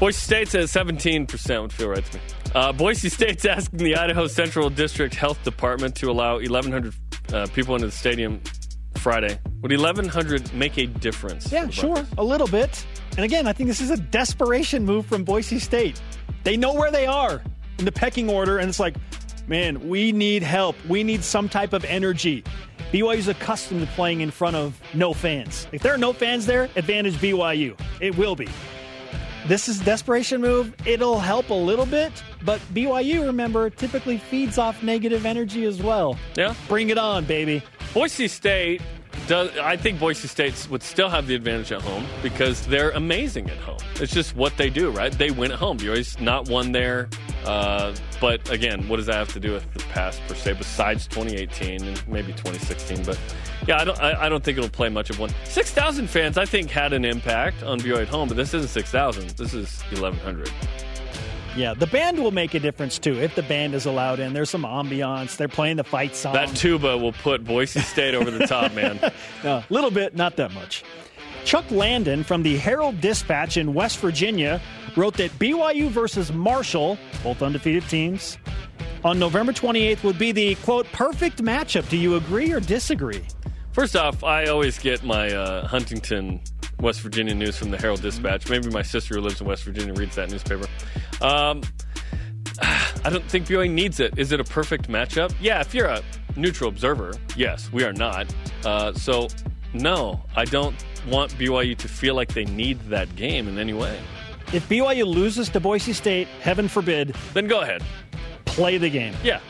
Boise 0.00 0.18
State 0.18 0.48
says 0.48 0.72
17% 0.72 1.62
would 1.62 1.72
feel 1.72 1.88
right 1.88 2.04
to 2.04 2.16
me. 2.16 2.22
Uh, 2.52 2.72
Boise 2.72 3.08
State's 3.08 3.44
asking 3.44 3.78
the 3.78 3.94
Idaho 3.94 4.26
Central 4.26 4.70
District 4.70 5.14
Health 5.14 5.42
Department 5.44 5.94
to 5.96 6.10
allow 6.10 6.34
1,100 6.34 6.94
uh, 7.32 7.46
people 7.54 7.76
into 7.76 7.86
the 7.86 7.92
stadium 7.92 8.40
Friday. 9.04 9.38
Would 9.60 9.70
1,100 9.70 10.54
make 10.54 10.78
a 10.78 10.86
difference? 10.86 11.52
Yeah, 11.52 11.68
sure, 11.68 11.96
Buckeyes? 11.96 12.14
a 12.16 12.24
little 12.24 12.46
bit. 12.46 12.86
And 13.18 13.20
again, 13.26 13.46
I 13.46 13.52
think 13.52 13.68
this 13.68 13.82
is 13.82 13.90
a 13.90 13.98
desperation 13.98 14.86
move 14.86 15.04
from 15.04 15.24
Boise 15.24 15.58
State. 15.58 16.00
They 16.42 16.56
know 16.56 16.72
where 16.72 16.90
they 16.90 17.04
are 17.04 17.42
in 17.78 17.84
the 17.84 17.92
pecking 17.92 18.30
order, 18.30 18.56
and 18.56 18.66
it's 18.66 18.80
like, 18.80 18.96
man, 19.46 19.90
we 19.90 20.10
need 20.10 20.42
help. 20.42 20.74
We 20.88 21.04
need 21.04 21.22
some 21.22 21.50
type 21.50 21.74
of 21.74 21.84
energy. 21.84 22.44
BYU's 22.92 23.28
accustomed 23.28 23.82
to 23.82 23.86
playing 23.88 24.22
in 24.22 24.30
front 24.30 24.56
of 24.56 24.80
no 24.94 25.12
fans. 25.12 25.68
If 25.70 25.82
there 25.82 25.92
are 25.92 25.98
no 25.98 26.14
fans 26.14 26.46
there, 26.46 26.70
advantage 26.74 27.16
BYU. 27.16 27.78
It 28.00 28.16
will 28.16 28.36
be. 28.36 28.48
This 29.46 29.68
is 29.68 29.82
a 29.82 29.84
desperation 29.84 30.40
move. 30.40 30.74
It'll 30.86 31.18
help 31.18 31.50
a 31.50 31.54
little 31.54 31.84
bit, 31.84 32.10
but 32.42 32.58
BYU, 32.72 33.26
remember, 33.26 33.68
typically 33.68 34.16
feeds 34.16 34.56
off 34.56 34.82
negative 34.82 35.26
energy 35.26 35.66
as 35.66 35.82
well. 35.82 36.18
Yeah. 36.34 36.54
Bring 36.68 36.88
it 36.88 36.96
on, 36.96 37.26
baby. 37.26 37.62
Boise 37.94 38.26
State 38.26 38.82
does. 39.28 39.56
I 39.56 39.76
think 39.76 40.00
Boise 40.00 40.26
State 40.26 40.66
would 40.68 40.82
still 40.82 41.08
have 41.08 41.28
the 41.28 41.36
advantage 41.36 41.70
at 41.70 41.80
home 41.80 42.04
because 42.24 42.66
they're 42.66 42.90
amazing 42.90 43.48
at 43.48 43.56
home. 43.58 43.78
It's 44.00 44.12
just 44.12 44.34
what 44.34 44.56
they 44.56 44.68
do, 44.68 44.90
right? 44.90 45.12
They 45.12 45.30
win 45.30 45.52
at 45.52 45.58
home. 45.60 45.78
BYU's 45.78 46.18
not 46.18 46.48
won 46.48 46.72
there. 46.72 47.08
Uh, 47.44 47.94
but 48.20 48.50
again, 48.50 48.88
what 48.88 48.96
does 48.96 49.06
that 49.06 49.14
have 49.14 49.32
to 49.34 49.38
do 49.38 49.52
with 49.52 49.72
the 49.74 49.80
past 49.84 50.20
per 50.26 50.34
se? 50.34 50.54
Besides 50.54 51.06
2018 51.06 51.84
and 51.84 52.08
maybe 52.08 52.32
2016, 52.32 53.04
but 53.04 53.16
yeah, 53.68 53.80
I 53.80 53.84
don't. 53.84 54.00
I, 54.00 54.26
I 54.26 54.28
don't 54.28 54.42
think 54.42 54.58
it'll 54.58 54.68
play 54.70 54.88
much 54.88 55.08
of 55.10 55.20
one. 55.20 55.30
6,000 55.44 56.10
fans, 56.10 56.36
I 56.36 56.46
think, 56.46 56.70
had 56.70 56.92
an 56.92 57.04
impact 57.04 57.62
on 57.62 57.78
BYU 57.78 58.02
at 58.02 58.08
home, 58.08 58.26
but 58.26 58.36
this 58.36 58.54
isn't 58.54 58.70
6,000. 58.70 59.30
This 59.30 59.54
is 59.54 59.82
1,100. 59.82 60.50
Yeah, 61.56 61.72
the 61.74 61.86
band 61.86 62.18
will 62.18 62.32
make 62.32 62.54
a 62.54 62.60
difference 62.60 62.98
too. 62.98 63.20
If 63.20 63.36
the 63.36 63.42
band 63.42 63.74
is 63.74 63.86
allowed 63.86 64.18
in, 64.18 64.32
there's 64.32 64.50
some 64.50 64.62
ambiance. 64.62 65.36
They're 65.36 65.46
playing 65.46 65.76
the 65.76 65.84
fight 65.84 66.16
song. 66.16 66.32
That 66.32 66.48
tuba 66.56 66.98
will 66.98 67.12
put 67.12 67.44
Boise 67.44 67.80
State 67.80 68.14
over 68.14 68.30
the 68.30 68.46
top, 68.46 68.72
man. 68.74 68.98
A 69.44 69.64
little 69.70 69.90
bit, 69.90 70.16
not 70.16 70.36
that 70.36 70.52
much. 70.52 70.82
Chuck 71.44 71.70
Landon 71.70 72.24
from 72.24 72.42
the 72.42 72.56
Herald 72.56 73.00
Dispatch 73.00 73.56
in 73.56 73.74
West 73.74 73.98
Virginia 73.98 74.60
wrote 74.96 75.14
that 75.14 75.30
BYU 75.38 75.90
versus 75.90 76.32
Marshall, 76.32 76.98
both 77.22 77.42
undefeated 77.42 77.88
teams, 77.88 78.38
on 79.04 79.18
November 79.18 79.52
28th 79.52 80.02
would 80.02 80.18
be 80.18 80.32
the 80.32 80.54
quote 80.56 80.90
perfect 80.92 81.42
matchup. 81.42 81.88
Do 81.88 81.96
you 81.96 82.16
agree 82.16 82.50
or 82.52 82.60
disagree? 82.60 83.22
First 83.72 83.96
off, 83.96 84.24
I 84.24 84.46
always 84.46 84.78
get 84.78 85.04
my 85.04 85.32
uh, 85.32 85.66
Huntington, 85.66 86.40
West 86.84 87.00
Virginia 87.00 87.34
news 87.34 87.56
from 87.56 87.70
the 87.70 87.78
Herald 87.78 88.02
Dispatch. 88.02 88.48
Maybe 88.50 88.68
my 88.68 88.82
sister 88.82 89.14
who 89.14 89.22
lives 89.22 89.40
in 89.40 89.46
West 89.46 89.64
Virginia 89.64 89.94
reads 89.94 90.14
that 90.16 90.30
newspaper. 90.30 90.66
Um, 91.22 91.62
I 92.60 93.10
don't 93.10 93.24
think 93.24 93.46
BYU 93.46 93.70
needs 93.70 94.00
it. 94.00 94.18
Is 94.18 94.32
it 94.32 94.38
a 94.38 94.44
perfect 94.44 94.88
matchup? 94.88 95.34
Yeah, 95.40 95.60
if 95.60 95.74
you're 95.74 95.88
a 95.88 96.02
neutral 96.36 96.68
observer, 96.68 97.14
yes, 97.36 97.72
we 97.72 97.84
are 97.84 97.92
not. 97.94 98.26
Uh, 98.66 98.92
so, 98.92 99.28
no, 99.72 100.22
I 100.36 100.44
don't 100.44 100.76
want 101.08 101.32
BYU 101.38 101.74
to 101.78 101.88
feel 101.88 102.14
like 102.14 102.34
they 102.34 102.44
need 102.44 102.78
that 102.90 103.16
game 103.16 103.48
in 103.48 103.58
any 103.58 103.72
way. 103.72 103.98
If 104.52 104.68
BYU 104.68 105.06
loses 105.06 105.48
to 105.50 105.60
Boise 105.60 105.94
State, 105.94 106.28
heaven 106.42 106.68
forbid, 106.68 107.16
Then 107.32 107.48
go 107.48 107.62
ahead. 107.62 107.82
play 108.44 108.76
the 108.76 108.90
game. 108.90 109.14
Yeah. 109.24 109.40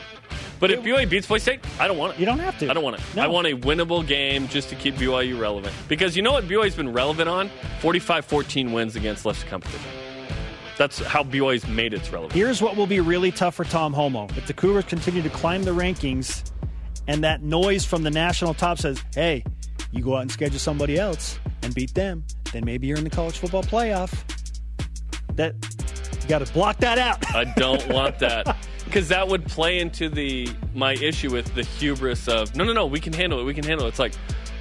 But 0.61 0.71
if 0.71 0.81
BYU 0.83 1.09
beats 1.09 1.27
Boise 1.27 1.43
State, 1.43 1.61
I 1.79 1.89
don't 1.89 1.99
want 1.99 2.15
it. 2.15 2.21
You 2.21 2.27
don't 2.27 2.39
have 2.39 2.59
to. 2.59 2.71
I 2.71 2.75
don't 2.75 2.85
want 2.85 2.97
it. 2.97 3.03
No. 3.15 3.23
I 3.23 3.27
want 3.27 3.47
a 3.47 3.57
winnable 3.57 4.07
game 4.07 4.49
just 4.49 4.69
to 4.71 4.77
keep 4.77 4.95
BYU 4.95 5.39
relevant. 5.39 5.75
Because 5.89 6.17
you 6.17 6.23
know 6.23 6.33
what 6.33 6.45
BYU's 6.45 6.75
been 6.75 6.93
relevant 6.93 7.29
on? 7.29 7.51
45 7.81 8.25
14 8.25 8.73
wins 8.73 8.97
against 8.97 9.27
lesser 9.27 9.47
competition. 9.47 9.91
That's 10.77 10.99
how 11.01 11.23
BYU's 11.23 11.67
made 11.69 11.95
its 11.95 12.11
relevant. 12.11 12.33
Here's 12.33 12.61
what 12.61 12.77
will 12.77 12.87
be 12.87 13.01
really 13.01 13.31
tough 13.31 13.55
for 13.55 13.65
Tom 13.65 13.93
Holmoe. 13.93 14.29
If 14.37 14.47
the 14.47 14.55
Cougars 14.55 14.85
continue 14.85 15.23
to 15.23 15.31
climb 15.31 15.63
the 15.63 15.71
rankings 15.71 16.51
and 17.07 17.23
that 17.25 17.43
noise 17.43 17.85
from 17.85 18.03
the 18.03 18.11
national 18.11 18.55
top 18.55 18.79
says, 18.79 19.03
hey, 19.15 19.45
you 19.93 20.03
go 20.03 20.17
out 20.17 20.23
and 20.23 20.33
schedule 20.33 20.59
somebody 20.59 20.99
else 20.99 21.39
and 21.63 21.75
beat 21.75 21.95
them, 21.95 22.25
then 22.53 22.65
maybe 22.65 22.87
you're 22.87 22.99
in 22.99 23.05
the 23.05 23.11
college 23.11 23.39
football 23.39 23.63
playoff. 23.63 24.13
That 25.37 25.55
you 26.23 26.29
got 26.29 26.45
to 26.45 26.53
block 26.53 26.79
that 26.79 26.99
out. 26.99 27.35
I 27.35 27.45
don't 27.57 27.87
want 27.89 28.19
that. 28.21 28.57
Because 28.95 29.09
that 29.09 29.26
would 29.26 29.45
play 29.47 29.80
into 29.80 30.09
the 30.09 30.49
my 30.72 30.92
issue 30.92 31.32
with 31.32 31.53
the 31.57 31.64
hubris 31.64 32.28
of 32.28 32.55
no, 32.55 32.62
no, 32.62 32.72
no, 32.72 32.86
we 32.86 33.01
can 33.01 33.12
handle 33.12 33.40
it. 33.40 33.42
We 33.42 33.53
can 33.53 33.64
handle 33.64 33.86
it. 33.86 33.88
It's 33.88 33.99
like, 33.99 34.12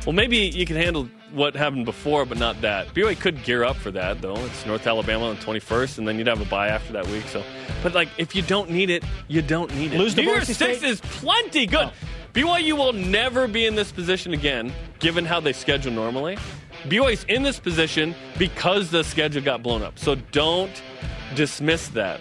well, 0.08 0.14
maybe 0.14 0.38
you 0.38 0.66
can 0.66 0.76
handle 0.76 1.08
what 1.34 1.56
happened 1.56 1.86
before, 1.86 2.26
but 2.26 2.40
not 2.40 2.60
that. 2.62 2.92
BYU 2.96 3.20
could 3.20 3.44
gear 3.44 3.64
up 3.64 3.76
for 3.76 3.92
that 3.92 4.24
though. 4.24 4.36
It's 4.38 4.66
North 4.66 4.88
Alabama 4.88 5.26
on 5.26 5.36
the 5.36 5.42
21st, 5.42 6.00
and 6.00 6.08
then 6.08 6.18
you'd 6.18 6.26
have 6.26 6.42
a 6.42 6.46
bye 6.46 6.70
after 6.70 6.94
that 6.94 7.06
week. 7.10 7.28
So, 7.28 7.44
but 7.84 7.94
like, 7.94 8.10
if 8.18 8.36
you 8.36 8.42
don't 8.42 8.72
need 8.72 8.90
it, 8.90 9.04
you 9.28 9.44
don't 9.44 9.72
need 9.76 9.94
it. 9.94 10.00
Lose 10.00 10.18
New 10.18 10.24
Year's 10.24 10.48
Six 10.48 10.80
State? 10.80 10.84
is 10.84 11.00
plenty 11.00 11.68
good. 11.68 11.92
BYU 12.34 12.76
will 12.76 12.94
never 12.94 13.48
be 13.48 13.68
in 13.68 13.76
this 13.76 13.92
position 13.92 14.34
again, 14.34 14.74
given 14.98 15.26
how 15.26 15.42
they 15.42 15.54
schedule 15.54 15.92
normally. 15.92 16.40
BYU's 16.86 17.24
in 17.26 17.44
this 17.44 17.60
position 17.60 18.16
because 18.40 18.90
the 18.90 19.04
schedule 19.04 19.44
got 19.44 19.62
blown 19.62 19.84
up. 19.84 20.00
So 20.00 20.16
don't 20.32 20.82
dismiss 21.36 21.90
that. 21.90 22.20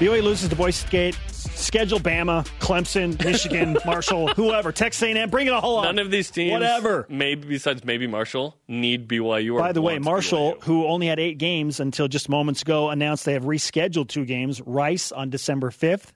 BYU 0.00 0.22
loses 0.22 0.48
to 0.48 0.56
Boise 0.56 0.86
State. 0.86 1.18
Schedule 1.30 2.00
Bama, 2.00 2.46
Clemson, 2.58 3.22
Michigan, 3.22 3.76
Marshall, 3.86 4.28
whoever, 4.28 4.72
Texas 4.72 5.02
A&M. 5.02 5.28
Bring 5.28 5.46
it 5.46 5.52
all 5.52 5.76
on. 5.76 5.84
None 5.84 5.98
of 5.98 6.10
these 6.10 6.30
teams, 6.30 6.52
Whatever. 6.52 7.06
maybe 7.10 7.46
besides 7.48 7.84
maybe 7.84 8.06
Marshall, 8.06 8.56
need 8.66 9.06
BYU. 9.08 9.54
Or 9.54 9.60
By 9.60 9.72
the 9.72 9.82
way, 9.82 9.98
Marshall, 9.98 10.54
BYU. 10.54 10.62
who 10.64 10.86
only 10.86 11.06
had 11.06 11.20
eight 11.20 11.36
games 11.38 11.78
until 11.80 12.08
just 12.08 12.28
moments 12.30 12.62
ago, 12.62 12.88
announced 12.88 13.26
they 13.26 13.34
have 13.34 13.44
rescheduled 13.44 14.08
two 14.08 14.24
games. 14.24 14.60
Rice 14.62 15.12
on 15.12 15.28
December 15.28 15.70
5th, 15.70 16.12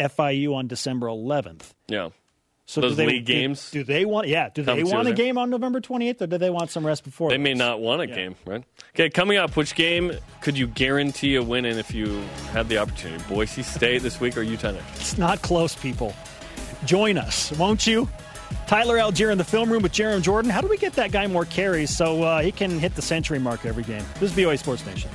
FIU 0.00 0.54
on 0.54 0.66
December 0.66 1.06
11th. 1.06 1.70
yeah, 1.86 2.08
So 2.68 2.82
Those 2.82 2.90
do 2.92 2.96
they, 2.96 3.06
league 3.06 3.24
do- 3.24 3.32
games? 3.32 3.70
Do, 3.70 3.82
they 3.82 4.04
want? 4.04 4.28
Yeah. 4.28 4.50
Do 4.50 4.62
they 4.62 4.84
want 4.84 5.08
a 5.08 5.14
game 5.14 5.38
on 5.38 5.48
November 5.48 5.80
28th, 5.80 6.20
or 6.20 6.26
do 6.26 6.36
they 6.36 6.50
want 6.50 6.70
some 6.70 6.86
rest 6.86 7.02
before? 7.02 7.30
they 7.30 7.38
may 7.38 7.54
not 7.54 7.80
want 7.80 8.02
a 8.02 8.06
game, 8.06 8.34
right? 8.44 8.62
Okay, 8.94 9.08
coming 9.08 9.38
up, 9.38 9.56
which 9.56 9.74
game 9.74 10.12
could 10.42 10.58
you 10.58 10.66
guarantee 10.66 11.36
a 11.36 11.42
win 11.42 11.64
in 11.64 11.78
if 11.78 11.94
you 11.94 12.20
had 12.52 12.68
the 12.68 12.76
opportunity? 12.76 13.24
Boise 13.26 13.62
State 13.62 14.02
this 14.02 14.20
week 14.20 14.36
or 14.36 14.42
Utah 14.42 14.72
next? 14.72 15.00
It's 15.00 15.16
not 15.16 15.40
close, 15.40 15.74
people. 15.74 16.14
Join 16.84 17.16
us, 17.16 17.52
won't 17.52 17.86
you? 17.86 18.06
Tyler 18.66 18.98
Allgeier 18.98 19.32
in 19.32 19.38
the 19.38 19.44
film 19.44 19.72
room 19.72 19.82
with 19.82 19.92
Jarom 19.92 20.20
Jordan. 20.20 20.50
How 20.50 20.60
do 20.60 20.68
we 20.68 20.76
get 20.76 20.92
that 20.92 21.10
guy 21.10 21.26
more 21.26 21.46
carries 21.46 21.96
so 21.96 22.22
uh, 22.22 22.42
he 22.42 22.52
can 22.52 22.78
hit 22.78 22.94
the 22.94 23.02
century 23.02 23.38
mark 23.38 23.64
every 23.64 23.82
game? 23.82 24.04
This 24.20 24.30
is 24.30 24.36
BYU 24.36 24.58
Sports 24.58 24.84
Nation. 24.84 25.10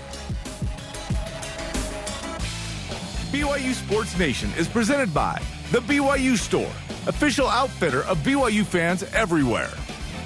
BYU 3.32 3.74
Sports 3.74 4.18
Nation 4.18 4.51
is 4.58 4.68
presented 4.68 5.14
by 5.14 5.39
The 5.72 5.80
BYU 5.82 6.38
Store, 6.38 6.72
official 7.08 7.47
outfitter 7.47 8.04
of 8.04 8.18
BYU 8.20 8.66
fans 8.66 9.04
everywhere. 9.14 9.70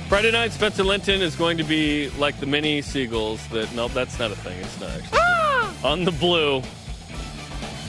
Friday 0.09 0.31
night, 0.31 0.53
Spencer 0.53 0.83
Linton 0.83 1.21
is 1.21 1.35
going 1.35 1.57
to 1.57 1.63
be 1.63 2.09
like 2.11 2.39
the 2.39 2.45
mini 2.45 2.81
seagulls. 2.81 3.45
That 3.49 3.73
nope, 3.75 3.91
that's 3.93 4.17
not 4.19 4.31
a 4.31 4.35
thing. 4.35 4.57
It's 4.59 4.79
not 4.79 4.89
actually. 4.91 5.19
Ah! 5.19 5.73
on 5.83 6.05
the 6.05 6.11
blue. 6.11 6.61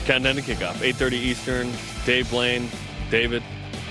Countdown 0.05 0.35
to 0.35 0.41
kickoff, 0.41 0.73
8:30 0.75 1.13
Eastern. 1.13 1.71
Dave 2.05 2.29
Blaine, 2.29 2.69
David, 3.11 3.43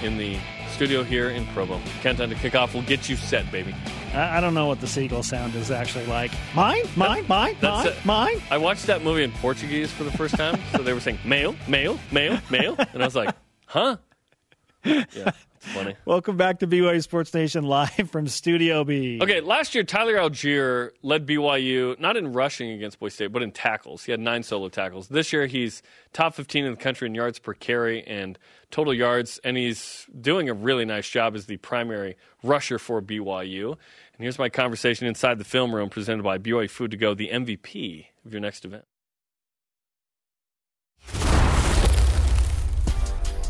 in 0.03 0.19
the 0.19 0.37
studio 0.73 1.03
here 1.05 1.31
in 1.31 1.47
Provo. 1.49 1.81
Countdown 2.03 2.29
to 2.31 2.35
kickoff 2.35 2.75
will 2.75 2.83
get 2.83 3.09
you 3.09 3.17
set, 3.17 3.51
baby. 3.53 3.75
I, 4.13 4.39
I 4.39 4.41
don't 4.41 4.55
know 4.55 4.67
what 4.67 4.81
the 4.81 4.87
seagull 4.87 5.23
sound 5.23 5.55
is 5.55 5.71
actually 5.71 6.07
like. 6.07 6.33
Mine, 6.55 6.83
mine, 6.97 7.25
mine, 7.29 7.57
That's 7.61 7.85
mine, 7.85 7.87
it. 7.87 8.05
mine. 8.05 8.43
I 8.51 8.59
watched 8.59 8.87
that 8.87 9.03
movie 9.03 9.23
in 9.23 9.31
Portuguese 9.33 9.91
for 9.93 10.05
the 10.05 10.11
first 10.13 10.35
time, 10.37 10.61
so 10.73 10.83
they 10.83 10.93
were 10.93 11.01
saying 11.01 11.19
"mail, 11.25 11.55
mail, 11.69 11.99
mail, 12.11 12.39
mail," 12.51 12.75
and 12.93 13.03
I 13.03 13.07
was 13.07 13.15
like, 13.17 13.35
"Huh?" 13.67 13.97
Yeah, 14.85 15.05
it's 15.57 15.69
funny. 15.73 15.97
Welcome 16.05 16.37
back 16.37 16.61
to 16.61 16.67
BYU 16.67 17.03
Sports 17.03 17.35
Nation 17.35 17.65
live 17.65 18.11
from 18.11 18.29
Studio 18.29 18.85
B. 18.85 19.19
Okay, 19.21 19.41
last 19.41 19.75
year 19.75 19.85
Tyler 19.85 20.15
Allgeier 20.15 20.91
led 21.03 21.27
BYU 21.27 21.99
not 21.99 22.17
in 22.17 22.33
rushing 22.33 22.71
against 22.71 23.01
Boise 23.01 23.15
State, 23.15 23.33
but 23.33 23.43
in 23.43 23.51
tackles. 23.51 24.05
He 24.05 24.13
had 24.13 24.21
nine 24.21 24.43
solo 24.43 24.69
tackles. 24.69 25.09
This 25.09 25.33
year 25.33 25.47
he's 25.47 25.83
top 26.13 26.35
15 26.35 26.65
in 26.65 26.71
the 26.73 26.77
country 26.77 27.07
in 27.07 27.15
yards 27.15 27.39
per 27.39 27.55
carry 27.55 28.07
and 28.07 28.39
total 28.71 28.95
yards, 28.95 29.41
and 29.45 29.57
he's 29.57 30.07
doing 30.21 30.49
a 30.49 30.55
really 30.55 30.85
nice 30.85 31.09
job 31.09 31.35
as 31.35 31.47
the 31.47 31.57
primary 31.59 32.17
rusher 32.43 32.79
for 32.79 33.03
BYU. 33.03 33.71
And 33.71 34.25
here's 34.25 34.39
my 34.39 34.49
conversation 34.49 35.07
inside 35.07 35.39
the 35.39 35.45
film 35.45 35.75
room 35.75 35.91
presented 35.91 36.23
by 36.23 36.39
BYU 36.39 36.71
Food 36.71 36.93
to 36.93 36.97
Go, 36.97 37.15
the 37.15 37.29
MVP 37.29 38.07
of 38.25 38.33
your 38.33 38.41
next 38.41 38.65
event. 38.65 38.85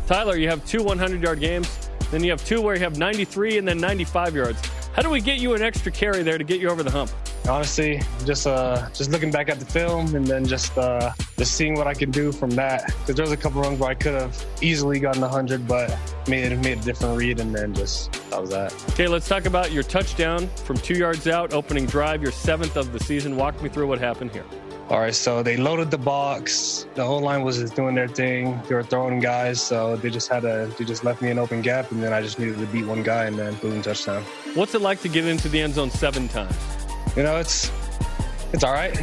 Tyler, 0.09 0.37
you 0.37 0.49
have 0.49 0.65
two 0.65 0.81
100 0.81 1.21
yard 1.21 1.39
games, 1.39 1.87
then 2.09 2.23
you 2.23 2.31
have 2.31 2.43
two 2.43 2.63
where 2.63 2.73
you 2.73 2.81
have 2.81 2.97
93 2.97 3.59
and 3.59 3.67
then 3.67 3.77
95 3.77 4.33
yards. 4.33 4.59
How 4.95 5.03
do 5.03 5.09
we 5.11 5.21
get 5.21 5.37
you 5.37 5.53
an 5.53 5.61
extra 5.61 5.91
carry 5.91 6.23
there 6.23 6.39
to 6.39 6.43
get 6.43 6.59
you 6.59 6.67
over 6.69 6.81
the 6.81 6.89
hump? 6.89 7.11
Honestly, 7.47 8.01
just 8.25 8.47
uh, 8.47 8.89
just 8.89 9.11
looking 9.11 9.29
back 9.29 9.49
at 9.49 9.59
the 9.59 9.67
film 9.67 10.15
and 10.15 10.25
then 10.25 10.47
just 10.47 10.75
uh, 10.79 11.11
just 11.37 11.53
seeing 11.53 11.75
what 11.75 11.85
I 11.85 11.93
can 11.93 12.09
do 12.09 12.31
from 12.31 12.49
that. 12.51 12.87
Because 12.87 13.17
there 13.17 13.23
was 13.23 13.31
a 13.31 13.37
couple 13.37 13.61
runs 13.61 13.79
where 13.79 13.91
I 13.91 13.93
could 13.93 14.15
have 14.15 14.43
easily 14.63 14.99
gotten 14.99 15.21
100, 15.21 15.67
but 15.67 15.95
made 16.27 16.57
made 16.63 16.79
a 16.79 16.81
different 16.81 17.15
read, 17.15 17.39
and 17.39 17.53
then 17.53 17.75
just 17.75 18.11
that 18.31 18.41
was 18.41 18.49
that. 18.49 18.73
Okay, 18.93 19.07
let's 19.07 19.27
talk 19.27 19.45
about 19.45 19.71
your 19.71 19.83
touchdown 19.83 20.47
from 20.65 20.77
two 20.77 20.95
yards 20.95 21.27
out, 21.27 21.53
opening 21.53 21.85
drive, 21.85 22.23
your 22.23 22.31
seventh 22.31 22.77
of 22.77 22.93
the 22.93 22.99
season. 22.99 23.35
Walk 23.37 23.61
me 23.61 23.69
through 23.69 23.85
what 23.85 23.99
happened 23.99 24.31
here. 24.31 24.45
All 24.89 24.99
right, 24.99 25.13
so 25.13 25.43
they 25.43 25.55
loaded 25.55 25.91
the 25.91 25.99
box. 25.99 26.87
The 26.95 27.05
whole 27.05 27.21
line 27.21 27.43
was 27.43 27.59
just 27.59 27.75
doing 27.75 27.93
their 27.93 28.07
thing. 28.07 28.59
They 28.67 28.73
were 28.73 28.81
throwing 28.81 29.19
guys, 29.19 29.61
so 29.61 29.95
they 29.95 30.09
just 30.09 30.29
had 30.29 30.41
to. 30.41 30.73
They 30.79 30.83
just 30.83 31.03
left 31.03 31.21
me 31.21 31.29
an 31.29 31.37
open 31.37 31.61
gap, 31.61 31.91
and 31.91 32.01
then 32.01 32.11
I 32.11 32.23
just 32.23 32.39
needed 32.39 32.57
to 32.57 32.65
beat 32.65 32.85
one 32.85 33.03
guy, 33.03 33.25
and 33.25 33.37
then 33.37 33.53
boom, 33.55 33.83
touchdown. 33.83 34.23
What's 34.55 34.73
it 34.73 34.81
like 34.81 34.99
to 35.01 35.07
get 35.07 35.27
into 35.27 35.47
the 35.47 35.61
end 35.61 35.75
zone 35.75 35.91
seven 35.91 36.27
times? 36.27 36.55
You 37.15 37.21
know, 37.21 37.37
it's 37.37 37.71
it's 38.51 38.63
all 38.63 38.73
right. 38.73 38.97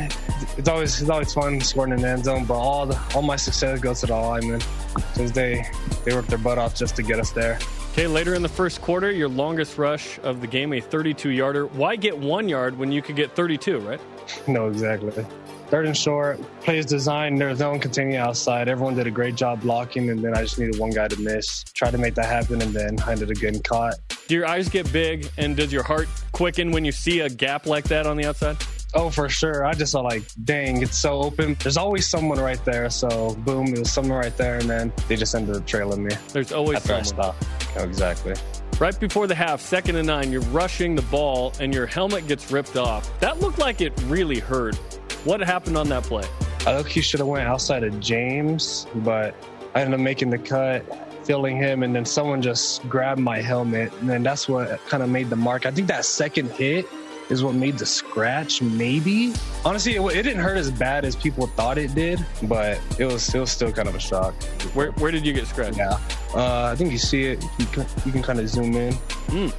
It's 0.58 0.68
always 0.68 1.00
it's 1.00 1.08
always 1.08 1.32
fun 1.32 1.60
scoring 1.60 1.92
in 1.92 2.00
the 2.00 2.08
end 2.08 2.24
zone, 2.24 2.46
but 2.46 2.54
all 2.54 2.86
the, 2.86 3.00
all 3.14 3.22
my 3.22 3.36
success 3.36 3.78
goes 3.78 4.00
to 4.00 4.06
the 4.06 4.16
linemen 4.16 4.60
because 4.94 5.30
they 5.30 5.64
they 6.04 6.14
worked 6.14 6.30
their 6.30 6.38
butt 6.38 6.58
off 6.58 6.74
just 6.74 6.96
to 6.96 7.04
get 7.04 7.20
us 7.20 7.30
there. 7.30 7.60
Okay, 7.92 8.08
later 8.08 8.34
in 8.34 8.42
the 8.42 8.48
first 8.48 8.82
quarter, 8.82 9.12
your 9.12 9.28
longest 9.28 9.78
rush 9.78 10.18
of 10.24 10.40
the 10.40 10.48
game, 10.48 10.72
a 10.72 10.80
32 10.80 11.30
yarder. 11.30 11.66
Why 11.66 11.94
get 11.94 12.18
one 12.18 12.48
yard 12.48 12.76
when 12.76 12.90
you 12.90 13.02
could 13.02 13.16
get 13.16 13.36
32, 13.36 13.78
right? 13.78 14.00
No, 14.48 14.68
exactly. 14.68 15.24
Third 15.68 15.86
and 15.86 15.96
short, 15.96 16.40
plays 16.60 16.86
design. 16.86 17.34
There's 17.36 17.58
no 17.58 17.70
one 17.70 17.80
continuing 17.80 18.16
outside. 18.16 18.68
Everyone 18.68 18.94
did 18.94 19.06
a 19.06 19.10
great 19.10 19.34
job 19.34 19.62
blocking, 19.62 20.10
and 20.10 20.22
then 20.22 20.36
I 20.36 20.42
just 20.42 20.58
needed 20.58 20.78
one 20.78 20.90
guy 20.90 21.08
to 21.08 21.20
miss. 21.20 21.64
Tried 21.74 21.90
to 21.90 21.98
make 21.98 22.14
that 22.14 22.26
happen, 22.26 22.62
and 22.62 22.72
then 22.72 22.98
I 23.04 23.12
ended 23.12 23.30
up 23.30 23.36
getting 23.36 23.62
caught. 23.62 23.94
Do 24.28 24.34
your 24.34 24.46
eyes 24.46 24.68
get 24.68 24.92
big, 24.92 25.28
and 25.36 25.56
does 25.56 25.72
your 25.72 25.82
heart 25.82 26.08
quicken 26.32 26.70
when 26.70 26.84
you 26.84 26.92
see 26.92 27.20
a 27.20 27.28
gap 27.28 27.66
like 27.66 27.84
that 27.84 28.06
on 28.06 28.16
the 28.16 28.26
outside? 28.26 28.56
Oh, 28.94 29.10
for 29.10 29.28
sure. 29.28 29.64
I 29.64 29.74
just 29.74 29.92
saw 29.92 30.00
like, 30.00 30.22
dang, 30.44 30.82
it's 30.82 30.96
so 30.96 31.20
open. 31.20 31.56
There's 31.60 31.76
always 31.76 32.08
someone 32.08 32.38
right 32.38 32.64
there. 32.64 32.88
So 32.88 33.34
boom, 33.40 33.66
it 33.66 33.78
was 33.80 33.92
someone 33.92 34.18
right 34.18 34.36
there, 34.36 34.58
and 34.58 34.70
then 34.70 34.92
they 35.08 35.16
just 35.16 35.34
ended 35.34 35.56
up 35.56 35.66
trailing 35.66 36.04
me. 36.04 36.14
There's 36.32 36.52
always 36.52 36.76
After 36.76 36.94
I 36.94 37.02
someone. 37.02 37.34
Oh, 37.76 37.82
exactly. 37.82 38.34
Right 38.78 38.98
before 38.98 39.26
the 39.26 39.34
half, 39.34 39.60
second 39.60 39.96
and 39.96 40.06
nine, 40.06 40.30
you're 40.30 40.42
rushing 40.42 40.94
the 40.94 41.02
ball, 41.02 41.52
and 41.60 41.74
your 41.74 41.86
helmet 41.86 42.26
gets 42.28 42.50
ripped 42.50 42.76
off. 42.76 43.18
That 43.20 43.40
looked 43.40 43.58
like 43.58 43.80
it 43.80 43.92
really 44.06 44.38
hurt. 44.38 44.78
What 45.26 45.40
happened 45.40 45.76
on 45.76 45.88
that 45.88 46.04
play? 46.04 46.22
I 46.60 46.76
think 46.76 46.86
he 46.86 47.00
should 47.00 47.18
have 47.18 47.26
went 47.26 47.48
outside 47.48 47.82
of 47.82 47.98
James, 47.98 48.86
but 48.94 49.34
I 49.74 49.80
ended 49.80 49.98
up 49.98 50.04
making 50.04 50.30
the 50.30 50.38
cut, 50.38 50.84
filling 51.26 51.56
him, 51.56 51.82
and 51.82 51.92
then 51.92 52.04
someone 52.04 52.40
just 52.40 52.88
grabbed 52.88 53.20
my 53.20 53.40
helmet, 53.40 53.92
and 54.00 54.08
then 54.08 54.22
that's 54.22 54.48
what 54.48 54.78
kind 54.86 55.02
of 55.02 55.10
made 55.10 55.28
the 55.28 55.34
mark. 55.34 55.66
I 55.66 55.72
think 55.72 55.88
that 55.88 56.04
second 56.04 56.52
hit 56.52 56.86
is 57.28 57.42
what 57.42 57.56
made 57.56 57.76
the 57.76 57.86
scratch, 57.86 58.62
maybe. 58.62 59.32
Honestly, 59.64 59.96
it, 59.96 60.00
it 60.00 60.22
didn't 60.22 60.42
hurt 60.44 60.58
as 60.58 60.70
bad 60.70 61.04
as 61.04 61.16
people 61.16 61.48
thought 61.48 61.76
it 61.76 61.92
did, 61.92 62.24
but 62.44 62.80
it 63.00 63.06
was 63.06 63.34
it 63.34 63.40
was 63.40 63.50
still 63.50 63.72
kind 63.72 63.88
of 63.88 63.96
a 63.96 64.00
shock. 64.00 64.40
Where, 64.74 64.92
where 64.92 65.10
did 65.10 65.26
you 65.26 65.32
get 65.32 65.48
scratched? 65.48 65.76
Yeah, 65.76 65.98
uh, 66.36 66.70
I 66.72 66.76
think 66.76 66.92
you 66.92 66.98
see 66.98 67.24
it. 67.24 67.44
You 67.58 67.66
can, 67.66 67.84
you 68.04 68.12
can 68.12 68.22
kind 68.22 68.38
of 68.38 68.48
zoom 68.48 68.76
in. 68.76 68.94
Mm. 69.26 69.52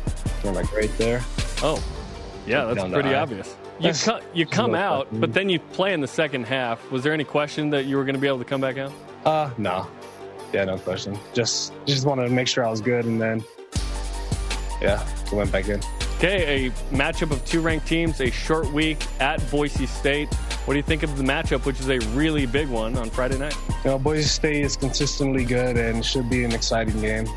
Like 0.56 0.74
right 0.74 0.98
there. 0.98 1.20
Oh, 1.62 1.84
yeah, 2.46 2.64
that's 2.64 2.78
Down 2.78 2.92
the 2.92 3.02
pretty 3.02 3.14
eye. 3.14 3.22
obvious. 3.22 3.54
You, 3.80 3.94
co- 3.94 4.22
you 4.34 4.46
come 4.46 4.74
out, 4.74 5.08
but 5.12 5.34
then 5.34 5.50
you 5.50 5.60
play 5.60 5.94
in 5.94 6.02
the 6.02 6.08
second 6.08 6.46
half. 6.46 6.92
Was 6.92 7.04
there 7.04 7.14
any 7.14 7.24
question 7.24 7.70
that 7.72 7.86
you 7.86 7.98
were 7.98 8.04
going 8.04 8.16
to 8.16 8.22
be 8.22 8.28
able 8.28 8.40
to 8.40 8.46
come 8.46 8.62
back 8.62 8.78
out? 8.78 8.92
Uh, 9.26 9.52
no. 9.58 9.88
Yeah, 10.54 10.66
no 10.66 10.78
question. 10.78 11.18
Just 11.34 11.74
just 11.86 12.06
wanted 12.06 12.24
to 12.24 12.34
make 12.34 12.48
sure 12.48 12.66
I 12.66 12.72
was 12.72 12.82
good, 12.82 13.06
and 13.06 13.22
then 13.22 13.44
yeah, 14.82 15.06
went 15.32 15.52
back 15.52 15.68
in. 15.68 15.82
Okay, 16.18 16.66
a 16.66 16.72
matchup 16.96 17.32
of 17.32 17.46
two 17.46 17.62
ranked 17.62 17.88
teams, 17.88 18.20
a 18.22 18.32
short 18.32 18.72
week 18.72 18.98
at 19.20 19.40
Boise 19.52 19.86
State. 19.86 20.34
What 20.66 20.74
do 20.74 20.78
you 20.78 20.84
think 20.84 21.04
of 21.04 21.16
the 21.18 21.24
matchup, 21.24 21.66
which 21.66 21.80
is 21.80 21.90
a 21.90 22.00
really 22.16 22.46
big 22.46 22.70
one 22.70 22.98
on 22.98 23.10
Friday 23.10 23.38
night? 23.38 23.56
You 23.84 23.92
know, 23.92 24.00
Boise 24.00 24.24
State 24.24 24.64
is 24.64 24.76
consistently 24.76 25.46
good 25.46 25.78
and 25.78 26.04
should 26.04 26.30
be 26.30 26.44
an 26.44 26.54
exciting 26.54 27.00
game. 27.00 27.28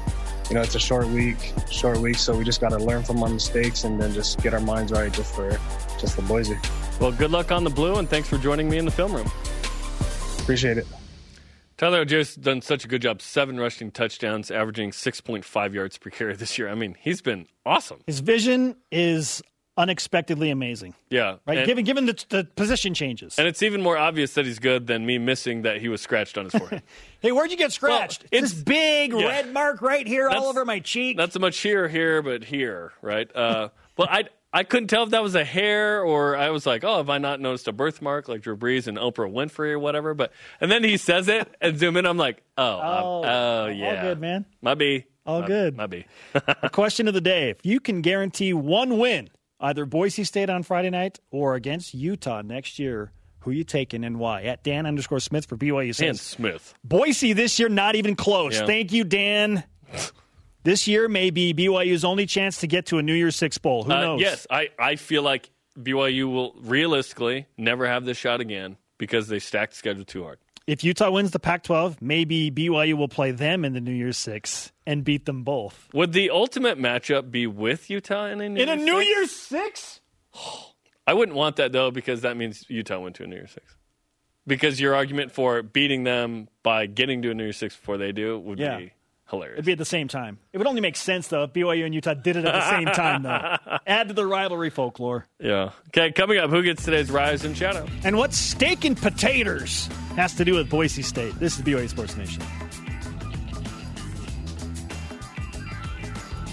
You 0.49 0.55
know, 0.55 0.63
it's 0.63 0.75
a 0.75 0.81
short 0.81 1.07
week, 1.09 1.53
short 1.71 1.99
week, 1.99 2.17
so 2.17 2.37
we 2.37 2.43
just 2.43 2.61
got 2.61 2.71
to 2.71 2.79
learn 2.79 3.03
from 3.03 3.23
our 3.23 3.29
mistakes 3.29 3.85
and 3.85 4.01
then 4.01 4.13
just 4.13 4.43
get 4.43 4.55
our 4.55 4.61
minds 4.61 4.91
right 4.93 5.13
just 5.13 5.35
for 5.35 5.59
just 6.01 6.17
the 6.17 6.23
Boise. 6.23 6.57
Well, 7.01 7.13
good 7.13 7.31
luck 7.31 7.53
on 7.53 7.65
the 7.65 7.71
blue, 7.71 7.97
and 7.97 8.09
thanks 8.09 8.29
for 8.29 8.39
joining 8.39 8.69
me 8.69 8.79
in 8.79 8.85
the 8.85 8.91
film 8.91 9.13
room. 9.15 9.31
Appreciate 10.41 10.79
it. 10.79 10.87
Tyler 11.77 12.05
Allgeier's 12.05 12.35
done 12.35 12.61
such 12.61 12.85
a 12.85 12.89
good 12.89 13.01
job. 13.01 13.23
Seven 13.23 13.59
rushing 13.59 13.91
touchdowns, 13.91 14.51
averaging 14.51 14.91
6.5 14.91 15.73
yards 15.73 15.97
per 15.97 16.11
carry 16.11 16.35
this 16.37 16.59
year. 16.59 16.69
I 16.69 16.75
mean, 16.75 16.95
he's 17.01 17.23
been 17.23 17.47
awesome. 17.65 18.01
His 18.07 18.21
vision 18.21 18.77
is 18.93 19.43
unexpectedly 19.79 20.51
amazing, 20.51 20.93
Yeah. 21.09 21.37
right? 21.47 21.59
And, 21.59 21.67
given 21.67 21.85
given 21.85 22.05
the, 22.05 22.25
the 22.29 22.45
position 22.55 22.93
changes. 22.93 23.39
and 23.39 23.49
it's 23.49 23.63
even 23.63 23.81
more 23.81 23.97
obvious 23.97 24.35
that 24.35 24.45
he's 24.45 24.59
good 24.59 24.87
than 24.89 25.07
me 25.07 25.17
missing 25.17 25.63
that 25.63 25.81
he 25.81 25.89
was 25.89 26.03
scratched 26.03 26.37
on 26.37 26.45
his 26.47 26.53
forehead. 26.55 26.83
hey, 27.21 27.33
where'd 27.33 27.51
you 27.51 27.57
get 27.57 27.73
scratched? 27.73 28.27
Well, 28.31 28.43
this 28.43 28.51
it's- 28.53 28.63
big 28.63 29.15
yeah. 29.15 29.27
red 29.29 29.51
mark 29.53 29.81
right 29.81 30.07
here 30.07 30.29
all 30.29 30.47
over 30.49 30.67
my 30.67 30.81
cheek. 30.81 31.17
Not 31.17 31.33
so 31.33 31.39
much 31.39 31.57
here, 31.61 31.89
here, 31.89 32.21
but 32.21 32.45
here, 32.45 32.93
right? 33.01 33.35
Uh, 33.35 33.71
but 33.97 34.11
I, 34.11 34.25
I 34.53 34.65
couldn't 34.65 34.89
tell 34.89 35.05
if 35.05 35.11
that 35.11 35.23
was 35.23 35.35
a 35.37 35.45
hair 35.45 36.03
or 36.03 36.37
I 36.37 36.51
was 36.51 36.67
like, 36.67 36.83
oh, 36.83 36.97
have 36.97 37.09
I 37.09 37.19
not 37.19 37.41
noticed 37.41 37.69
a 37.69 37.73
birthmark 37.73 38.29
like 38.29 38.41
Drew 38.43 38.57
Brees 38.57 38.87
and 38.89 38.99
Oprah 38.99 39.31
Winfrey 39.33 39.71
or 39.71 39.79
whatever? 39.79 40.13
But 40.15 40.33
and 40.61 40.71
then 40.71 40.83
he 40.83 40.97
says 40.97 41.29
it 41.29 41.55
and 41.61 41.79
zoom 41.79 41.97
in. 41.97 42.05
I'm 42.07 42.17
like, 42.17 42.43
oh, 42.59 42.65
Oh, 42.65 43.23
oh, 43.25 43.67
yeah, 43.67 43.87
all 43.97 44.03
good, 44.03 44.21
man. 44.21 44.45
My 44.61 44.75
B, 44.75 45.05
All 45.25 45.43
My- 45.43 45.47
good. 45.47 45.77
My 45.77 45.87
B. 45.87 46.05
The 46.35 46.71
question 46.73 47.07
of 47.07 47.15
the 47.15 47.21
day: 47.21 47.51
If 47.51 47.59
you 47.65 47.79
can 47.79 48.03
guarantee 48.03 48.53
one 48.53 48.99
win, 48.99 49.31
either 49.61 49.87
Boise 49.87 50.25
State 50.25 50.51
on 50.51 50.63
Friday 50.65 50.91
night 50.91 51.21
or 51.31 51.55
against 51.55 51.95
Utah 51.95 52.43
next 52.43 52.79
year, 52.81 53.13
who 53.41 53.53
you 53.53 53.63
taking 53.63 54.03
and 54.05 54.19
why? 54.19 54.43
At 54.43 54.65
Dan 54.65 54.85
underscore 54.85 55.21
Smith 55.21 55.47
for 55.47 55.57
BYU 55.57 55.97
Dan 55.97 56.15
Smith. 56.15 56.75
Boise 56.83 57.33
this 57.35 57.59
year 57.61 57.69
not 57.69 57.95
even 57.95 58.17
close. 58.17 58.59
Yeah. 58.59 58.67
Thank 58.67 58.93
you, 58.93 59.05
Dan. 59.05 59.63
this 60.63 60.87
year 60.89 61.09
may 61.09 61.31
be 61.31 61.55
BYU's 61.55 62.05
only 62.05 62.27
chance 62.27 62.59
to 62.59 62.67
get 62.67 62.87
to 62.87 62.99
a 62.99 63.03
New 63.03 63.15
Year's 63.15 63.37
Six 63.37 63.59
bowl. 63.59 63.85
Who 63.85 63.93
Uh, 63.93 64.01
knows? 64.01 64.21
yes, 64.21 64.47
I, 64.51 64.71
I 64.79 64.97
feel 64.97 65.23
like 65.23 65.51
BYU 65.79 66.31
will 66.33 66.55
realistically 66.61 67.47
never 67.57 67.87
have 67.87 68.05
this 68.05 68.17
shot 68.17 68.41
again 68.41 68.77
because 68.99 69.29
they 69.29 69.39
stacked 69.39 69.73
the 69.73 69.79
schedule 69.79 70.05
too 70.05 70.25
hard. 70.25 70.39
If 70.67 70.85
Utah 70.85 71.11
wins 71.11 71.31
the 71.33 71.41
Pac-12, 71.41 71.97
maybe 72.01 72.51
BYU 72.51 72.95
will 72.95 73.09
play 73.09 73.31
them 73.33 73.65
in 73.65 73.73
the 73.73 73.81
New 73.81 73.93
Year's 73.93 74.19
Six 74.19 74.71
and 74.87 75.03
beat 75.03 75.25
them 75.27 75.43
both 75.43 75.89
Would 75.95 76.13
the 76.13 76.31
ultimate 76.31 76.79
matchup 76.79 77.31
be 77.31 77.47
with 77.47 77.91
Utah 77.91 78.27
in 78.27 78.41
a 78.41 78.49
New 78.49 78.63
in 78.63 78.69
a 78.69 78.75
Year's 78.77 78.85
New 78.85 78.99
Six? 79.01 79.09
Year's 79.11 79.31
Six. 79.31 80.01
I 81.07 81.15
wouldn't 81.15 81.37
want 81.37 81.57
that 81.57 81.73
though 81.73 81.91
because 81.91 82.21
that 82.21 82.37
means 82.37 82.65
Utah 82.69 83.01
went 83.01 83.17
to 83.17 83.25
a 83.25 83.27
New 83.27 83.37
Year's 83.37 83.51
Six. 83.53 83.75
Because 84.47 84.81
your 84.81 84.95
argument 84.95 85.33
for 85.33 85.63
beating 85.63 86.05
them 86.05 86.49
by 86.63 86.87
getting 86.87 87.23
to 87.23 87.31
a 87.31 87.35
New 87.35 87.45
Year's 87.45 87.57
Six 87.57 87.75
before 87.77 87.99
they 87.99 88.13
do 88.13 88.39
would 88.39 88.59
Yeah. 88.59 88.79
be 88.79 88.93
hilarious. 89.31 89.55
It'd 89.55 89.65
be 89.67 89.73
at 89.73 89.79
the 89.79 89.85
same 89.85 90.09
time. 90.09 90.39
It 90.53 90.59
would 90.59 90.67
only 90.67 90.81
make 90.81 90.97
sense 90.97 91.29
though 91.29 91.45
if 91.45 91.53
BYU 91.53 91.85
and 91.87 91.95
Utah 91.95 92.15
did 92.15 92.37
it 92.37 92.45
at 92.45 92.53
the 92.53 92.71
same 92.71 92.87
time, 92.95 93.23
though. 93.23 93.79
Add 93.87 94.09
to 94.09 94.15
the 94.15 94.27
rivalry 94.27 94.71
folklore. 94.71 95.27
yeah. 95.39 95.71
Okay, 95.89 96.13
coming 96.13 96.39
up, 96.39 96.51
who 96.51 96.63
gets 96.63 96.85
today's 96.85 97.11
rise 97.11 97.45
and 97.45 97.57
shadow? 97.57 97.87
And 98.05 98.17
what 98.17 98.33
steak 98.35 98.85
and 98.85 98.97
potatoes 98.97 99.89
has 100.17 100.35
to 100.35 100.45
do 100.45 100.55
with 100.55 100.69
Boise 100.69 101.03
State? 101.03 101.39
This 101.39 101.57
is 101.59 101.63
BYU 101.65 101.89
Sports 101.89 102.17
Nation. 102.17 102.43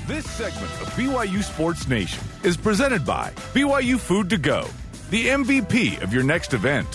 This 0.07 0.29
segment 0.29 0.71
of 0.81 0.87
BYU 0.95 1.43
Sports 1.43 1.87
Nation 1.89 2.23
is 2.43 2.55
presented 2.55 3.05
by 3.05 3.31
BYU 3.53 3.99
Food 3.99 4.29
to 4.29 4.37
Go, 4.37 4.65
the 5.09 5.27
MVP 5.27 6.01
of 6.01 6.13
your 6.13 6.23
next 6.23 6.53
event. 6.53 6.87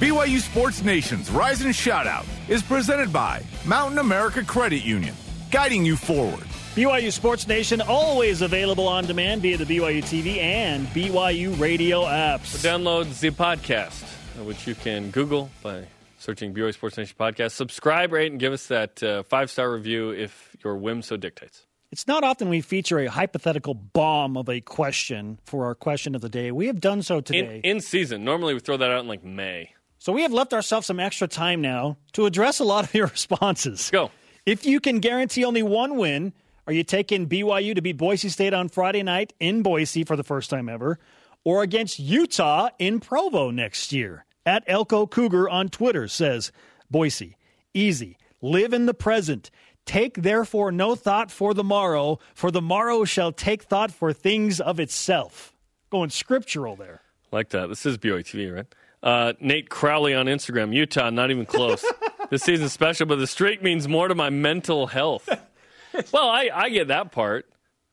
BYU 0.00 0.38
Sports 0.40 0.82
Nation's 0.82 1.30
Rise 1.30 1.60
and 1.60 1.74
Shoutout 1.74 2.24
is 2.48 2.62
presented 2.62 3.12
by 3.12 3.42
Mountain 3.66 3.98
America 3.98 4.42
Credit 4.42 4.82
Union, 4.82 5.14
guiding 5.50 5.84
you 5.84 5.94
forward. 5.94 6.46
BYU 6.74 7.12
Sports 7.12 7.46
Nation 7.46 7.82
always 7.82 8.40
available 8.40 8.88
on 8.88 9.04
demand 9.04 9.42
via 9.42 9.58
the 9.58 9.64
BYU 9.66 10.02
TV 10.02 10.38
and 10.38 10.86
BYU 10.88 11.58
radio 11.60 12.04
apps. 12.04 12.64
Download 12.64 13.04
the 13.20 13.30
podcast, 13.30 14.02
which 14.46 14.66
you 14.66 14.74
can 14.74 15.10
Google 15.10 15.50
by 15.62 15.84
searching 16.18 16.54
BYU 16.54 16.72
Sports 16.72 16.96
Nation 16.96 17.14
podcast. 17.20 17.50
Subscribe, 17.50 18.10
rate, 18.12 18.30
and 18.30 18.40
give 18.40 18.54
us 18.54 18.68
that 18.68 19.02
uh, 19.02 19.22
five 19.24 19.50
star 19.50 19.70
review 19.70 20.12
if 20.12 20.56
your 20.64 20.76
whim 20.76 21.02
so 21.02 21.18
dictates. 21.18 21.66
It's 21.92 22.06
not 22.06 22.24
often 22.24 22.48
we 22.48 22.62
feature 22.62 23.00
a 23.00 23.06
hypothetical 23.10 23.74
bomb 23.74 24.38
of 24.38 24.48
a 24.48 24.62
question 24.62 25.38
for 25.44 25.66
our 25.66 25.74
question 25.74 26.14
of 26.14 26.22
the 26.22 26.28
day. 26.30 26.52
We 26.52 26.68
have 26.68 26.80
done 26.80 27.02
so 27.02 27.18
In, 27.18 27.22
today. 27.24 27.60
in 27.64 27.80
season, 27.82 28.24
normally 28.24 28.54
we 28.54 28.60
throw 28.60 28.78
that 28.78 28.90
out 28.90 29.00
in 29.00 29.08
like 29.08 29.22
May. 29.24 29.74
So 30.00 30.14
we 30.14 30.22
have 30.22 30.32
left 30.32 30.54
ourselves 30.54 30.86
some 30.86 30.98
extra 30.98 31.28
time 31.28 31.60
now 31.60 31.98
to 32.14 32.24
address 32.24 32.58
a 32.58 32.64
lot 32.64 32.84
of 32.84 32.94
your 32.94 33.06
responses. 33.18 33.90
Go. 33.90 34.10
If 34.46 34.64
you 34.64 34.80
can 34.80 34.98
guarantee 34.98 35.44
only 35.44 35.62
one 35.62 35.96
win, 35.96 36.32
are 36.66 36.72
you 36.72 36.82
taking 36.82 37.28
BYU 37.28 37.74
to 37.74 37.82
beat 37.82 37.98
Boise 37.98 38.30
State 38.30 38.54
on 38.54 38.70
Friday 38.70 39.02
night 39.02 39.34
in 39.38 39.62
Boise 39.62 40.02
for 40.04 40.16
the 40.16 40.24
first 40.24 40.48
time 40.48 40.70
ever, 40.70 40.98
or 41.44 41.62
against 41.62 41.98
Utah 41.98 42.70
in 42.78 42.98
Provo 42.98 43.50
next 43.50 43.92
year? 43.92 44.24
At 44.46 44.64
Elko 44.66 45.06
Cougar 45.06 45.50
on 45.50 45.68
Twitter 45.68 46.08
says, 46.08 46.50
Boise, 46.90 47.36
easy, 47.74 48.16
live 48.40 48.72
in 48.72 48.86
the 48.86 48.94
present. 48.94 49.50
Take 49.84 50.22
therefore 50.22 50.72
no 50.72 50.94
thought 50.94 51.30
for 51.30 51.52
the 51.52 51.62
morrow, 51.62 52.18
for 52.34 52.50
the 52.50 52.62
morrow 52.62 53.04
shall 53.04 53.32
take 53.32 53.64
thought 53.64 53.92
for 53.92 54.14
things 54.14 54.60
of 54.60 54.80
itself. 54.80 55.52
Going 55.90 56.08
scriptural 56.08 56.74
there. 56.74 57.02
Like 57.30 57.50
that. 57.50 57.68
This 57.68 57.84
is 57.84 57.98
BYU 57.98 58.20
TV, 58.20 58.54
right? 58.54 58.66
Uh, 59.02 59.32
Nate 59.40 59.70
Crowley 59.70 60.14
on 60.14 60.26
Instagram. 60.26 60.74
Utah, 60.74 61.10
not 61.10 61.30
even 61.30 61.46
close. 61.46 61.84
this 62.30 62.42
season's 62.42 62.72
special, 62.72 63.06
but 63.06 63.16
the 63.16 63.26
streak 63.26 63.62
means 63.62 63.88
more 63.88 64.08
to 64.08 64.14
my 64.14 64.28
mental 64.30 64.86
health. 64.86 65.28
well, 66.12 66.28
I, 66.28 66.50
I 66.52 66.68
get 66.68 66.88
that 66.88 67.10
part. 67.12 67.46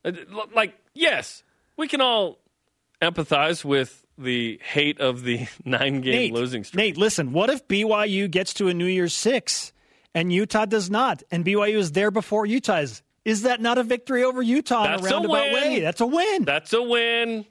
Uh, 0.04 0.12
Like, 0.54 0.74
yes, 0.94 1.42
we 1.76 1.88
can 1.88 2.00
all 2.00 2.38
empathize 3.00 3.64
with 3.64 4.04
the 4.18 4.60
hate 4.62 5.00
of 5.00 5.22
the 5.22 5.46
nine 5.64 6.00
game 6.00 6.12
Nate, 6.14 6.32
losing 6.34 6.64
streak. 6.64 6.76
Nate, 6.78 6.96
listen, 6.98 7.32
what 7.32 7.48
if 7.50 7.66
BYU 7.68 8.30
gets 8.30 8.52
to 8.54 8.68
a 8.68 8.74
New 8.74 8.86
Year's 8.86 9.14
Six 9.14 9.72
and 10.14 10.32
Utah 10.32 10.64
does 10.66 10.90
not, 10.90 11.22
and 11.30 11.44
BYU 11.44 11.76
is 11.78 11.92
there 11.92 12.10
before 12.10 12.44
Utah 12.44 12.78
is? 12.80 13.02
Is 13.24 13.42
that 13.42 13.60
not 13.60 13.78
a 13.78 13.82
victory 13.82 14.24
over 14.24 14.42
Utah 14.42 14.84
That's 14.84 15.06
in 15.06 15.06
a 15.06 15.08
a 15.08 15.12
roundabout 15.12 15.52
win. 15.52 15.52
way? 15.72 15.80
That's 15.80 16.00
a 16.00 16.06
win. 16.06 16.44
That's 16.44 16.72
a 16.72 16.82
win. 16.82 17.44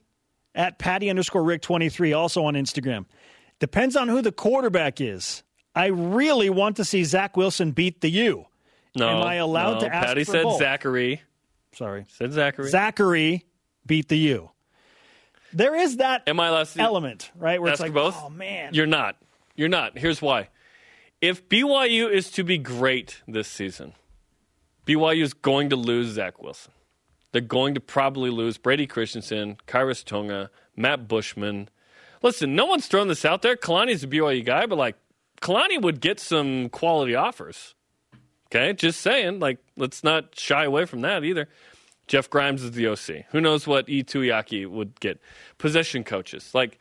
At 0.56 0.80
Patty 0.80 1.10
underscore 1.12 1.44
Rick 1.44 1.62
23, 1.62 2.14
also 2.14 2.44
on 2.46 2.56
Instagram. 2.56 3.06
Depends 3.60 3.96
on 3.96 4.08
who 4.08 4.22
the 4.22 4.32
quarterback 4.32 5.02
is. 5.02 5.44
I 5.76 5.88
really 5.88 6.50
want 6.50 6.78
to 6.78 6.86
see 6.86 7.04
Zach 7.04 7.38
Wilson 7.38 7.72
beat 7.72 8.02
the 8.02 8.10
U. 8.10 8.46
No. 8.96 9.10
Am 9.10 9.24
I 9.24 9.36
allowed 9.36 9.76
no. 9.76 9.80
to 9.82 9.96
ask 9.96 10.08
Patty 10.08 10.24
said 10.24 10.44
both? 10.44 10.60
Zachary. 10.60 11.22
Sorry. 11.74 12.06
Said 12.10 12.34
Zachary. 12.34 12.70
Zachary 12.70 13.46
beat 13.86 14.08
the 14.10 14.18
U. 14.18 14.52
There 15.54 15.76
is 15.76 15.98
that 15.98 16.24
Am 16.28 16.40
I 16.40 16.48
allowed 16.48 16.68
element, 16.78 17.32
right? 17.36 17.62
Where 17.62 17.72
it's 17.72 17.82
like, 17.82 17.94
both? 17.94 18.16
oh, 18.20 18.30
man. 18.30 18.74
You're 18.74 18.86
not. 18.86 19.18
You're 19.56 19.70
not. 19.70 19.98
Here's 19.98 20.22
why. 20.22 20.50
If 21.22 21.48
BYU 21.50 22.12
is 22.12 22.30
to 22.32 22.44
be 22.44 22.58
great 22.58 23.22
this 23.28 23.48
season, 23.48 23.94
BYU 24.86 25.24
is 25.24 25.34
going 25.34 25.70
to 25.70 25.76
lose 25.76 26.10
Zach 26.14 26.42
Wilson. 26.42 26.74
They're 27.32 27.42
going 27.42 27.74
to 27.76 27.80
probably 27.80 28.30
lose 28.30 28.58
Brady 28.58 28.88
Christensen, 28.88 29.58
Khyiris 29.68 30.04
Tonga, 30.04 30.50
Matt 30.76 31.08
Bushman. 31.08 31.70
Listen, 32.22 32.56
no 32.56 32.66
one's 32.66 32.88
throwing 32.88 33.08
this 33.08 33.26
out 33.26 33.42
there. 33.42 33.56
Kalani's 33.56 34.04
a 34.04 34.08
BYU 34.08 34.46
guy, 34.46 34.66
but 34.66 34.78
like 34.78 34.96
Kalani 35.42 35.82
would 35.82 36.02
get 36.02 36.20
some 36.20 36.70
quality 36.70 37.16
offers. 37.16 37.76
Okay, 38.48 38.74
just 38.74 39.02
saying. 39.02 39.40
Like, 39.40 39.60
let's 39.76 40.04
not 40.04 40.38
shy 40.38 40.64
away 40.64 40.86
from 40.86 41.02
that 41.02 41.24
either. 41.24 41.50
Jeff 42.08 42.30
Grimes 42.30 42.64
is 42.64 42.72
the 42.72 42.88
OC. 42.88 43.26
Who 43.32 43.42
knows 43.42 43.68
what 43.68 43.90
E. 43.90 44.04
Tuiaki 44.04 44.66
would 44.66 45.00
get? 45.02 45.20
Possession 45.58 46.06
coaches. 46.06 46.52
Like, 46.54 46.80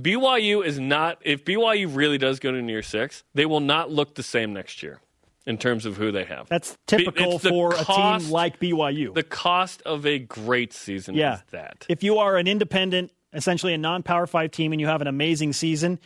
BYU 0.00 0.64
is 0.64 0.80
not, 0.80 1.18
if 1.24 1.44
BYU 1.44 1.94
really 1.94 2.18
does 2.18 2.40
go 2.40 2.50
to 2.50 2.60
New 2.60 2.72
Year 2.72 2.82
Six, 2.82 3.22
they 3.34 3.46
will 3.46 3.60
not 3.60 3.90
look 3.90 4.16
the 4.16 4.22
same 4.24 4.52
next 4.52 4.82
year 4.82 5.00
in 5.46 5.58
terms 5.58 5.86
of 5.86 5.96
who 5.96 6.12
they 6.12 6.24
have. 6.24 6.48
That's 6.48 6.76
typical 6.86 7.38
for 7.38 7.74
a 7.74 7.84
team 7.84 8.30
like 8.30 8.58
BYU. 8.60 9.14
The 9.14 9.22
cost 9.22 9.80
of 9.82 10.04
a 10.04 10.18
great 10.18 10.72
season 10.72 11.14
yeah. 11.14 11.36
is 11.36 11.42
that. 11.52 11.86
If 11.88 12.02
you 12.02 12.18
are 12.18 12.36
an 12.36 12.46
independent, 12.46 13.12
essentially 13.32 13.74
a 13.74 13.78
non 13.78 14.02
power 14.02 14.26
five 14.26 14.50
team, 14.50 14.72
and 14.72 14.80
you 14.80 14.86
have 14.86 15.00
an 15.00 15.06
amazing 15.06 15.52
season, 15.52 15.98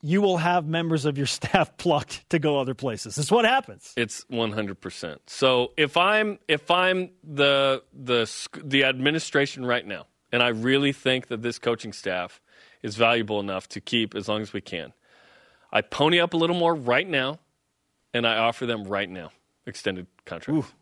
you 0.00 0.20
will 0.22 0.36
have 0.38 0.66
members 0.66 1.04
of 1.04 1.16
your 1.18 1.26
staff 1.38 1.76
plucked 1.76 2.28
to 2.30 2.38
go 2.38 2.58
other 2.60 2.74
places. 2.74 3.16
That's 3.16 3.30
what 3.30 3.44
happens. 3.44 3.92
It's 3.96 4.24
one 4.28 4.52
hundred 4.52 4.80
percent. 4.80 5.20
So 5.26 5.72
if 5.76 5.96
I'm 5.96 6.38
if 6.48 6.70
I'm 6.70 7.10
the 7.24 7.82
the 7.92 8.30
the 8.62 8.84
administration 8.84 9.64
right 9.66 9.86
now, 9.86 10.06
and 10.32 10.42
I 10.42 10.48
really 10.48 10.92
think 10.92 11.28
that 11.28 11.42
this 11.42 11.58
coaching 11.58 11.92
staff 11.92 12.40
is 12.82 12.96
valuable 12.96 13.40
enough 13.40 13.68
to 13.70 13.80
keep 13.80 14.14
as 14.14 14.28
long 14.28 14.40
as 14.42 14.52
we 14.52 14.60
can, 14.60 14.92
I 15.72 15.80
pony 15.80 16.20
up 16.20 16.32
a 16.34 16.36
little 16.36 16.56
more 16.56 16.74
right 16.74 17.08
now, 17.08 17.40
and 18.14 18.26
I 18.26 18.36
offer 18.38 18.66
them 18.66 18.84
right 18.84 19.08
now 19.10 19.32
extended 19.66 20.06
contracts. 20.24 20.72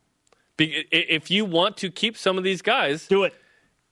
I- 0.61 0.85
if 0.93 1.31
you 1.31 1.45
want 1.45 1.77
to 1.79 1.91
keep 1.91 2.17
some 2.17 2.39
of 2.39 2.45
these 2.45 2.63
guys, 2.63 3.07
Do 3.09 3.25
it. 3.25 3.35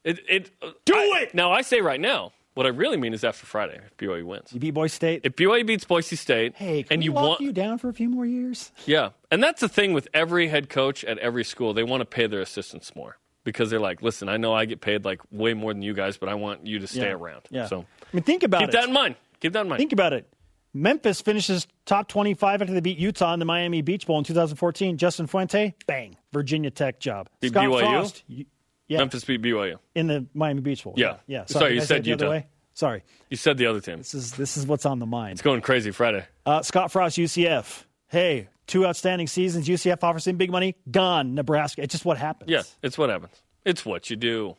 It, 0.05 0.21
it 0.29 0.51
Do 0.85 0.95
I- 0.95 1.21
it! 1.23 1.35
Now 1.35 1.53
I 1.53 1.63
say 1.63 1.81
right 1.81 2.01
now. 2.01 2.33
What 2.55 2.67
I 2.67 2.69
really 2.69 2.97
mean 2.97 3.15
is 3.15 3.25
after 3.25 3.45
Friday, 3.47 3.81
if 3.85 3.97
BYU 3.97 4.23
wins. 4.25 4.53
You 4.53 4.61
beat 4.61 4.71
Boise 4.71 4.95
State. 4.95 5.23
If 5.25 5.35
BYU 5.35 5.67
beats 5.67 5.85
Boise 5.85 6.15
State, 6.15 6.55
hey, 6.55 6.85
can 6.85 6.93
and 6.93 7.01
we 7.01 7.07
you 7.07 7.13
lock 7.13 7.25
want 7.31 7.41
you 7.41 7.53
down 7.53 7.79
for 7.79 7.89
a 7.89 7.93
few 7.93 8.09
more 8.09 8.25
years? 8.25 8.71
yeah, 8.87 9.09
and 9.33 9.43
that's 9.43 9.61
the 9.61 9.69
thing 9.69 9.93
with 9.93 10.07
every 10.15 10.47
head 10.47 10.69
coach 10.69 11.03
at 11.03 11.19
every 11.19 11.43
school. 11.43 11.75
They 11.75 11.83
want 11.83 12.03
to 12.03 12.05
pay 12.05 12.29
their 12.29 12.41
assistants 12.41 12.95
more 12.95 13.19
because 13.43 13.71
they're 13.71 13.81
like, 13.81 14.03
listen, 14.03 14.29
I 14.29 14.37
know 14.37 14.53
I 14.55 14.67
get 14.67 14.81
paid 14.81 15.05
like 15.05 15.21
way 15.33 15.53
more 15.53 15.73
than 15.73 15.83
you 15.83 15.95
guys, 15.95 16.17
but 16.17 16.29
I 16.29 16.35
want 16.35 16.65
you 16.65 16.79
to 16.79 16.87
stay 16.87 17.01
Yeah. 17.09 17.15
around. 17.15 17.43
Yeah. 17.51 17.67
So 17.67 17.81
I 17.81 18.07
mean, 18.13 18.23
think 18.23 18.45
about 18.45 18.61
keep 18.61 18.69
it. 18.69 18.71
Keep 18.73 18.81
that 18.83 18.87
in 18.89 18.95
mind. 18.95 19.17
Keep 19.41 19.53
that 19.55 19.63
in 19.63 19.69
mind. 19.69 19.79
Think 19.81 19.93
about 19.93 20.13
it. 20.13 20.29
Memphis 20.73 21.21
finishes 21.21 21.67
top 21.87 22.09
25 22.09 22.63
after 22.63 22.73
they 22.75 22.81
beat 22.81 22.99
Utah 22.99 23.33
in 23.33 23.39
the 23.41 23.45
Miami 23.45 23.83
Beach 23.83 24.07
Bowl 24.07 24.19
in 24.19 24.25
2014. 24.25 24.97
Justin 24.97 25.27
Fuente, 25.27 25.75
bang, 25.87 26.17
Virginia 26.33 26.71
Tech 26.71 26.99
job. 27.01 27.29
Beat 27.41 27.51
Scott 27.53 27.65
BYU? 27.67 27.81
Frost, 27.81 28.23
y- 28.29 28.45
yeah, 28.89 28.99
Memphis 28.99 29.25
beat 29.25 29.43
BYU. 29.43 29.79
in 29.95 30.07
the 30.07 30.27
Miami 30.35 30.61
Beach 30.61 30.85
Bowl. 30.85 30.95
Yeah. 30.97 31.17
yeah. 31.27 31.45
Sorry, 31.47 31.71
did 31.71 31.75
you 31.77 31.81
said 31.87 32.07
Utah. 32.07 32.31
way? 32.31 32.47
Sorry, 32.77 33.05
You 33.31 33.37
said 33.37 33.57
the 33.57 33.67
other 33.67 33.81
team. 33.81 33.99
this 33.99 34.15
is 34.15 34.33
this 34.33 34.57
is 34.57 34.67
what's 34.67 34.85
on 34.85 34.99
the 34.99 35.07
mind. 35.07 35.33
It's 35.33 35.43
going 35.43 35.61
crazy 35.61 35.93
Friday. 35.93 36.25
Uh, 36.45 36.61
Scott 36.63 36.91
Frost, 36.91 37.17
UCF. 37.17 37.85
Hey, 38.09 38.49
two 38.67 38.85
outstanding 38.85 39.29
seasons. 39.29 39.69
UCF 39.69 40.03
offers 40.03 40.27
him 40.27 40.37
big 40.37 40.51
money. 40.51 40.75
Gone. 40.91 41.35
Nebraska. 41.35 41.83
It's 41.83 41.93
just 41.93 42.05
what 42.05 42.19
happens. 42.19 42.51
Yeah, 42.51 42.63
it's 42.83 42.99
what 42.99 43.11
happens. 43.11 43.33
It's 43.65 43.85
what 43.87 44.11
you 44.11 44.17
do. 44.17 44.57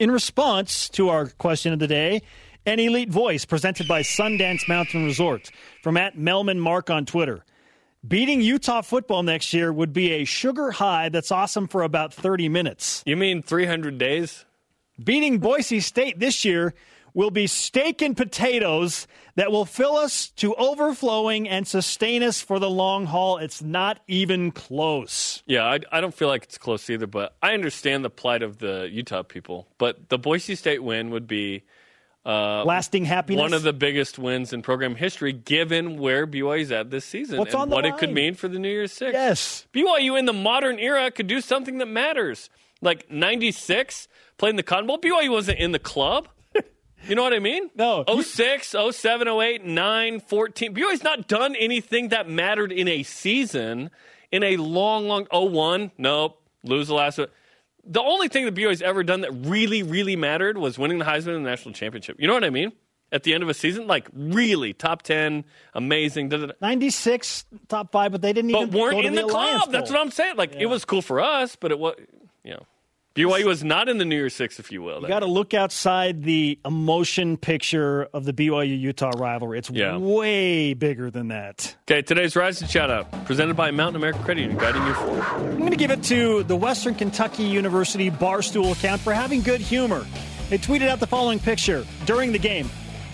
In 0.00 0.10
response 0.10 0.88
to 0.90 1.08
our 1.10 1.26
question 1.28 1.72
of 1.72 1.78
the 1.78 1.86
day, 1.86 2.22
an 2.66 2.80
elite 2.80 3.08
voice 3.10 3.44
presented 3.44 3.86
by 3.88 4.02
Sundance 4.02 4.68
Mountain 4.68 5.04
Resort 5.04 5.50
from 5.82 5.96
at 5.96 6.16
Melman 6.16 6.58
Mark 6.58 6.90
on 6.90 7.06
Twitter. 7.06 7.44
Beating 8.06 8.40
Utah 8.40 8.82
football 8.82 9.24
next 9.24 9.52
year 9.52 9.72
would 9.72 9.92
be 9.92 10.12
a 10.12 10.24
sugar 10.24 10.70
high 10.70 11.08
that's 11.08 11.32
awesome 11.32 11.66
for 11.66 11.82
about 11.82 12.14
30 12.14 12.48
minutes. 12.48 13.02
You 13.04 13.16
mean 13.16 13.42
300 13.42 13.98
days? 13.98 14.44
Beating 15.02 15.38
Boise 15.38 15.80
State 15.80 16.20
this 16.20 16.44
year 16.44 16.74
will 17.12 17.32
be 17.32 17.48
steak 17.48 18.00
and 18.00 18.16
potatoes 18.16 19.08
that 19.34 19.50
will 19.50 19.64
fill 19.64 19.96
us 19.96 20.28
to 20.30 20.54
overflowing 20.54 21.48
and 21.48 21.66
sustain 21.66 22.22
us 22.22 22.40
for 22.40 22.60
the 22.60 22.70
long 22.70 23.06
haul. 23.06 23.38
It's 23.38 23.62
not 23.62 23.98
even 24.06 24.52
close. 24.52 25.42
Yeah, 25.46 25.64
I, 25.64 25.80
I 25.90 26.00
don't 26.00 26.14
feel 26.14 26.28
like 26.28 26.44
it's 26.44 26.58
close 26.58 26.88
either, 26.90 27.08
but 27.08 27.34
I 27.42 27.54
understand 27.54 28.04
the 28.04 28.10
plight 28.10 28.42
of 28.42 28.58
the 28.58 28.88
Utah 28.92 29.24
people. 29.24 29.66
But 29.76 30.08
the 30.08 30.18
Boise 30.18 30.54
State 30.54 30.84
win 30.84 31.10
would 31.10 31.26
be 31.26 31.64
Uh, 32.28 32.62
Lasting 32.64 33.06
happiness. 33.06 33.40
one 33.40 33.54
of 33.54 33.62
the 33.62 33.72
biggest 33.72 34.18
wins 34.18 34.52
in 34.52 34.60
program 34.60 34.94
history, 34.94 35.32
given 35.32 35.96
where 35.96 36.26
BYU's 36.26 36.70
at 36.70 36.90
this 36.90 37.06
season 37.06 37.38
What's 37.38 37.54
and 37.54 37.62
on 37.62 37.68
the 37.70 37.74
what 37.74 37.86
it 37.86 37.96
could 37.96 38.12
mean 38.12 38.34
for 38.34 38.48
the 38.48 38.58
New 38.58 38.68
Year's 38.68 38.92
Six. 38.92 39.14
Yes. 39.14 39.66
BYU 39.72 40.18
in 40.18 40.26
the 40.26 40.34
modern 40.34 40.78
era 40.78 41.10
could 41.10 41.26
do 41.26 41.40
something 41.40 41.78
that 41.78 41.86
matters. 41.86 42.50
Like 42.82 43.10
'96, 43.10 44.08
playing 44.36 44.56
the 44.56 44.62
Cotton 44.62 44.86
Bowl, 44.86 44.98
BYU 44.98 45.30
wasn't 45.30 45.58
in 45.58 45.72
the 45.72 45.78
club. 45.78 46.28
You 47.06 47.14
know 47.14 47.22
what 47.22 47.32
I 47.32 47.38
mean? 47.38 47.70
No. 47.76 48.04
06, 48.22 48.74
07, 48.90 49.28
08, 49.28 49.64
9, 49.64 50.20
14. 50.20 50.74
BYU's 50.74 51.04
not 51.04 51.28
done 51.28 51.54
anything 51.54 52.08
that 52.08 52.28
mattered 52.28 52.72
in 52.72 52.88
a 52.88 53.04
season 53.04 53.90
in 54.32 54.42
a 54.42 54.56
long, 54.56 55.06
long 55.06 55.26
01. 55.30 55.92
Nope. 55.96 56.42
Lose 56.64 56.88
the 56.88 56.94
last 56.94 57.18
one. 57.18 57.28
The 57.84 58.02
only 58.02 58.28
thing 58.28 58.44
that 58.44 58.54
BYU's 58.54 58.82
ever 58.82 59.02
done 59.02 59.22
that 59.22 59.32
really, 59.32 59.82
really 59.82 60.16
mattered 60.16 60.58
was 60.58 60.78
winning 60.78 60.98
the 60.98 61.04
Heisman 61.04 61.36
and 61.36 61.46
the 61.46 61.50
national 61.50 61.74
championship. 61.74 62.16
You 62.20 62.26
know 62.26 62.34
what 62.34 62.44
I 62.44 62.50
mean? 62.50 62.72
At 63.10 63.22
the 63.22 63.32
end 63.32 63.42
of 63.42 63.48
a 63.48 63.54
season, 63.54 63.86
like 63.86 64.08
really 64.12 64.74
top 64.74 65.00
10, 65.02 65.44
amazing. 65.74 66.28
Da. 66.28 66.48
96 66.60 67.46
top 67.68 67.90
five, 67.90 68.12
but 68.12 68.20
they 68.20 68.34
didn't 68.34 68.52
But 68.52 68.58
even 68.62 68.70
go 68.72 68.78
weren't 68.80 69.00
to 69.00 69.06
in 69.06 69.14
the, 69.14 69.24
Alliance 69.24 69.62
club. 69.62 69.72
That's 69.72 69.90
what 69.90 70.00
I'm 70.00 70.10
saying. 70.10 70.36
Like 70.36 70.54
it 70.56 70.66
was 70.66 70.84
cool 70.84 71.00
for 71.00 71.20
us, 71.20 71.56
but 71.56 71.70
it 71.70 71.78
was, 71.78 71.94
you 72.44 72.52
know, 72.52 72.66
BYU 73.14 73.46
was 73.46 73.64
not 73.64 73.88
in 73.88 73.98
the 73.98 74.04
New 74.04 74.14
Year's 74.14 74.34
Six, 74.34 74.60
if 74.60 74.70
you 74.70 74.80
will. 74.80 75.00
You 75.02 75.08
got 75.08 75.20
to 75.20 75.26
look 75.26 75.52
outside 75.52 76.22
the 76.22 76.56
emotion 76.64 77.36
picture 77.36 78.04
of 78.14 78.24
the 78.24 78.32
BYU 78.32 78.78
Utah 78.78 79.10
rivalry. 79.16 79.58
It's 79.58 79.70
Yeah. 79.70 79.96
way 79.96 80.72
bigger 80.74 81.10
than 81.10 81.28
that. 81.28 81.74
Okay, 81.90 82.02
today's 82.02 82.36
Rise 82.36 82.60
and 82.60 82.70
Shout 82.70 82.90
Out, 82.90 83.24
presented 83.24 83.56
by 83.56 83.72
Mountain 83.72 83.96
America 83.96 84.20
Credit 84.20 84.42
Union, 84.42 84.58
guiding 84.58 84.86
you 84.86 84.94
forward. 84.94 85.24
I'm 85.24 85.58
going 85.58 85.70
to 85.72 85.76
give 85.76 85.90
it 85.90 86.04
to 86.04 86.44
the 86.44 86.54
Western 86.54 86.94
Kentucky 86.94 87.42
University 87.42 88.08
Barstool 88.08 88.70
account 88.72 89.00
for 89.00 89.12
having 89.12 89.42
good 89.42 89.60
humor. 89.60 90.06
They 90.48 90.58
tweeted 90.58 90.88
out 90.88 91.00
the 91.00 91.06
following 91.08 91.40
picture 91.40 91.84
during 92.06 92.30
the 92.32 92.38
game 92.38 92.70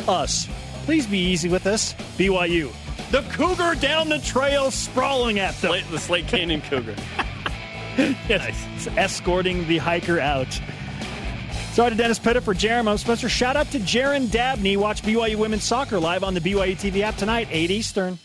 Us. 0.07 0.47
Please 0.85 1.07
be 1.07 1.19
easy 1.19 1.49
with 1.49 1.67
us. 1.67 1.95
BYU. 2.19 2.71
The 3.11 3.23
cougar 3.33 3.75
down 3.81 4.11
the 4.11 4.19
trail, 4.19 4.71
sprawling 4.71 5.39
at 5.39 5.59
them. 5.63 5.83
The 5.91 5.99
Slate 5.99 6.27
Canyon 6.27 6.61
Cougar. 6.69 6.95
yes, 8.29 8.89
escorting 8.97 9.67
the 9.69 9.79
hiker 9.79 10.19
out. 10.19 10.61
Sorry 11.73 11.91
to 11.91 11.97
Dennis 11.97 12.19
Pitta 12.19 12.41
for 12.41 12.55
Jeremy. 12.55 12.91
I'm 12.91 12.99
Spencer. 12.99 13.29
Shout 13.29 13.57
out 13.57 13.71
to 13.73 13.81
Jaron 13.81 14.31
Dabney. 14.31 14.77
Watch 14.77 15.03
BYU 15.03 15.37
Women's 15.37 15.65
Soccer 15.65 15.99
live 15.99 16.23
on 16.23 16.35
the 16.35 16.41
BYU 16.41 16.77
TV 16.77 17.01
app 17.01 17.17
tonight, 17.17 17.49
8 17.51 17.71
Eastern. 17.71 18.19